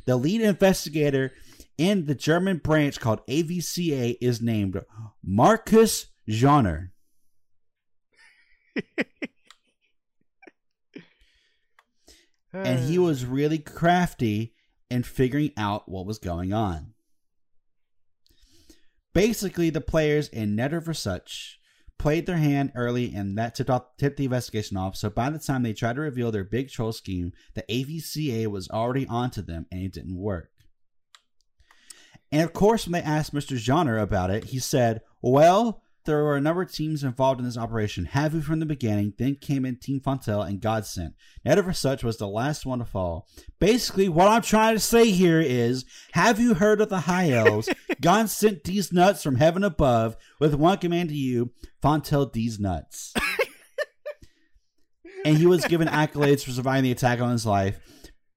The 0.04 0.16
lead 0.16 0.40
investigator 0.40 1.32
in 1.78 2.04
the 2.06 2.14
German 2.14 2.58
branch 2.58 3.00
called 3.00 3.24
AVCA 3.26 4.18
is 4.20 4.42
named 4.42 4.84
Marcus 5.22 6.06
Joner. 6.28 6.92
and 12.52 12.80
he 12.80 12.98
was 12.98 13.24
really 13.24 13.58
crafty 13.58 14.54
in 14.90 15.04
figuring 15.04 15.52
out 15.56 15.88
what 15.88 16.06
was 16.06 16.18
going 16.18 16.52
on. 16.52 16.94
Basically, 19.14 19.70
the 19.70 19.80
players 19.80 20.28
in 20.28 20.56
Netter 20.56 20.82
Versuch 20.82 21.54
played 21.98 22.26
their 22.26 22.36
hand 22.36 22.72
early, 22.74 23.12
and 23.14 23.36
that 23.36 23.54
tipped, 23.54 23.70
off, 23.70 23.96
tipped 23.98 24.16
the 24.16 24.24
investigation 24.24 24.76
off. 24.76 24.96
So 24.96 25.10
by 25.10 25.30
the 25.30 25.38
time 25.38 25.62
they 25.62 25.72
tried 25.72 25.96
to 25.96 26.02
reveal 26.02 26.30
their 26.30 26.44
big 26.44 26.70
troll 26.70 26.92
scheme, 26.92 27.32
the 27.54 27.64
AVCA 27.68 28.46
was 28.46 28.68
already 28.68 29.06
onto 29.06 29.42
them, 29.42 29.66
and 29.72 29.82
it 29.82 29.92
didn't 29.92 30.16
work. 30.16 30.50
And 32.30 32.42
of 32.42 32.52
course, 32.52 32.86
when 32.86 32.92
they 32.92 33.02
asked 33.02 33.34
Mr. 33.34 33.56
Genre 33.56 34.02
about 34.02 34.30
it, 34.30 34.44
he 34.44 34.58
said, 34.58 35.00
Well, 35.22 35.82
there 36.08 36.24
were 36.24 36.36
a 36.36 36.40
number 36.40 36.62
of 36.62 36.72
teams 36.72 37.04
involved 37.04 37.38
in 37.38 37.44
this 37.44 37.58
operation. 37.58 38.08
Havu 38.12 38.42
from 38.42 38.60
the 38.60 38.66
beginning, 38.66 39.12
then 39.18 39.34
came 39.34 39.66
in 39.66 39.76
Team 39.76 40.00
Fontell 40.00 40.46
and 40.46 40.58
Godsent. 40.58 41.12
Netter 41.46 41.62
Versuch 41.62 42.02
was 42.02 42.16
the 42.16 42.26
last 42.26 42.64
one 42.64 42.78
to 42.78 42.86
fall. 42.86 43.28
Basically, 43.58 44.08
what 44.08 44.28
I'm 44.28 44.40
trying 44.40 44.74
to 44.74 44.80
say 44.80 45.10
here 45.10 45.40
is, 45.40 45.84
have 46.12 46.40
you 46.40 46.54
heard 46.54 46.80
of 46.80 46.88
the 46.88 47.00
High 47.00 47.32
Elves? 47.32 47.68
God 48.00 48.30
sent 48.30 48.64
these 48.64 48.90
nuts 48.90 49.22
from 49.22 49.36
heaven 49.36 49.62
above 49.62 50.16
with 50.40 50.54
one 50.54 50.78
command 50.78 51.10
to 51.10 51.14
you, 51.14 51.52
Fontell 51.82 52.32
these 52.32 52.58
nuts. 52.58 53.12
and 55.26 55.36
he 55.36 55.46
was 55.46 55.66
given 55.66 55.88
accolades 55.88 56.42
for 56.42 56.52
surviving 56.52 56.84
the 56.84 56.92
attack 56.92 57.20
on 57.20 57.32
his 57.32 57.44
life. 57.44 57.78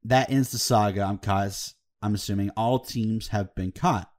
That 0.04 0.30
ends 0.30 0.52
the 0.52 0.58
saga. 0.58 1.04
I'm 1.04 1.20
cause 1.20 1.76
I'm 2.02 2.16
assuming 2.16 2.50
all 2.58 2.80
teams 2.80 3.30
have 3.30 3.54
been 3.56 3.72
caught. 3.72 4.10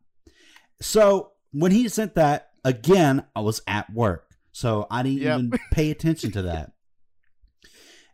So 0.80 1.32
when 1.52 1.72
he 1.72 1.88
sent 1.88 2.14
that 2.14 2.50
again, 2.64 3.24
I 3.36 3.40
was 3.40 3.60
at 3.66 3.92
work, 3.92 4.30
so 4.52 4.86
I 4.90 5.02
didn't 5.02 5.22
Yep. 5.22 5.38
even 5.38 5.58
pay 5.72 5.90
attention 5.90 6.30
to 6.32 6.42
that. 6.42 6.72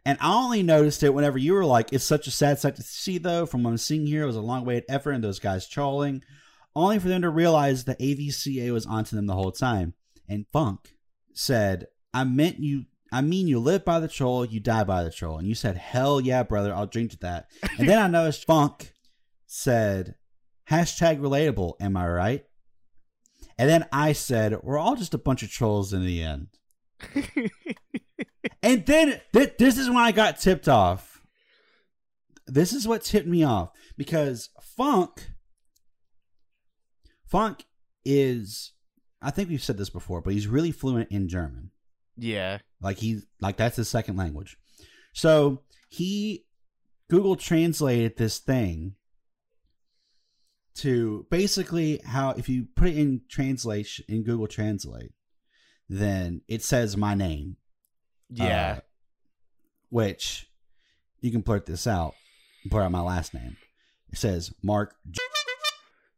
And 0.05 0.17
I 0.21 0.33
only 0.35 0.63
noticed 0.63 1.03
it 1.03 1.13
whenever 1.13 1.37
you 1.39 1.53
were 1.53 1.65
like, 1.67 1.93
"It's 1.93 2.05
such 2.05 2.27
a 2.27 2.31
sad 2.31 2.59
sight 2.59 2.77
to 2.77 2.83
see." 2.83 3.19
Though, 3.19 3.45
from 3.47 3.63
what 3.63 3.71
I'm 3.71 3.77
seeing 3.79 4.07
here, 4.07 4.23
it 4.23 4.27
was 4.27 4.37
a 4.37 4.41
long 4.41 4.65
way 4.65 4.79
at 4.79 4.85
effort, 4.89 5.13
and 5.13 5.23
those 5.23 5.39
guys 5.39 5.69
trolling, 5.69 6.23
only 6.75 6.99
for 6.99 7.09
them 7.09 7.23
to 7.23 7.29
realize 7.31 7.85
the 7.85 7.95
AVCA 7.97 8.73
was 8.73 8.87
onto 8.87 9.17
them 9.17 9.27
the 9.27 9.35
whole 9.35 9.53
time. 9.53 9.95
And 10.29 10.47
Funk 10.53 10.97
said, 11.35 11.89
"I 12.15 12.25
meant 12.25 12.59
you." 12.61 12.87
I 13.13 13.23
mean, 13.23 13.49
you 13.49 13.59
live 13.59 13.85
by 13.87 14.01
the 14.01 14.09
troll, 14.09 14.45
you 14.45 14.61
die 14.61 14.85
by 14.85 15.03
the 15.03 15.11
troll. 15.11 15.39
And 15.39 15.49
you 15.49 15.55
said, 15.55 15.79
hell 15.79 16.21
yeah, 16.21 16.43
brother, 16.43 16.75
I'll 16.75 16.87
drink 16.87 17.13
to 17.13 17.19
that. 17.21 17.47
And 17.79 17.89
then 17.89 17.99
I 17.99 18.07
noticed 18.07 18.45
Funk 18.45 18.93
said, 19.49 20.15
hashtag 20.71 21.19
relatable, 21.19 21.75
am 21.81 21.97
I 21.97 22.07
right? 22.09 22.45
And 23.59 23.69
then 23.69 23.87
I 23.91 24.13
said, 24.13 24.63
we're 24.63 24.79
all 24.79 24.95
just 24.95 25.15
a 25.15 25.19
bunch 25.19 25.43
of 25.43 25.51
trolls 25.51 25.93
in 25.93 26.05
the 26.07 26.23
end. 26.23 26.49
And 28.63 28.85
then 28.87 29.21
th- 29.33 29.55
this 29.59 29.79
is 29.79 29.89
when 29.89 29.99
I 29.99 30.11
got 30.11 30.41
tipped 30.41 30.69
off. 30.69 31.23
This 32.47 32.73
is 32.73 32.89
what 32.89 33.03
tipped 33.05 33.27
me 33.27 33.45
off 33.45 33.71
because 33.97 34.51
Funk, 34.77 35.31
Funk 37.27 37.65
is, 38.05 38.73
I 39.23 39.31
think 39.31 39.49
we've 39.49 39.63
said 39.63 39.79
this 39.79 39.91
before, 39.91 40.21
but 40.23 40.33
he's 40.33 40.49
really 40.49 40.73
fluent 40.73 41.11
in 41.11 41.29
German. 41.29 41.71
yeah. 42.17 42.59
Like 42.81 42.99
he, 42.99 43.21
like 43.41 43.57
that's 43.57 43.77
his 43.77 43.89
second 43.89 44.17
language. 44.17 44.57
So 45.13 45.63
he 45.89 46.45
Google 47.09 47.37
translated 47.37 48.17
this 48.17 48.39
thing 48.39 48.95
to 50.79 51.27
basically 51.31 52.01
how 52.05 52.31
if 52.31 52.49
you 52.49 52.67
put 52.77 52.89
it 52.89 52.97
in 52.97 53.23
translation 53.29 54.05
in 54.09 54.23
Google 54.23 54.47
Translate, 54.47 55.13
then 55.89 56.43
it 56.49 56.63
says 56.63 56.97
my 56.97 57.15
name. 57.15 57.57
Yeah. 58.31 58.77
Uh, 58.77 58.81
which 59.91 60.49
you 61.21 61.31
can 61.31 61.41
blurt 61.41 61.67
this 61.67 61.87
out, 61.87 62.15
blurt 62.67 62.85
out 62.85 62.93
my 62.93 63.01
last 63.01 63.35
name. 63.35 63.57
It 64.13 64.19
says 64.19 64.53
Mark. 64.63 64.95
J- 65.11 65.23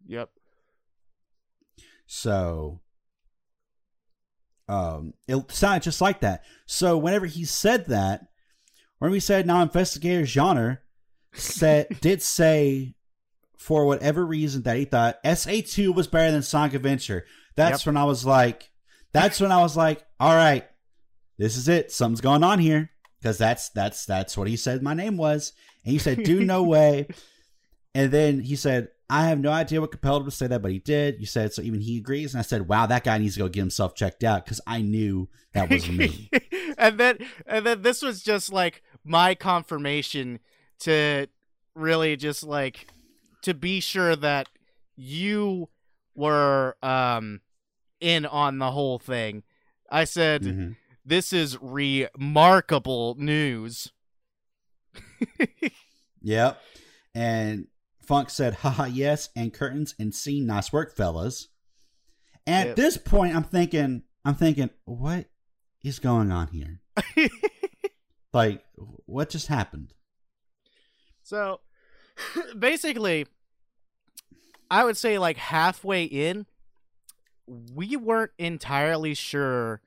yep. 0.07 0.31
So, 2.07 2.81
um, 4.69 5.15
it 5.29 5.51
sounded 5.53 5.85
just 5.85 6.01
like 6.01 6.21
that. 6.21 6.43
So 6.67 6.99
whenever 6.99 7.27
he 7.27 7.45
said 7.45 7.87
that, 7.87 8.27
when 8.99 9.11
we 9.11 9.21
said 9.21 9.47
now 9.47 9.63
investigator 9.63 10.27
genre 10.27 10.81
said 11.33 11.87
did 12.01 12.23
say 12.23 12.95
for 13.61 13.85
whatever 13.85 14.25
reason 14.25 14.63
that 14.63 14.79
he 14.79 14.87
thought 14.87 15.19
SA 15.37 15.53
two 15.67 15.93
was 15.93 16.07
better 16.07 16.33
than 16.33 16.43
Sonic 16.43 16.73
Adventure. 16.73 17.27
That's 17.57 17.85
when 17.85 17.99
I 17.99 18.05
was 18.05 18.25
like, 18.25 18.71
that's 19.13 19.39
when 19.39 19.53
I 19.53 19.61
was 19.61 19.77
like, 19.77 20.03
all 20.19 20.35
right, 20.35 20.67
this 21.37 21.59
is 21.59 21.69
it. 21.69 21.93
Something's 21.93 22.23
going 22.23 22.43
on 22.43 22.59
here 22.59 22.91
because 23.21 23.37
that's 23.37 23.69
that's 23.69 24.07
that's 24.07 24.35
what 24.35 24.49
he 24.49 24.57
said 24.57 24.83
my 24.83 24.95
name 24.95 25.19
was, 25.19 25.53
and 25.85 25.93
he 25.93 25.99
said, 25.99 26.25
"Do 26.25 26.43
no 26.43 26.63
way." 26.77 27.09
And 27.95 28.11
then 28.11 28.41
he 28.41 28.57
said, 28.57 28.89
I 29.11 29.27
have 29.27 29.41
no 29.41 29.51
idea 29.51 29.81
what 29.81 29.91
compelled 29.91 30.23
him 30.23 30.31
to 30.31 30.35
say 30.35 30.47
that, 30.47 30.63
but 30.63 30.71
he 30.71 30.79
did. 30.79 31.19
You 31.19 31.27
said 31.27 31.53
so 31.53 31.61
even 31.61 31.81
he 31.81 31.99
agrees. 31.99 32.33
And 32.33 32.39
I 32.39 32.43
said, 32.43 32.69
Wow, 32.69 32.87
that 32.87 33.05
guy 33.05 33.19
needs 33.19 33.35
to 33.35 33.41
go 33.41 33.49
get 33.49 33.61
himself 33.61 33.95
checked 33.95 34.23
out 34.23 34.45
because 34.45 34.61
I 34.67 34.81
knew 34.81 35.29
that 35.53 35.69
was 35.69 35.87
me. 35.91 36.31
and 36.79 36.99
then 36.99 37.19
and 37.45 37.67
then 37.67 37.83
this 37.83 38.01
was 38.01 38.23
just 38.23 38.53
like 38.53 38.83
my 39.05 39.35
confirmation 39.35 40.39
to 40.81 41.27
really 41.75 42.17
just 42.17 42.45
like 42.45 42.87
to 43.43 43.55
be 43.55 43.81
sure 43.81 44.15
that 44.17 44.49
you 44.97 45.69
were 46.15 46.77
um 46.83 47.41
in 48.01 48.27
on 48.27 48.59
the 48.59 48.71
whole 48.73 48.99
thing. 48.99 49.43
I 49.91 50.05
said 50.05 50.43
Mhm. 50.43 50.77
this 51.05 51.33
is 51.33 51.59
remarkable 51.61 53.15
news. 53.19 53.93
Yep. 56.23 56.61
And 57.15 57.69
Funk 58.03 58.29
said, 58.29 58.55
haha, 58.57 58.85
yes, 58.85 59.31
and 59.35 59.55
curtains 59.55 59.95
and 59.99 60.15
scene. 60.15 60.45
Nice 60.47 60.71
work, 60.73 60.95
fellas. 60.95 61.49
And 62.47 62.69
Yep. 62.69 62.71
at 62.71 62.77
this 62.77 62.97
point, 62.99 63.35
I'm 63.35 63.45
thinking, 63.45 64.03
I'm 64.25 64.35
thinking, 64.35 64.69
what 64.85 65.31
is 65.83 65.99
going 65.99 66.31
on 66.31 66.49
here? 66.49 66.81
Like, 68.33 68.65
what 69.07 69.29
just 69.31 69.49
happened? 69.49 69.93
So 71.25 71.61
basically, 72.59 73.27
I 74.71 74.85
would 74.85 74.97
say 74.97 75.19
like 75.19 75.37
halfway 75.37 76.05
in, 76.05 76.47
we 77.47 77.97
weren't 77.97 78.33
entirely 78.39 79.15
sure 79.15 79.81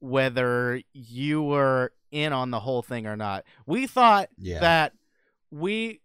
whether 0.00 0.82
you 0.92 1.42
were 1.42 1.92
in 2.10 2.32
on 2.32 2.50
the 2.50 2.60
whole 2.60 2.82
thing 2.82 3.06
or 3.06 3.16
not. 3.16 3.44
We 3.66 3.86
thought 3.86 4.28
Yeah. 4.38 4.60
that 4.60 4.92
we 5.50 6.00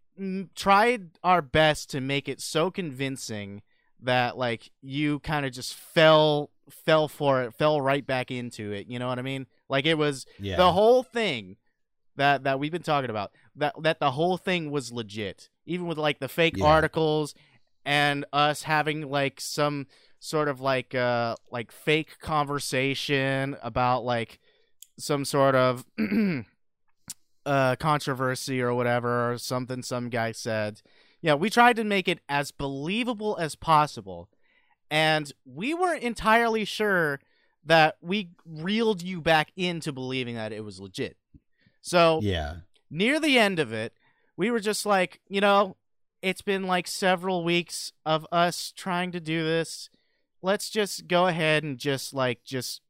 tried 0.54 1.10
our 1.22 1.42
best 1.42 1.90
to 1.90 2.00
make 2.00 2.28
it 2.28 2.40
so 2.40 2.70
convincing 2.70 3.62
that 4.00 4.36
like 4.38 4.70
you 4.80 5.18
kind 5.20 5.44
of 5.44 5.52
just 5.52 5.74
fell 5.74 6.50
fell 6.70 7.08
for 7.08 7.42
it, 7.42 7.52
fell 7.54 7.80
right 7.80 8.06
back 8.06 8.30
into 8.30 8.72
it. 8.72 8.86
You 8.86 8.98
know 8.98 9.08
what 9.08 9.18
I 9.18 9.22
mean? 9.22 9.46
Like 9.68 9.86
it 9.86 9.98
was 9.98 10.24
yeah. 10.38 10.56
the 10.56 10.72
whole 10.72 11.02
thing 11.02 11.56
that 12.16 12.44
that 12.44 12.58
we've 12.58 12.72
been 12.72 12.82
talking 12.82 13.10
about 13.10 13.32
that 13.56 13.74
that 13.82 13.98
the 14.00 14.12
whole 14.12 14.36
thing 14.36 14.70
was 14.70 14.92
legit 14.92 15.48
even 15.66 15.86
with 15.86 15.98
like 15.98 16.18
the 16.20 16.28
fake 16.28 16.56
Yeah. 16.56 16.66
articles 16.66 17.34
and 17.84 18.24
us 18.32 18.62
having 18.64 19.08
like 19.10 19.40
some 19.40 19.86
sort 20.20 20.48
of 20.48 20.60
like 20.60 20.94
uh 20.94 21.34
like 21.50 21.70
fake 21.72 22.18
conversation 22.20 23.56
about 23.62 24.04
like 24.04 24.38
some 24.98 25.24
sort 25.24 25.54
of 25.54 25.84
uh 27.46 27.76
controversy 27.76 28.60
or 28.60 28.74
whatever 28.74 29.32
or 29.32 29.38
something 29.38 29.82
some 29.82 30.08
guy 30.08 30.32
said 30.32 30.80
yeah 31.20 31.34
we 31.34 31.50
tried 31.50 31.76
to 31.76 31.84
make 31.84 32.08
it 32.08 32.20
as 32.28 32.50
believable 32.50 33.36
as 33.38 33.54
possible 33.54 34.28
and 34.90 35.32
we 35.44 35.74
weren't 35.74 36.02
entirely 36.02 36.64
sure 36.64 37.20
that 37.66 37.96
we 38.00 38.30
reeled 38.46 39.02
you 39.02 39.20
back 39.20 39.50
into 39.56 39.92
believing 39.92 40.34
that 40.36 40.52
it 40.52 40.64
was 40.64 40.80
legit 40.80 41.16
so 41.84 42.20
yeah. 42.22 42.56
near 42.90 43.20
the 43.20 43.38
end 43.38 43.58
of 43.58 43.70
it, 43.70 43.92
we 44.38 44.50
were 44.50 44.58
just 44.58 44.86
like, 44.86 45.20
you 45.28 45.42
know, 45.42 45.76
it's 46.22 46.40
been 46.40 46.66
like 46.66 46.86
several 46.86 47.44
weeks 47.44 47.92
of 48.06 48.26
us 48.32 48.72
trying 48.74 49.12
to 49.12 49.20
do 49.20 49.44
this. 49.44 49.90
Let's 50.40 50.70
just 50.70 51.06
go 51.08 51.26
ahead 51.26 51.62
and 51.62 51.76
just 51.76 52.14
like 52.14 52.42
just 52.42 52.80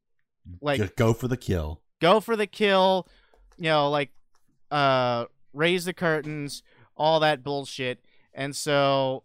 like 0.61 0.79
Just 0.79 0.95
go 0.95 1.11
for 1.13 1.27
the 1.27 1.35
kill. 1.35 1.81
go 1.99 2.21
for 2.21 2.37
the 2.37 2.47
kill, 2.47 3.09
you 3.57 3.65
know, 3.65 3.89
like 3.89 4.11
uh 4.71 5.25
raise 5.51 5.83
the 5.83 5.93
curtains, 5.93 6.63
all 6.95 7.19
that 7.19 7.43
bullshit. 7.43 7.99
And 8.33 8.55
so 8.55 9.23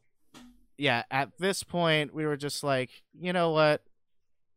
yeah, 0.78 1.04
at 1.12 1.30
this 1.38 1.62
point 1.62 2.12
we 2.12 2.26
were 2.26 2.36
just 2.36 2.64
like, 2.64 2.90
you 3.16 3.32
know 3.32 3.50
what? 3.52 3.84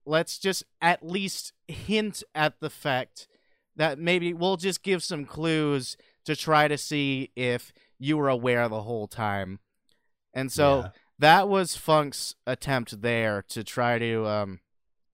Let's 0.07 0.39
just 0.39 0.63
at 0.81 1.05
least 1.05 1.53
hint 1.67 2.23
at 2.33 2.59
the 2.61 2.71
fact 2.71 3.27
that 3.75 3.97
maybe 3.99 4.33
we'll 4.33 4.57
just 4.57 4.83
give 4.83 5.03
some 5.03 5.25
clues 5.25 5.97
to 6.25 6.35
try 6.35 6.67
to 6.67 6.77
see 6.77 7.31
if 7.35 7.73
you 7.99 8.17
were 8.17 8.29
aware 8.29 8.67
the 8.69 8.83
whole 8.83 9.07
time. 9.07 9.59
And 10.33 10.51
so 10.51 10.79
Yeah. 10.79 10.89
that 11.19 11.47
was 11.49 11.75
Funk's 11.75 12.35
attempt 12.47 13.01
there 13.01 13.41
to 13.49 13.63
try 13.63 13.99
to 13.99 14.25
um, 14.27 14.59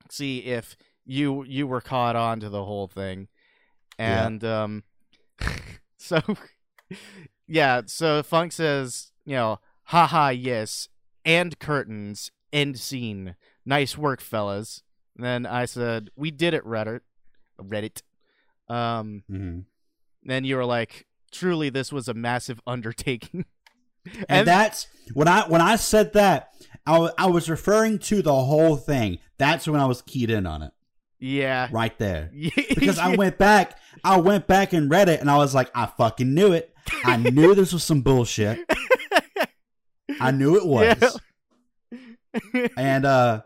see 0.10 0.40
if 0.40 0.76
you 1.06 1.44
you 1.44 1.66
were 1.68 1.82
caught 1.82 2.16
on 2.16 2.40
to 2.40 2.50
the 2.50 2.66
whole 2.66 2.88
thing, 2.88 3.28
Yeah. 3.98 4.26
and 4.28 4.44
um, 4.44 4.84
so 5.98 6.22
yeah, 7.48 7.82
so 7.86 8.22
Funk 8.24 8.52
says, 8.52 9.12
you 9.26 9.36
know, 9.36 9.60
haha, 9.86 10.30
yes, 10.30 10.88
and 11.26 11.58
curtains, 11.60 12.32
end 12.54 12.80
scene, 12.80 13.36
nice 13.66 13.98
work, 13.98 14.22
fellas. 14.22 14.84
And 15.16 15.26
then 15.26 15.46
I 15.46 15.66
said, 15.66 16.10
we 16.16 16.32
did 16.32 16.54
it, 16.54 16.64
Reddit, 16.64 17.02
Reddit. 17.60 18.02
Um, 18.70 19.24
mm-hmm. 19.30 19.60
then 20.24 20.44
you 20.44 20.56
were 20.56 20.66
like, 20.66 21.08
truly, 21.32 21.70
this 21.70 21.92
was 21.92 22.08
a 22.08 22.14
massive 22.14 22.62
undertaking. 22.68 23.46
And, 24.28 24.48
that's 24.48 24.88
when 25.14 25.28
I 25.28 25.48
when 25.48 25.62
I 25.62 25.76
said 25.76 26.14
that 26.14 26.54
I 26.86 27.12
I 27.18 27.26
was 27.28 27.50
referring 27.50 28.00
to 28.00 28.22
the 28.22 28.34
whole 28.34 28.78
thing. 28.78 29.20
That's 29.38 29.68
when 29.68 29.80
I 29.80 29.86
was 29.86 30.02
keyed 30.02 30.30
in 30.30 30.48
on 30.48 30.62
it 30.62 30.72
yeah, 31.20 31.68
right 31.72 31.98
there. 31.98 32.32
Because 32.70 32.98
I 32.98 33.16
went 33.16 33.38
back, 33.38 33.78
I 34.04 34.18
went 34.18 34.48
back 34.48 34.74
and 34.74 34.90
read 34.90 35.10
it, 35.10 35.20
and 35.20 35.30
I 35.30 35.38
was 35.38 35.54
like, 35.54 35.70
I 35.76 35.86
fucking 35.86 36.34
knew 36.34 36.54
it. 36.54 36.74
I 37.04 37.18
knew 37.18 37.54
this 37.54 37.74
was 37.74 37.84
some 37.84 38.02
bullshit. 38.02 38.60
I 40.20 40.32
knew 40.32 40.56
it 40.56 40.66
was. 40.66 41.20
And 42.78 43.06
uh 43.06 43.42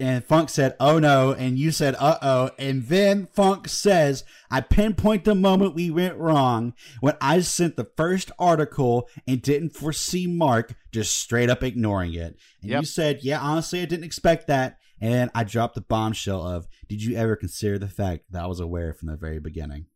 and 0.00 0.24
Funk 0.24 0.48
said, 0.50 0.76
"Oh 0.80 0.98
no," 0.98 1.32
and 1.32 1.58
you 1.58 1.70
said, 1.70 1.94
"Uh 1.98 2.18
oh," 2.22 2.50
and 2.58 2.84
then 2.84 3.26
Funk 3.26 3.68
says, 3.68 4.24
"I 4.50 4.60
pinpoint 4.60 5.24
the 5.24 5.34
moment 5.34 5.74
we 5.74 5.90
went 5.90 6.16
wrong 6.16 6.74
when 7.00 7.16
I 7.20 7.40
sent 7.40 7.76
the 7.76 7.88
first 7.96 8.30
article 8.38 9.08
and 9.26 9.40
didn't 9.42 9.70
foresee 9.70 10.26
Mark 10.26 10.74
just 10.92 11.16
straight 11.16 11.50
up 11.50 11.62
ignoring 11.62 12.14
it." 12.14 12.38
And 12.62 12.70
Yep. 12.70 12.80
you 12.82 12.86
said, 12.86 13.18
"Yeah, 13.22 13.40
honestly, 13.40 13.80
I 13.80 13.86
didn't 13.86 14.04
expect 14.04 14.46
that." 14.46 14.78
And 15.00 15.30
I 15.34 15.44
dropped 15.44 15.74
the 15.74 15.82
bombshell 15.82 16.40
of, 16.46 16.66
"Did 16.88 17.02
you 17.02 17.16
ever 17.16 17.36
consider 17.36 17.78
the 17.78 17.88
fact 17.88 18.24
that 18.30 18.44
I 18.44 18.46
was 18.46 18.60
aware 18.60 18.92
from 18.94 19.08
the 19.08 19.16
very 19.16 19.38
beginning?" 19.40 19.86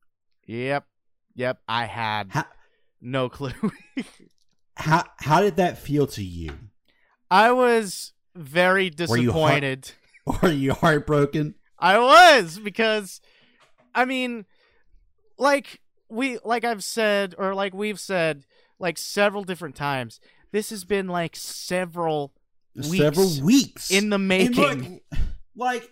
Yep. 0.46 0.84
Yep. 1.36 1.58
I 1.68 1.84
had 1.86 2.28
How 2.30 2.44
no 3.00 3.28
clue. 3.28 3.52
how, 4.76 5.04
how 5.18 5.40
did 5.40 5.56
that 5.56 5.78
feel 5.78 6.06
to 6.08 6.22
you? 6.24 6.52
I 7.30 7.52
was 7.52 8.12
very 8.40 8.90
Were 9.08 9.16
you 9.16 9.32
heart- 9.32 9.60
disappointed. 9.62 9.92
Were 10.42 10.50
you 10.52 10.72
heartbroken? 10.72 11.54
I 11.78 11.98
was 11.98 12.58
because 12.58 13.20
I 13.94 14.04
mean 14.04 14.44
like 15.38 15.80
we 16.08 16.38
like 16.44 16.64
I've 16.64 16.84
said 16.84 17.34
or 17.38 17.54
like 17.54 17.72
we've 17.74 18.00
said 18.00 18.44
like 18.78 18.98
several 18.98 19.44
different 19.44 19.76
times 19.76 20.20
this 20.52 20.70
has 20.70 20.84
been 20.84 21.06
like 21.08 21.36
several 21.36 22.32
Weeks 22.76 22.98
Several 22.98 23.40
weeks 23.42 23.90
in 23.90 24.10
the 24.10 24.18
making. 24.18 25.00
look, 25.10 25.20
like 25.56 25.90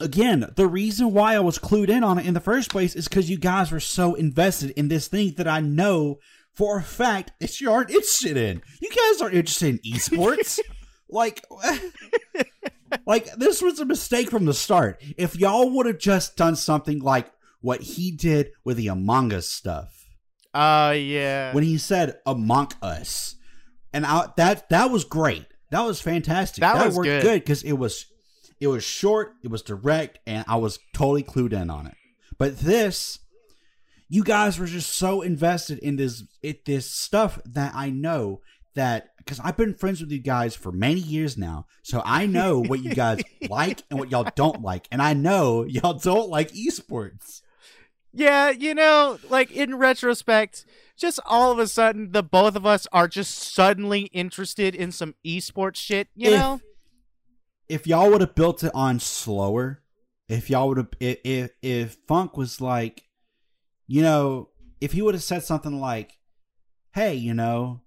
again, 0.00 0.50
the 0.56 0.66
reason 0.66 1.12
why 1.12 1.34
I 1.34 1.40
was 1.40 1.58
clued 1.58 1.88
in 1.90 2.02
on 2.02 2.18
it 2.18 2.26
in 2.26 2.34
the 2.34 2.40
first 2.40 2.70
place 2.70 2.94
is 2.96 3.06
because 3.08 3.28
you 3.28 3.36
guys 3.38 3.70
were 3.70 3.80
so 3.80 4.14
invested 4.14 4.70
in 4.70 4.88
this 4.88 5.06
thing 5.08 5.34
that 5.36 5.46
I 5.46 5.60
know 5.60 6.18
for 6.54 6.78
a 6.78 6.82
fact 6.82 7.32
it's 7.40 7.60
you 7.60 7.70
aren't 7.70 7.90
interested 7.90 8.36
in. 8.36 8.62
You 8.80 8.90
guys 8.90 9.20
aren't 9.20 9.34
interested 9.34 9.68
in 9.68 9.92
esports. 9.92 10.60
like, 11.08 11.44
like 13.06 13.32
this 13.34 13.60
was 13.62 13.80
a 13.80 13.84
mistake 13.84 14.30
from 14.30 14.44
the 14.44 14.54
start. 14.54 15.02
If 15.16 15.36
y'all 15.36 15.70
would 15.70 15.86
have 15.86 15.98
just 15.98 16.36
done 16.36 16.56
something 16.56 17.00
like 17.00 17.30
what 17.60 17.80
he 17.80 18.10
did 18.10 18.52
with 18.64 18.76
the 18.76 18.88
Among 18.88 19.32
Us 19.32 19.48
stuff 19.48 19.94
uh 20.54 20.94
yeah. 20.96 21.52
when 21.52 21.64
he 21.64 21.76
said 21.76 22.18
"Among 22.24 22.70
Us," 22.80 23.34
and 23.92 24.06
I, 24.06 24.28
that 24.36 24.68
that 24.68 24.90
was 24.90 25.04
great. 25.04 25.46
That 25.70 25.82
was 25.82 26.00
fantastic. 26.00 26.60
That 26.60 26.86
was 26.86 26.96
worked 26.96 27.06
good. 27.06 27.22
good 27.22 27.40
because 27.40 27.64
it 27.64 27.72
was 27.72 28.06
it 28.60 28.68
was 28.68 28.84
short, 28.84 29.34
it 29.42 29.50
was 29.50 29.62
direct, 29.62 30.20
and 30.26 30.44
I 30.46 30.56
was 30.56 30.78
totally 30.94 31.24
clued 31.24 31.52
in 31.52 31.70
on 31.70 31.88
it. 31.88 31.96
But 32.38 32.58
this, 32.58 33.18
you 34.08 34.22
guys 34.24 34.58
were 34.58 34.66
just 34.66 34.94
so 34.94 35.22
invested 35.22 35.78
in 35.78 35.96
this 35.96 36.22
it 36.42 36.64
this 36.64 36.90
stuff 36.90 37.38
that 37.46 37.72
I 37.74 37.90
know 37.90 38.40
that 38.74 39.10
because 39.18 39.40
I've 39.40 39.56
been 39.56 39.74
friends 39.74 40.00
with 40.00 40.10
you 40.10 40.18
guys 40.18 40.54
for 40.56 40.70
many 40.72 41.00
years 41.00 41.38
now, 41.38 41.66
so 41.82 42.02
I 42.04 42.26
know 42.26 42.60
what 42.62 42.82
you 42.82 42.94
guys 42.94 43.22
like 43.48 43.82
and 43.90 43.98
what 43.98 44.10
y'all 44.10 44.28
don't 44.34 44.62
like, 44.62 44.86
and 44.92 45.00
I 45.00 45.14
know 45.14 45.64
y'all 45.64 45.94
don't 45.94 46.28
like 46.28 46.52
esports. 46.52 47.40
Yeah, 48.12 48.50
you 48.50 48.74
know, 48.74 49.18
like 49.28 49.50
in 49.50 49.74
retrospect, 49.76 50.66
just 50.96 51.18
all 51.26 51.50
of 51.50 51.58
a 51.58 51.66
sudden 51.66 52.12
the 52.12 52.22
both 52.22 52.54
of 52.54 52.64
us 52.64 52.86
are 52.92 53.08
just 53.08 53.36
suddenly 53.54 54.02
interested 54.12 54.74
in 54.74 54.92
some 54.92 55.14
esports 55.26 55.76
shit, 55.76 56.08
you 56.14 56.30
If- 56.30 56.38
know? 56.38 56.60
if 57.68 57.86
y'all 57.86 58.10
would 58.10 58.20
have 58.20 58.34
built 58.34 58.62
it 58.62 58.70
on 58.74 59.00
slower, 59.00 59.82
if 60.28 60.50
y'all 60.50 60.68
would 60.68 60.76
have, 60.78 60.88
if, 61.00 61.18
if 61.24 61.50
if 61.62 61.96
Funk 62.06 62.36
was 62.36 62.60
like, 62.60 63.02
you 63.86 64.02
know, 64.02 64.50
if 64.80 64.92
he 64.92 65.02
would 65.02 65.14
have 65.14 65.22
said 65.22 65.42
something 65.42 65.80
like, 65.80 66.18
"Hey, 66.92 67.14
you 67.14 67.34
know, 67.34 67.82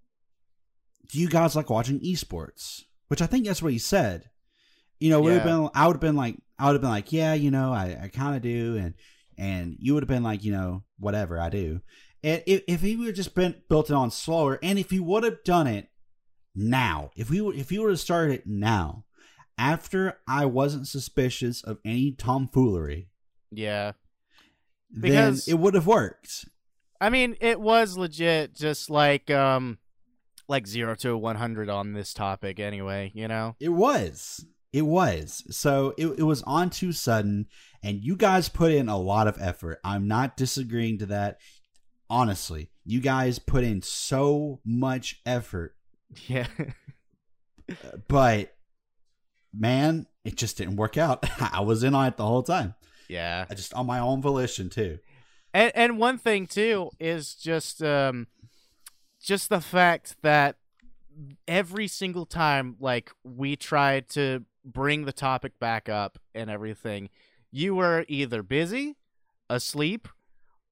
do 1.09 1.19
you 1.19 1.29
guys 1.29 1.55
like 1.55 1.69
watching 1.69 1.99
esports?" 1.99 2.83
Which 3.07 3.21
I 3.21 3.25
think 3.25 3.45
that's 3.45 3.61
what 3.61 3.71
he 3.71 3.79
said. 3.79 4.29
You 4.99 5.09
know, 5.09 5.21
would 5.21 5.33
have 5.33 5.43
been. 5.43 5.69
I 5.73 5.87
would 5.87 5.95
have 5.95 6.01
been 6.01 6.15
like, 6.15 6.37
I 6.59 6.65
would 6.65 6.73
have 6.73 6.81
been 6.81 6.89
like, 6.89 7.13
yeah, 7.13 7.33
you 7.33 7.51
know, 7.51 7.71
I, 7.71 7.97
I 8.03 8.07
kind 8.07 8.35
of 8.35 8.41
do, 8.41 8.77
and 8.77 8.93
and 9.37 9.75
you 9.79 9.93
would 9.93 10.03
have 10.03 10.09
been 10.09 10.23
like, 10.23 10.43
you 10.43 10.51
know, 10.51 10.83
whatever, 10.99 11.39
I 11.39 11.49
do. 11.49 11.81
And 12.23 12.41
if 12.45 12.63
if 12.67 12.81
he 12.81 12.95
would 12.95 13.07
have 13.07 13.15
just 13.15 13.35
been 13.35 13.61
built 13.69 13.89
it 13.89 13.93
on 13.93 14.11
slower, 14.11 14.59
and 14.63 14.79
if 14.79 14.89
he 14.89 14.99
would 14.99 15.23
have 15.23 15.43
done 15.43 15.67
it 15.67 15.89
now, 16.55 17.11
if 17.15 17.29
we 17.29 17.39
if 17.55 17.69
he 17.69 17.79
would 17.79 17.91
have 17.91 17.99
started 17.99 18.39
it 18.39 18.47
now, 18.47 19.05
after 19.57 20.19
I 20.27 20.45
wasn't 20.45 20.87
suspicious 20.87 21.63
of 21.63 21.77
any 21.85 22.11
tomfoolery, 22.11 23.09
Yeah. 23.51 23.93
Then 24.89 25.01
Because- 25.11 25.47
it 25.47 25.55
would 25.59 25.73
have 25.73 25.87
worked. 25.87 26.45
I 26.99 27.09
mean, 27.09 27.35
it 27.41 27.59
was 27.61 27.95
legit 27.97 28.55
just 28.55 28.89
like 28.89 29.29
um 29.29 29.77
like 30.47 30.65
0 30.65 30.95
to 30.95 31.15
100 31.17 31.69
on 31.69 31.93
this 31.93 32.13
topic 32.13 32.59
anyway, 32.59 33.11
you 33.13 33.27
know? 33.27 33.55
It 33.59 33.69
was. 33.69 34.45
It 34.73 34.83
was. 34.83 35.43
So 35.55 35.93
it, 35.97 36.07
it 36.19 36.23
was 36.23 36.41
on 36.43 36.69
too 36.69 36.91
sudden, 36.93 37.47
and 37.83 38.01
you 38.03 38.15
guys 38.15 38.47
put 38.49 38.71
in 38.71 38.87
a 38.89 38.97
lot 38.97 39.27
of 39.27 39.37
effort. 39.41 39.79
I'm 39.83 40.07
not 40.07 40.37
disagreeing 40.37 40.97
to 40.99 41.05
that. 41.07 41.39
honestly, 42.09 42.69
you 42.85 43.01
guys 43.01 43.37
put 43.39 43.63
in 43.65 43.81
so 43.81 44.61
much 44.65 45.19
effort, 45.25 45.75
Yeah. 46.27 46.47
but 48.07 48.55
man, 49.53 50.07
it 50.23 50.35
just 50.35 50.57
didn't 50.57 50.77
work 50.77 50.97
out. 50.97 51.25
I 51.53 51.61
was 51.61 51.83
in 51.83 51.93
on 51.95 52.07
it 52.07 52.17
the 52.17 52.25
whole 52.25 52.43
time. 52.43 52.75
Yeah. 53.07 53.45
I 53.49 53.53
just 53.55 53.73
on 53.73 53.85
my 53.85 53.99
own 53.99 54.21
volition 54.21 54.69
too. 54.69 54.99
And 55.53 55.71
and 55.75 55.97
one 55.97 56.17
thing 56.17 56.47
too 56.47 56.89
is 56.99 57.33
just 57.33 57.81
um 57.81 58.27
just 59.21 59.49
the 59.49 59.61
fact 59.61 60.15
that 60.21 60.57
every 61.47 61.87
single 61.87 62.25
time 62.25 62.75
like 62.79 63.11
we 63.23 63.55
tried 63.55 64.07
to 64.09 64.43
bring 64.63 65.05
the 65.05 65.13
topic 65.13 65.57
back 65.59 65.89
up 65.89 66.19
and 66.35 66.49
everything, 66.49 67.09
you 67.51 67.75
were 67.75 68.05
either 68.07 68.43
busy, 68.43 68.97
asleep, 69.49 70.07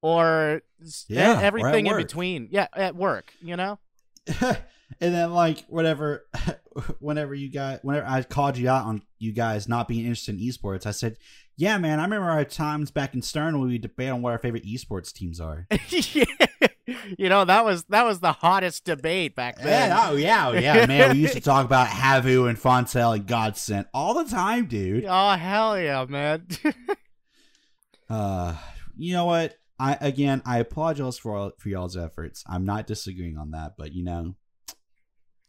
or 0.01 0.61
s- 0.81 1.05
Yeah, 1.07 1.39
or 1.39 1.43
everything 1.43 1.85
in 1.87 1.93
between. 1.97 2.47
Yeah, 2.51 2.67
at 2.75 2.95
work, 2.95 3.33
you 3.41 3.55
know? 3.55 3.79
and 4.41 4.57
then 4.99 5.31
like 5.33 5.65
whatever 5.67 6.27
whenever 6.99 7.33
you 7.33 7.49
guys 7.49 7.79
whenever 7.83 8.05
I 8.07 8.21
called 8.23 8.57
you 8.57 8.69
out 8.69 8.85
on 8.85 9.01
you 9.19 9.31
guys 9.31 9.67
not 9.67 9.87
being 9.87 10.05
interested 10.05 10.35
in 10.35 10.41
esports, 10.41 10.85
I 10.85 10.91
said, 10.91 11.17
Yeah, 11.55 11.77
man, 11.77 11.99
I 11.99 12.03
remember 12.03 12.29
our 12.29 12.45
times 12.45 12.91
back 12.91 13.13
in 13.13 13.21
Stern 13.21 13.59
when 13.59 13.69
we 13.69 13.77
debate 13.77 14.09
on 14.09 14.21
what 14.21 14.31
our 14.31 14.39
favorite 14.39 14.65
esports 14.65 15.13
teams 15.13 15.39
are. 15.39 15.67
yeah. 15.89 16.25
You 17.17 17.29
know, 17.29 17.45
that 17.45 17.65
was 17.65 17.83
that 17.85 18.05
was 18.05 18.19
the 18.19 18.31
hottest 18.31 18.85
debate 18.85 19.35
back 19.35 19.57
then. 19.57 19.89
Yeah, 19.89 20.09
oh 20.09 20.15
yeah, 20.15 20.47
oh, 20.49 20.53
yeah, 20.53 20.85
man. 20.85 21.13
We 21.13 21.19
used 21.19 21.33
to 21.33 21.41
talk 21.41 21.65
about 21.65 21.87
Havu 21.87 22.47
and 22.47 22.59
Fontell 22.59 23.15
and 23.15 23.25
Godsent 23.25 23.85
all 23.93 24.13
the 24.13 24.29
time, 24.29 24.65
dude. 24.65 25.05
Oh 25.15 25.31
hell 25.31 25.79
yeah, 25.79 26.05
man. 26.07 26.47
Uh 28.09 28.55
you 28.97 29.13
know 29.13 29.25
what? 29.25 29.55
I 29.79 29.97
again 29.99 30.41
I 30.45 30.59
apologize 30.59 31.17
for 31.17 31.35
all, 31.35 31.51
for 31.57 31.69
y'all's 31.69 31.97
efforts. 31.97 32.43
I'm 32.47 32.65
not 32.65 32.85
disagreeing 32.85 33.37
on 33.37 33.51
that, 33.51 33.73
but 33.77 33.93
you 33.93 34.03
know 34.03 34.35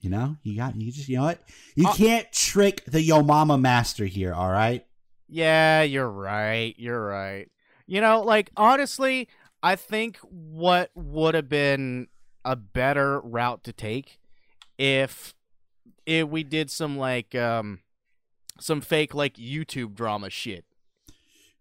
you 0.00 0.10
know, 0.10 0.36
you 0.42 0.56
got 0.56 0.76
you 0.76 0.92
just 0.92 1.08
you 1.08 1.16
know 1.16 1.24
what? 1.24 1.40
You 1.74 1.88
Uh, 1.88 1.94
can't 1.94 2.30
trick 2.32 2.84
the 2.86 3.02
yo 3.02 3.22
mama 3.22 3.58
master 3.58 4.04
here, 4.06 4.34
all 4.34 4.50
right? 4.50 4.84
Yeah, 5.28 5.82
you're 5.82 6.10
right. 6.10 6.74
You're 6.78 7.04
right. 7.04 7.48
You 7.86 8.00
know, 8.00 8.22
like 8.22 8.50
honestly, 8.56 9.28
I 9.62 9.76
think 9.76 10.18
what 10.18 10.90
would 10.94 11.34
have 11.34 11.48
been 11.48 12.08
a 12.44 12.54
better 12.56 13.20
route 13.20 13.64
to 13.64 13.72
take 13.72 14.18
if 14.78 15.34
if 16.04 16.28
we 16.28 16.44
did 16.44 16.70
some 16.70 16.96
like 16.96 17.34
um 17.34 17.80
some 18.60 18.80
fake 18.80 19.14
like 19.14 19.34
YouTube 19.34 19.94
drama 19.94 20.30
shit. 20.30 20.64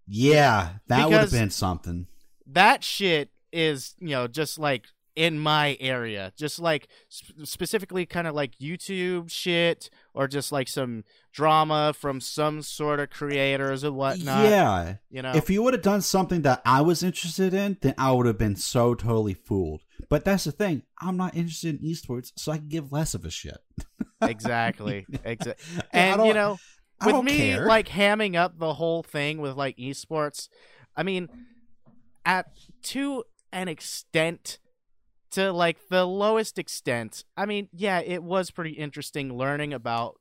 Yeah, 0.07 0.73
that 0.88 1.09
would 1.09 1.17
have 1.17 1.31
been 1.31 1.49
something. 1.49 2.07
That 2.45 2.83
shit 2.83 3.31
is, 3.51 3.95
you 3.99 4.09
know, 4.09 4.27
just 4.27 4.59
like 4.59 4.86
in 5.16 5.39
my 5.39 5.78
area, 5.80 6.34
just 6.36 6.59
like 6.59 6.88
sp- 7.07 7.43
specifically 7.43 8.05
kind 8.05 8.28
of 8.28 8.36
like 8.36 8.57
YouTube 8.57 9.30
shit 9.32 9.89
or 10.13 10.28
just 10.28 10.51
like 10.51 10.68
some 10.68 11.03
drama 11.32 11.93
from 11.97 12.20
some 12.20 12.61
sort 12.61 12.99
of 12.99 13.09
creators 13.09 13.84
or 13.84 13.91
whatnot. 13.91 14.43
yeah. 14.43 14.95
You 15.09 15.22
know. 15.22 15.32
If 15.34 15.49
you 15.49 15.63
would 15.63 15.74
have 15.74 15.84
done 15.84 16.01
something 16.01 16.41
that 16.43 16.61
I 16.66 16.82
was 16.82 17.01
interested 17.03 17.53
in, 17.53 17.78
then 17.82 17.95
I 17.97 18.11
would 18.11 18.26
have 18.26 18.38
been 18.38 18.55
so 18.55 18.93
totally 18.93 19.34
fooled. 19.34 19.82
But 20.09 20.26
that's 20.26 20.43
the 20.43 20.51
thing. 20.51 20.84
I'm 21.01 21.18
not 21.18 21.36
interested 21.36 21.82
in 21.82 21.89
esports, 21.89 22.32
so 22.36 22.51
I 22.51 22.57
can 22.57 22.68
give 22.68 22.91
less 22.91 23.13
of 23.13 23.26
a 23.26 23.30
shit. 23.30 23.57
exactly. 24.22 25.05
Exactly. 25.24 25.66
And 25.93 26.26
you 26.26 26.34
know, 26.34 26.57
with 27.05 27.24
me 27.24 27.38
care. 27.38 27.66
like 27.66 27.88
hamming 27.88 28.36
up 28.36 28.59
the 28.59 28.74
whole 28.74 29.03
thing 29.03 29.39
with 29.39 29.55
like 29.55 29.78
esports, 29.78 30.49
I 30.95 31.03
mean, 31.03 31.30
at 32.26 32.47
to 32.84 33.24
an 33.51 33.68
extent, 33.68 34.59
to 35.36 35.51
like 35.53 35.88
the 35.89 36.05
lowest 36.05 36.57
extent, 36.59 37.23
I 37.38 37.45
mean, 37.45 37.69
yeah, 37.71 37.99
it 37.99 38.23
was 38.23 38.51
pretty 38.51 38.71
interesting 38.71 39.38
learning 39.38 39.73
about 39.73 40.17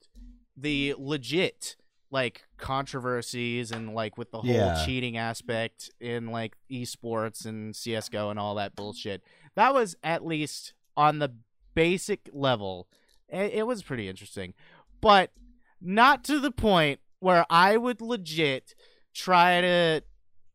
the 0.56 0.94
legit 0.98 1.76
like 2.10 2.44
controversies 2.58 3.72
and 3.72 3.92
like 3.94 4.16
with 4.16 4.30
the 4.30 4.40
whole 4.40 4.46
Yeah. 4.54 4.84
cheating 4.86 5.16
aspect 5.16 5.90
in 6.00 6.28
like 6.28 6.54
esports 6.70 7.44
and 7.44 7.74
CS:GO 7.74 8.30
and 8.30 8.38
all 8.38 8.54
that 8.54 8.76
bullshit. 8.76 9.22
That 9.56 9.74
was 9.74 9.96
at 10.04 10.24
least 10.24 10.74
on 10.96 11.18
the 11.18 11.30
basic 11.74 12.28
level. 12.32 12.88
It, 13.28 13.52
it 13.54 13.66
was 13.66 13.82
pretty 13.82 14.08
interesting, 14.08 14.54
but 15.00 15.32
not 15.80 16.22
to 16.24 16.38
the 16.38 16.52
point 16.52 17.00
where 17.18 17.44
I 17.50 17.76
would 17.76 18.00
legit 18.00 18.74
try 19.12 19.60
to, 19.60 20.02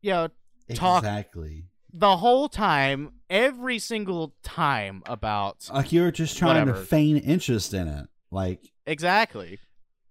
you 0.01 0.11
know, 0.11 0.29
talk- 0.75 1.03
Exactly. 1.03 1.65
the 1.91 2.17
whole 2.17 2.47
time, 2.47 3.11
every 3.29 3.79
single 3.79 4.35
time 4.43 5.03
about 5.05 5.69
Like 5.73 5.91
you 5.91 6.01
were 6.01 6.11
just 6.11 6.37
trying 6.37 6.61
Whatever. 6.61 6.79
to 6.79 6.85
feign 6.85 7.17
interest 7.17 7.73
in 7.73 7.87
it. 7.87 8.07
Like 8.31 8.71
exactly. 8.85 9.59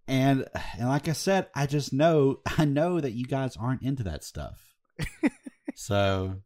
and 0.07 0.47
and 0.79 0.89
like 0.89 1.09
I 1.09 1.12
said, 1.12 1.49
I 1.55 1.66
just 1.66 1.93
know 1.93 2.41
I 2.59 2.64
know 2.64 3.01
that 3.01 3.12
you 3.12 3.27
guys 3.27 3.57
aren't 3.57 3.83
into 3.83 4.03
that 4.05 4.25
stuff. 4.25 4.59
so 5.75 6.37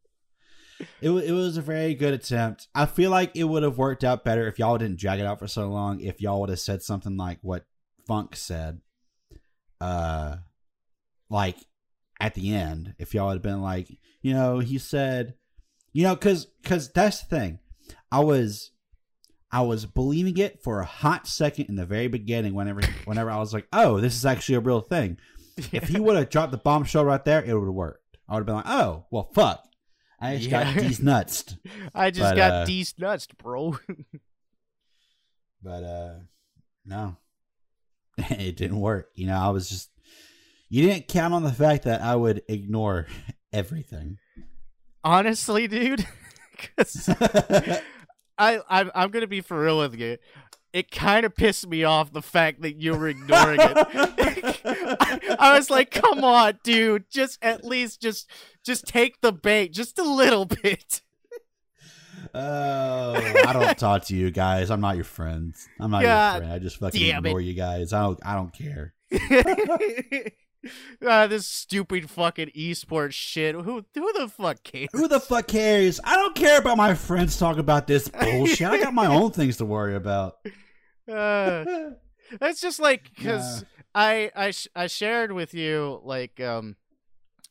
it 1.01 1.11
it 1.11 1.33
was 1.33 1.57
a 1.57 1.63
very 1.63 1.95
good 1.95 2.13
attempt. 2.15 2.69
I 2.75 2.87
feel 2.87 3.11
like 3.11 3.33
it 3.37 3.45
would 3.45 3.63
have 3.63 3.79
worked 3.79 4.05
out 4.05 4.25
better 4.25 4.47
if 4.49 4.59
y'all 4.59 4.79
didn't 4.79 4.99
drag 4.99 5.21
it 5.21 5.27
out 5.27 5.39
for 5.39 5.49
so 5.49 5.69
long. 5.69 6.01
If 6.01 6.21
y'all 6.21 6.41
would 6.41 6.51
have 6.51 6.61
said 6.61 6.83
something 6.83 7.17
like 7.17 7.39
what 7.43 7.65
Funk 8.07 8.35
said, 8.37 8.81
uh, 9.81 10.37
like 11.31 11.57
at 12.21 12.35
the 12.35 12.55
end, 12.55 12.95
if 12.99 13.15
y'all 13.15 13.31
had 13.31 13.43
been 13.43 13.63
like, 13.63 13.89
you 14.23 14.33
know, 14.35 14.59
he 14.59 14.79
said, 14.79 15.35
you 15.93 16.03
know, 16.05 16.15
because 16.15 16.47
because 16.63 16.91
that's 16.93 17.21
the 17.23 17.27
thing, 17.37 17.59
I 18.11 18.21
was. 18.21 18.71
I 19.55 19.61
was 19.61 19.85
believing 19.85 20.39
it 20.39 20.63
for 20.63 20.81
a 20.81 20.87
hot 20.87 21.27
second 21.29 21.67
in 21.67 21.75
the 21.77 21.85
very 21.85 22.09
beginning. 22.09 22.55
Whenever, 22.55 22.81
whenever 23.05 23.31
I 23.31 23.37
was 23.37 23.53
like, 23.53 23.67
"Oh, 23.71 24.01
this 24.01 24.15
is 24.15 24.25
actually 24.25 24.55
a 24.55 24.61
real 24.61 24.81
thing." 24.81 25.19
If 25.73 25.89
he 25.89 26.01
would 26.01 26.17
have 26.17 26.31
dropped 26.31 26.53
the 26.53 26.57
bombshell 26.59 27.05
right 27.05 27.23
there, 27.23 27.45
it 27.45 27.53
would 27.53 27.67
have 27.67 27.75
worked. 27.75 28.17
I 28.27 28.33
would 28.33 28.39
have 28.41 28.47
been 28.47 28.55
like, 28.55 28.65
"Oh, 28.69 29.05
well, 29.11 29.31
fuck." 29.35 29.63
I 30.19 30.39
just 30.39 30.49
got 30.49 30.75
Yeah. 30.75 30.81
these 30.81 31.01
nuts. 31.01 31.57
I 31.95 32.11
just 32.11 32.31
But, 32.31 32.37
got 32.37 32.51
uh, 32.53 32.65
these 32.65 32.95
nuts, 32.99 33.27
bro. 33.27 33.79
But 35.63 35.85
uh 35.85 36.15
no. 36.85 37.17
it 38.19 38.57
didn't 38.57 38.81
work. 38.81 39.11
You 39.15 39.27
know, 39.27 39.37
I 39.39 39.51
was 39.51 39.69
just 39.69 39.91
you 40.69 40.83
didn't 40.87 41.09
count 41.09 41.35
on 41.35 41.43
the 41.45 41.53
fact 41.53 41.85
that 41.85 42.01
I 42.01 42.17
would 42.17 42.43
ignore 42.49 43.07
everything. 43.53 44.19
Honestly, 45.05 45.67
dude, 45.69 46.07
I 48.39 48.61
I'm, 48.69 48.91
I'm 48.95 49.11
gonna 49.11 49.27
be 49.27 49.41
for 49.41 49.61
real 49.61 49.79
with 49.79 49.99
you. 49.99 50.19
It 50.73 50.91
kind 50.91 51.27
of 51.27 51.35
pissed 51.35 51.67
me 51.67 51.85
off 51.85 52.13
the 52.13 52.23
fact 52.23 52.63
that 52.63 52.81
you 52.81 52.95
were 52.97 53.09
ignoring 53.09 53.61
it. 53.61 54.61
I, 54.65 55.37
I 55.39 55.57
was 55.57 55.69
like, 55.69 55.91
"Come 55.91 56.25
on, 56.25 56.59
dude! 56.63 57.05
Just 57.11 57.39
at 57.43 57.65
least 57.65 58.01
just 58.01 58.31
just 58.65 58.87
take 58.87 59.21
the 59.21 59.33
bait, 59.33 59.73
just 59.73 59.99
a 59.99 60.05
little 60.05 60.47
bit." 60.47 61.03
oh, 62.35 63.15
I 63.15 63.53
don't 63.53 63.79
talk 63.79 64.07
to 64.07 64.17
you 64.17 64.31
guys. 64.31 64.71
I'm 64.71 64.81
not 64.81 64.95
your 64.95 65.05
friends. 65.05 65.69
I'm 65.79 65.91
not 65.91 66.03
your 66.03 66.39
friend. 66.39 66.53
I 66.53 66.59
just 66.59 66.77
fucking 66.79 67.01
damn 67.01 67.25
it. 67.27 67.29
ignore 67.29 67.41
you 67.41 67.55
guys. 67.55 67.93
I 67.93 68.03
don't 68.03 68.21
I 68.25 68.35
don't 68.35 68.53
care. 68.53 68.95
Ah, 71.07 71.27
this 71.27 71.47
stupid 71.47 72.09
fucking 72.09 72.51
esports 72.57 73.13
shit. 73.15 73.55
Who 73.55 73.85
who 73.95 74.13
the 74.13 74.29
fuck 74.29 74.63
cares? 74.63 74.89
Who 74.93 75.09
the 75.09 75.19
fuck 75.21 75.49
cares? 75.49 75.99
I 76.05 76.15
don't 76.17 76.35
care 76.35 76.59
about 76.59 76.77
my 76.77 76.95
friends 76.95 77.37
talking 77.39 77.61
about 77.61 77.87
this 77.89 78.09
bullshit. 78.09 78.69
I 78.69 78.79
got 78.79 78.95
my 78.95 79.07
own 79.07 79.31
things 79.39 79.57
to 79.59 79.65
worry 79.65 79.95
about. 79.95 80.37
Uh, 81.13 81.65
It's 82.41 82.61
just 82.61 82.79
like 82.79 83.11
because 83.17 83.65
I 83.93 84.31
I 84.37 84.53
sh- 84.53 84.69
I 84.75 84.87
shared 84.87 85.33
with 85.33 85.53
you 85.53 86.01
like 86.05 86.41
um 86.41 86.77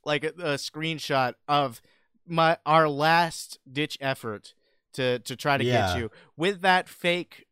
like 0.05 0.23
a, 0.23 0.29
a 0.29 0.55
screenshot 0.55 1.33
of 1.49 1.81
my 2.25 2.57
our 2.65 2.87
last 2.87 3.59
ditch 3.69 3.97
effort 3.99 4.53
to 4.93 5.19
to 5.19 5.35
try 5.35 5.57
to 5.57 5.63
Yeah. 5.65 5.87
get 5.93 5.99
you 5.99 6.11
with 6.37 6.61
that 6.61 6.87
fake 6.87 7.45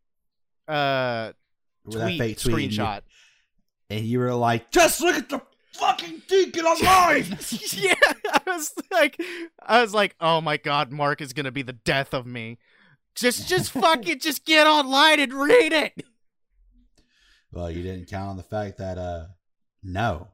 uh 0.70 1.34
tweet, 1.91 2.18
fake 2.18 2.39
tweet 2.39 2.72
screenshot. 2.72 3.01
And 3.89 4.05
you 4.05 4.19
were 4.19 4.33
like, 4.33 4.71
just 4.71 5.01
look 5.01 5.15
at 5.15 5.29
the 5.29 5.41
fucking 5.73 6.21
deacon 6.27 6.65
online. 6.65 7.25
yeah, 7.73 7.95
I 8.31 8.41
was 8.45 8.73
like 8.91 9.19
I 9.65 9.81
was 9.81 9.93
like, 9.93 10.15
oh 10.19 10.41
my 10.41 10.57
god, 10.57 10.91
Mark 10.91 11.21
is 11.21 11.33
gonna 11.33 11.51
be 11.51 11.61
the 11.61 11.73
death 11.73 12.13
of 12.13 12.25
me. 12.25 12.57
Just 13.15 13.47
just 13.47 13.71
fucking 13.73 14.19
just 14.19 14.45
get 14.45 14.67
online 14.67 15.19
and 15.19 15.33
read 15.33 15.73
it. 15.73 16.05
well, 17.51 17.71
you 17.71 17.81
didn't 17.83 18.09
count 18.09 18.29
on 18.29 18.37
the 18.37 18.43
fact 18.43 18.77
that 18.77 18.97
uh 18.97 19.25
no. 19.83 20.27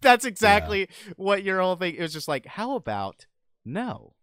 That's 0.00 0.24
exactly 0.24 0.88
what 1.16 1.42
your 1.42 1.60
whole 1.60 1.74
thing. 1.74 1.96
It 1.96 2.02
was 2.02 2.12
just 2.12 2.28
like, 2.28 2.46
how 2.46 2.76
about 2.76 3.26
no 3.64 4.14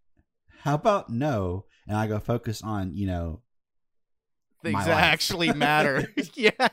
How 0.62 0.74
about 0.74 1.10
no? 1.10 1.66
And 1.86 1.98
I 1.98 2.06
go 2.06 2.18
focus 2.18 2.62
on, 2.62 2.94
you 2.94 3.06
know, 3.06 3.40
things 4.64 4.84
that 4.86 4.98
actually 5.02 5.52
matter? 5.52 6.12
yeah. 6.34 6.68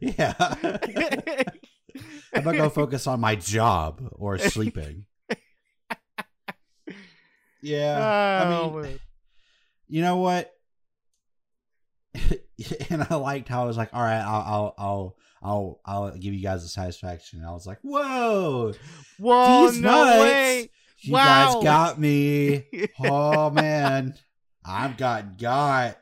yeah. 0.00 0.34
How 2.34 2.40
about 2.40 2.56
go 2.56 2.68
focus 2.68 3.06
on 3.06 3.20
my 3.20 3.36
job 3.36 4.02
or 4.12 4.36
sleeping? 4.38 5.06
Yeah. 7.62 8.44
I 8.44 8.54
Oh, 8.58 8.70
mean, 8.70 8.82
man. 8.82 8.98
you 9.88 10.02
know 10.02 10.16
what? 10.18 10.52
and 12.90 13.06
I 13.10 13.14
liked 13.16 13.48
how 13.48 13.62
I 13.62 13.66
was 13.66 13.76
like, 13.76 13.90
all 13.92 14.02
right, 14.02 14.20
I'll, 14.20 14.44
I'll, 14.46 14.74
I'll, 14.78 15.16
I'll, 15.42 15.80
I'll 15.84 16.10
give 16.16 16.32
you 16.34 16.42
guys 16.42 16.62
the 16.62 16.68
satisfaction. 16.68 17.40
And 17.40 17.48
I 17.48 17.52
was 17.52 17.66
like, 17.66 17.78
whoa, 17.82 18.72
whoa, 19.18 19.70
no 19.70 20.04
nuts. 20.04 20.20
way. 20.20 20.70
you 21.00 21.12
guys 21.12 21.54
got 21.62 21.98
me. 22.00 22.64
Oh 23.00 23.50
man, 23.50 24.14
I've 24.64 24.96
got 24.96 25.38
got. 25.38 25.96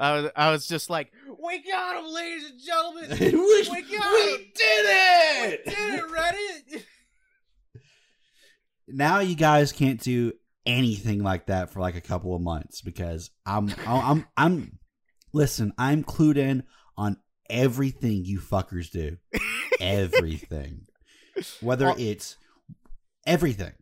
I 0.00 0.12
was, 0.20 0.30
I 0.34 0.50
was 0.50 0.66
just 0.66 0.88
like, 0.88 1.12
we 1.44 1.62
got 1.62 2.02
him, 2.02 2.10
ladies 2.12 2.50
and 2.50 2.60
gentlemen. 2.60 3.10
we, 3.20 3.68
We 3.70 3.82
got 3.82 4.12
we 4.12 4.20
it. 4.30 4.54
did 4.54 4.86
it. 4.86 5.62
We 5.66 5.72
did 5.72 5.94
it, 5.94 6.04
Reddit. 6.10 6.82
now 8.88 9.20
you 9.20 9.36
guys 9.36 9.72
can't 9.72 10.00
do 10.00 10.32
anything 10.66 11.22
like 11.22 11.46
that 11.46 11.70
for 11.70 11.80
like 11.80 11.96
a 11.96 12.00
couple 12.00 12.34
of 12.34 12.40
months 12.40 12.80
because 12.80 13.30
I'm 13.46 13.72
I'm 13.86 14.26
I'm 14.36 14.78
listen, 15.32 15.72
I'm 15.78 16.02
clued 16.02 16.36
in 16.36 16.64
on 16.96 17.16
everything 17.48 18.24
you 18.24 18.40
fuckers 18.40 18.90
do. 18.90 19.18
Everything. 19.80 20.86
Whether 21.60 21.94
it's 21.98 22.36
everything. 23.26 23.72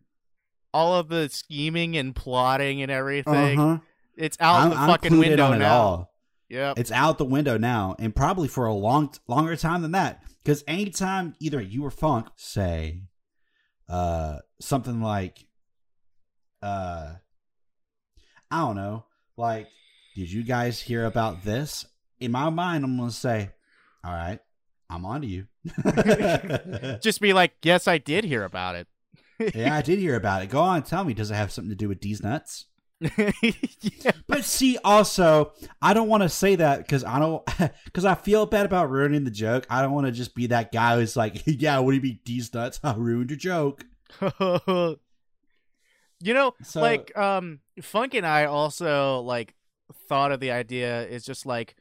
All 0.73 0.95
of 0.95 1.09
the 1.09 1.29
scheming 1.29 1.97
and 1.97 2.15
plotting 2.15 2.81
and 2.81 2.91
everything. 2.91 3.59
Uh-huh. 3.59 3.79
It's 4.19 4.37
out 4.41 4.55
I'm, 4.55 4.69
the 4.71 4.75
fucking 4.75 5.17
window 5.17 5.33
in 5.33 5.39
on 5.39 5.53
it 5.53 5.59
now. 5.59 6.09
Yep. 6.49 6.79
It's 6.79 6.91
out 6.91 7.17
the 7.17 7.25
window 7.25 7.57
now, 7.57 7.95
and 7.99 8.13
probably 8.13 8.47
for 8.47 8.65
a 8.65 8.73
long, 8.73 9.13
longer 9.27 9.55
time 9.55 9.81
than 9.81 9.91
that. 9.91 10.23
Because 10.43 10.63
anytime 10.67 11.35
either 11.39 11.61
you 11.61 11.85
or 11.85 11.91
Funk 11.91 12.27
say, 12.35 13.03
uh, 13.87 14.39
something 14.59 15.01
like, 15.01 15.45
uh, 16.61 17.13
I 18.51 18.59
don't 18.59 18.75
know, 18.75 19.05
like, 19.37 19.67
did 20.15 20.31
you 20.31 20.43
guys 20.43 20.81
hear 20.81 21.05
about 21.05 21.43
this? 21.43 21.85
In 22.19 22.31
my 22.31 22.49
mind, 22.49 22.83
I'm 22.83 22.97
gonna 22.97 23.11
say, 23.11 23.51
all 24.03 24.11
right, 24.11 24.39
I'm 24.89 25.05
on 25.05 25.21
to 25.21 25.27
you. 25.27 25.47
Just 27.01 27.21
be 27.21 27.31
like, 27.31 27.53
yes, 27.61 27.87
I 27.87 27.99
did 27.99 28.25
hear 28.25 28.43
about 28.43 28.75
it. 28.75 28.87
yeah, 29.55 29.75
I 29.75 29.81
did 29.81 29.99
hear 29.99 30.15
about 30.15 30.43
it. 30.43 30.49
Go 30.49 30.59
on, 30.59 30.83
tell 30.83 31.05
me. 31.05 31.13
Does 31.13 31.31
it 31.31 31.35
have 31.35 31.51
something 31.51 31.69
to 31.69 31.75
do 31.75 31.87
with 31.87 32.01
these 32.01 32.21
nuts? 32.21 32.65
yeah. 33.17 34.11
But 34.27 34.43
see, 34.43 34.77
also, 34.83 35.53
I 35.81 35.93
don't 35.93 36.09
want 36.09 36.23
to 36.23 36.29
say 36.29 36.55
that 36.55 36.79
because 36.79 37.03
I 37.03 37.17
don't, 37.19 37.43
because 37.85 38.03
I 38.05 38.15
feel 38.15 38.45
bad 38.45 38.65
about 38.65 38.89
ruining 38.89 39.23
the 39.23 39.31
joke. 39.31 39.65
I 39.69 39.81
don't 39.81 39.93
want 39.93 40.07
to 40.07 40.11
just 40.11 40.35
be 40.35 40.47
that 40.47 40.71
guy 40.71 40.95
who's 40.97 41.15
like, 41.15 41.41
"Yeah, 41.45 41.79
what 41.79 41.91
do 41.91 41.95
you 41.97 42.01
mean 42.03 42.19
these 42.25 42.53
nuts? 42.53 42.79
I 42.83 42.93
ruined 42.95 43.29
your 43.31 43.37
joke." 43.37 43.85
you 46.21 46.33
know, 46.33 46.53
So- 46.63 46.81
like 46.81 47.15
um 47.17 47.59
Funk 47.81 48.13
and 48.13 48.25
I 48.25 48.45
also 48.45 49.19
like 49.21 49.55
thought 50.07 50.31
of 50.31 50.39
the 50.39 50.51
idea 50.51 51.03
is 51.07 51.23
just 51.23 51.45
like 51.45 51.75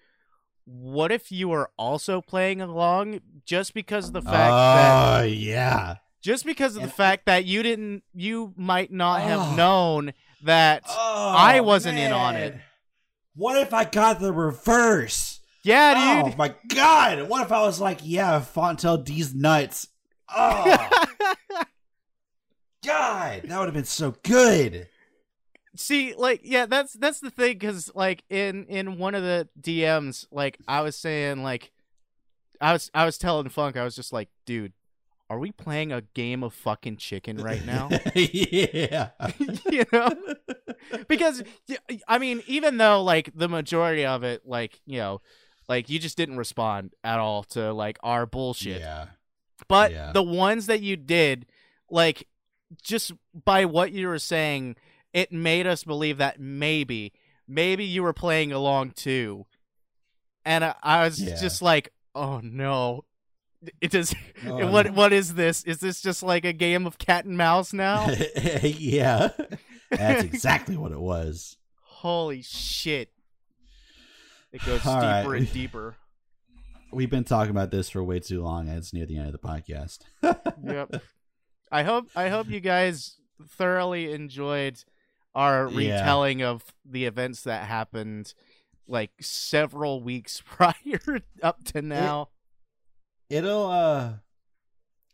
what 0.65 1.11
if 1.11 1.33
you 1.33 1.49
were 1.49 1.71
also 1.79 2.21
playing 2.21 2.61
along 2.61 3.21
just 3.45 3.73
because 3.75 4.09
of 4.09 4.13
the 4.13 4.23
fact 4.23 4.35
that 4.35 5.21
Oh 5.21 5.25
yeah. 5.25 5.97
just 6.23 6.45
because 6.45 6.77
of 6.77 6.83
the 6.83 6.89
fact 6.89 7.27
that 7.27 7.45
you 7.47 7.63
didn't 7.63 8.03
you 8.15 8.53
might 8.57 8.93
not 8.93 9.23
have 9.23 9.41
Oh. 9.41 9.55
known 9.57 10.13
that 10.43 10.83
Oh, 10.89 11.35
I 11.37 11.61
wasn't 11.61 11.99
in 11.99 12.13
on 12.13 12.37
it. 12.37 12.55
What 13.35 13.57
if 13.59 13.73
I 13.73 13.85
got 13.85 14.21
the 14.21 14.33
reverse? 14.33 15.41
yeah 15.65 15.95
oh, 15.97 16.25
dude. 16.25 16.35
Oh 16.35 16.37
my 16.39 16.55
god! 16.69 17.29
What 17.29 17.43
if 17.45 17.53
I 17.53 17.61
was 17.63 17.81
like, 17.81 17.99
"Yeah, 18.03 18.41
Fontell 18.41 19.05
these 19.05 19.35
nuts." 19.35 19.89
Oh 20.35 20.65
god, 22.85 23.43
that 23.45 23.59
would 23.59 23.67
have 23.67 23.75
been 23.75 23.85
so 23.85 24.15
good. 24.23 24.89
See, 25.77 26.15
like, 26.17 26.41
yeah, 26.43 26.67
that's 26.67 26.95
that's 26.95 27.21
the 27.21 27.31
thing, 27.31 27.55
because 27.55 27.91
like 27.95 28.25
in 28.31 28.65
in 28.67 28.99
one 28.99 29.15
of 29.15 29.23
the 29.23 29.49
DMs, 29.61 30.27
like 30.31 30.59
I 30.67 30.81
was 30.81 30.97
saying, 30.97 31.43
like 31.43 31.71
I 32.61 32.73
was 32.73 32.91
I 32.95 33.05
was 33.05 33.19
telling 33.19 33.49
Funk, 33.49 33.77
I 33.77 33.85
was 33.85 33.95
just 33.95 34.13
like, 34.13 34.29
dude, 34.47 34.73
are 35.31 35.39
we 35.39 35.53
playing 35.53 35.93
a 35.93 36.01
game 36.15 36.43
of 36.43 36.55
fucking 36.55 36.97
chicken 36.97 37.37
right 37.43 37.65
now? 37.65 37.89
yeah. 38.15 39.11
you 39.71 39.85
know, 39.93 40.09
because 41.09 41.43
I 42.07 42.19
mean, 42.19 42.43
even 42.47 42.79
though 42.79 43.03
like 43.03 43.31
the 43.35 43.49
majority 43.49 44.05
of 44.07 44.23
it, 44.25 44.43
like 44.47 44.81
you 44.87 44.99
know, 44.99 45.21
like 45.69 45.91
you 45.91 45.99
just 45.99 46.17
didn't 46.17 46.39
respond 46.39 46.95
at 47.05 47.19
all 47.19 47.43
to 47.45 47.73
like 47.73 47.99
our 48.03 48.25
bullshit. 48.27 48.81
Yeah. 48.81 49.07
But 49.69 49.93
Yeah. 49.93 50.13
the 50.13 50.23
ones 50.23 50.67
that 50.67 50.81
you 50.83 50.97
did, 50.97 51.45
like, 51.91 52.27
just 52.83 53.13
by 53.45 53.65
what 53.65 53.93
you 53.93 54.09
were 54.09 54.19
saying, 54.19 54.77
it 55.13 55.33
made 55.33 55.67
us 55.67 55.85
believe 55.85 56.19
that 56.19 56.39
maybe, 56.41 57.13
maybe 57.47 57.85
you 57.85 58.03
were 58.03 58.13
playing 58.13 58.53
along 58.53 58.93
too. 58.93 59.47
And 60.45 60.65
I, 60.65 60.75
I 60.83 61.05
was 61.05 61.21
Yeah. 61.21 61.37
just 61.41 61.61
like, 61.61 61.93
oh 62.15 62.41
no. 62.43 63.05
It 63.81 63.93
is. 63.95 64.15
Oh, 64.47 64.69
what 64.71 64.87
no. 64.87 64.93
what 64.93 65.13
is 65.13 65.35
this? 65.35 65.65
Is 65.65 65.79
this 65.79 66.01
just 66.01 66.23
like 66.23 66.45
a 66.45 66.53
game 66.53 66.87
of 66.87 66.97
cat 66.99 67.25
and 67.25 67.37
mouse 67.37 67.73
now? 67.73 68.09
yeah. 68.63 69.31
That's 69.91 70.23
exactly 70.23 70.77
what 70.77 70.93
it 70.93 71.01
was. 71.01 71.57
Holy 71.83 72.43
shit! 72.43 73.11
It 74.53 74.65
goes 74.65 74.87
All 74.87 75.01
deeper 75.01 75.31
right. 75.33 75.41
and 75.41 75.53
deeper. 75.53 75.97
We've 76.93 77.11
been 77.11 77.25
talking 77.25 77.51
about 77.51 77.71
this 77.73 77.91
for 77.91 78.03
way 78.05 78.21
too 78.21 78.43
long, 78.43 78.69
and 78.69 78.79
it's 78.79 78.93
near 78.93 79.07
the 79.07 79.19
end 79.19 79.27
of 79.27 79.33
the 79.33 79.39
podcast. 79.39 79.99
yep. 80.65 81.03
I 81.73 81.83
hope 81.83 82.09
I 82.15 82.29
hope 82.29 82.49
you 82.49 82.61
guys 82.61 83.17
thoroughly 83.45 84.13
enjoyed 84.13 84.79
our 85.35 85.69
Yeah. 85.69 85.97
retelling 85.99 86.43
of 86.43 86.65
the 86.85 87.07
events 87.07 87.43
that 87.43 87.67
happened 87.67 88.35
like 88.87 89.11
several 89.21 90.01
weeks 90.01 90.43
prior 90.47 91.21
up 91.43 91.65
to 91.65 91.83
now. 91.83 92.29
It'll 93.31 93.67
uh, 93.67 94.13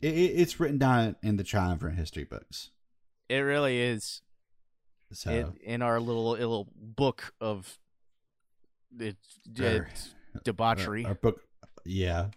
it, 0.01 0.15
it- 0.15 0.41
it's 0.41 0.61
written 0.61 0.79
down 0.79 1.17
in 1.23 1.37
the 1.37 1.45
triumvirate 1.45 1.97
history 1.97 2.25
books. 2.25 2.71
It, 3.29 3.37
really 3.39 3.81
is 3.81 4.21
So 5.13 5.31
it, 5.31 5.47
in 5.63 5.83
our 5.83 5.99
little 6.01 6.31
little 6.33 6.69
book 6.77 7.35
of 7.41 7.79
it, 8.99 9.17
Our- 9.61 9.89
debauchery. 10.45 11.05
Our, 11.05 11.11
our 11.11 11.15
book, 11.15 11.41
yeah. 11.85 12.29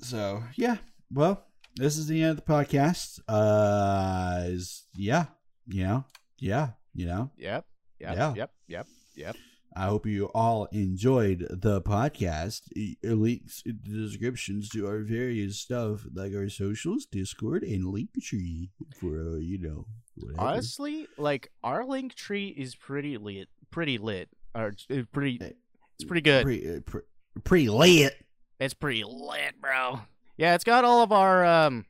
So 0.00 0.42
yeah, 0.56 0.76
well, 1.12 1.44
this 1.76 1.96
is 1.96 2.06
the 2.06 2.22
end 2.22 2.30
of 2.30 2.36
the 2.36 2.42
podcast. 2.52 3.20
Uh, 3.28 4.44
is 4.46 4.84
yeah, 4.94 5.26
you 5.66 5.84
know, 5.84 6.04
yeah, 6.38 6.70
you 6.94 7.06
know. 7.06 7.30
yep. 7.36 7.64
Yep. 8.00 8.16
Yeah. 8.16 8.34
Yep. 8.34 8.50
Yep. 8.68 8.86
Yep. 9.16 9.36
I 9.76 9.86
hope 9.86 10.06
you 10.06 10.26
all 10.34 10.66
enjoyed 10.66 11.46
the 11.50 11.82
podcast. 11.82 12.62
E- 12.76 12.96
Links 13.02 13.62
in 13.66 13.80
the 13.82 14.06
descriptions 14.06 14.68
to 14.70 14.86
our 14.86 15.00
various 15.00 15.58
stuff, 15.58 16.06
like 16.14 16.34
our 16.34 16.48
socials, 16.48 17.06
Discord, 17.06 17.64
and 17.64 17.84
Linktree 17.84 18.68
for 19.00 19.18
uh, 19.18 19.36
you 19.36 19.58
know 19.58 19.86
whatever. 20.16 20.40
Honestly, 20.40 21.08
like 21.18 21.50
our 21.64 21.82
Linktree 21.82 22.56
is 22.56 22.74
pretty 22.74 23.18
lit. 23.18 23.48
Pretty 23.70 23.98
lit. 23.98 24.28
Or 24.54 24.74
uh, 24.90 25.02
pretty. 25.12 25.40
It's 25.40 26.04
pretty 26.06 26.20
good. 26.20 26.44
Pretty, 26.44 26.76
uh, 26.76 26.80
pre- 26.86 27.02
pretty 27.42 27.68
lit. 27.68 28.14
It's 28.60 28.74
pretty 28.74 29.02
lit, 29.04 29.60
bro. 29.60 30.00
Yeah, 30.36 30.54
it's 30.54 30.64
got 30.64 30.84
all 30.84 31.02
of 31.02 31.10
our 31.10 31.44
um 31.44 31.84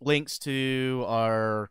links 0.00 0.38
to 0.40 1.04
our 1.06 1.70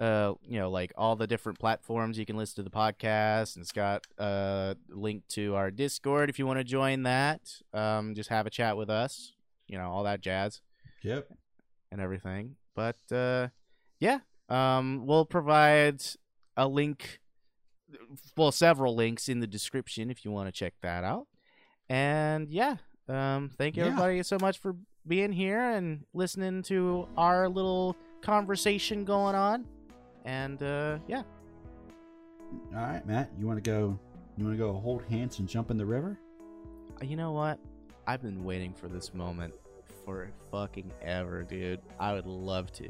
uh 0.00 0.32
you 0.46 0.58
know 0.58 0.70
like 0.70 0.92
all 0.96 1.14
the 1.14 1.26
different 1.26 1.58
platforms 1.58 2.18
you 2.18 2.24
can 2.24 2.36
listen 2.36 2.56
to 2.56 2.62
the 2.62 2.74
podcast 2.74 3.54
and 3.56 3.62
it's 3.62 3.72
got 3.72 4.02
a 4.18 4.74
link 4.88 5.22
to 5.28 5.54
our 5.54 5.70
discord 5.70 6.30
if 6.30 6.38
you 6.38 6.46
want 6.46 6.58
to 6.58 6.64
join 6.64 7.02
that. 7.02 7.40
Um 7.74 8.14
just 8.14 8.30
have 8.30 8.46
a 8.46 8.50
chat 8.50 8.76
with 8.76 8.88
us 8.90 9.32
you 9.68 9.76
know 9.78 9.90
all 9.90 10.04
that 10.04 10.20
jazz. 10.20 10.60
Yep. 11.02 11.28
and 11.92 12.00
everything. 12.00 12.56
But 12.74 12.96
uh 13.12 13.48
yeah 13.98 14.20
um 14.48 15.04
we'll 15.06 15.26
provide 15.26 16.02
a 16.56 16.66
link 16.66 17.20
well 18.36 18.52
several 18.52 18.94
links 18.94 19.28
in 19.28 19.40
the 19.40 19.46
description 19.46 20.10
if 20.10 20.24
you 20.24 20.30
want 20.30 20.48
to 20.48 20.52
check 20.52 20.74
that 20.80 21.04
out. 21.04 21.26
And 21.88 22.48
yeah 22.48 22.76
um 23.08 23.50
thank 23.58 23.76
you 23.76 23.82
Yeah. 23.82 23.90
everybody 23.90 24.22
so 24.22 24.38
much 24.40 24.58
for 24.58 24.76
being 25.06 25.32
here 25.32 25.60
and 25.60 26.04
listening 26.14 26.62
to 26.64 27.06
our 27.16 27.48
little 27.48 27.96
conversation 28.22 29.04
going 29.04 29.34
on 29.34 29.66
and 30.24 30.62
uh 30.62 30.98
yeah 31.08 31.22
All 32.74 32.82
right, 32.82 33.04
Matt. 33.06 33.30
You 33.38 33.46
want 33.46 33.62
to 33.62 33.70
go? 33.70 33.98
You 34.36 34.44
want 34.44 34.56
to 34.58 34.62
go 34.64 34.72
hold 34.72 35.02
hands 35.04 35.38
and 35.38 35.48
jump 35.48 35.70
in 35.70 35.76
the 35.76 35.86
river? 35.86 36.18
you 37.02 37.16
know 37.16 37.32
what 37.32 37.58
i've 38.06 38.20
been 38.20 38.44
waiting 38.44 38.74
for 38.74 38.86
this 38.86 39.14
moment 39.14 39.54
for 40.04 40.28
fucking 40.50 40.90
ever 41.00 41.42
dude 41.42 41.80
i 41.98 42.12
would 42.12 42.26
love 42.26 42.70
to 42.72 42.88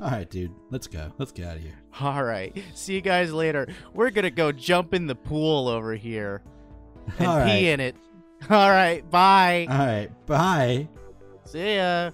All 0.00 0.10
right, 0.10 0.28
dude. 0.28 0.50
Let's 0.70 0.88
go. 0.88 1.12
Let's 1.16 1.30
get 1.32 1.46
out 1.46 1.56
of 1.56 1.62
here. 1.62 1.78
All 2.00 2.22
right. 2.24 2.54
See 2.74 2.94
you 2.94 3.00
guys 3.00 3.32
later. 3.32 3.66
We're 3.94 4.10
going 4.10 4.24
to 4.24 4.30
go 4.30 4.50
jump 4.52 4.92
in 4.92 5.06
the 5.06 5.14
pool 5.14 5.68
over 5.68 5.94
here 5.94 6.42
and 7.18 7.26
All 7.28 7.36
pee 7.38 7.42
right. 7.50 7.64
in 7.64 7.80
it. 7.80 7.96
All 8.50 8.68
right. 8.70 9.08
Bye. 9.08 9.66
All 9.70 9.78
right. 9.78 10.08
Bye. 10.26 10.88
See 11.46 11.76
ya. 11.76 12.10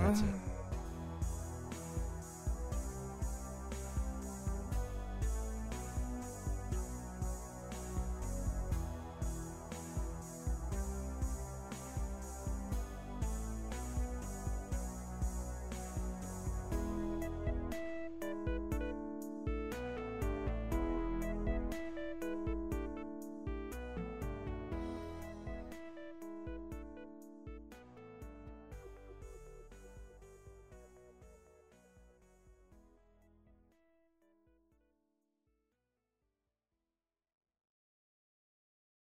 That's 0.00 0.20
it. 0.20 0.26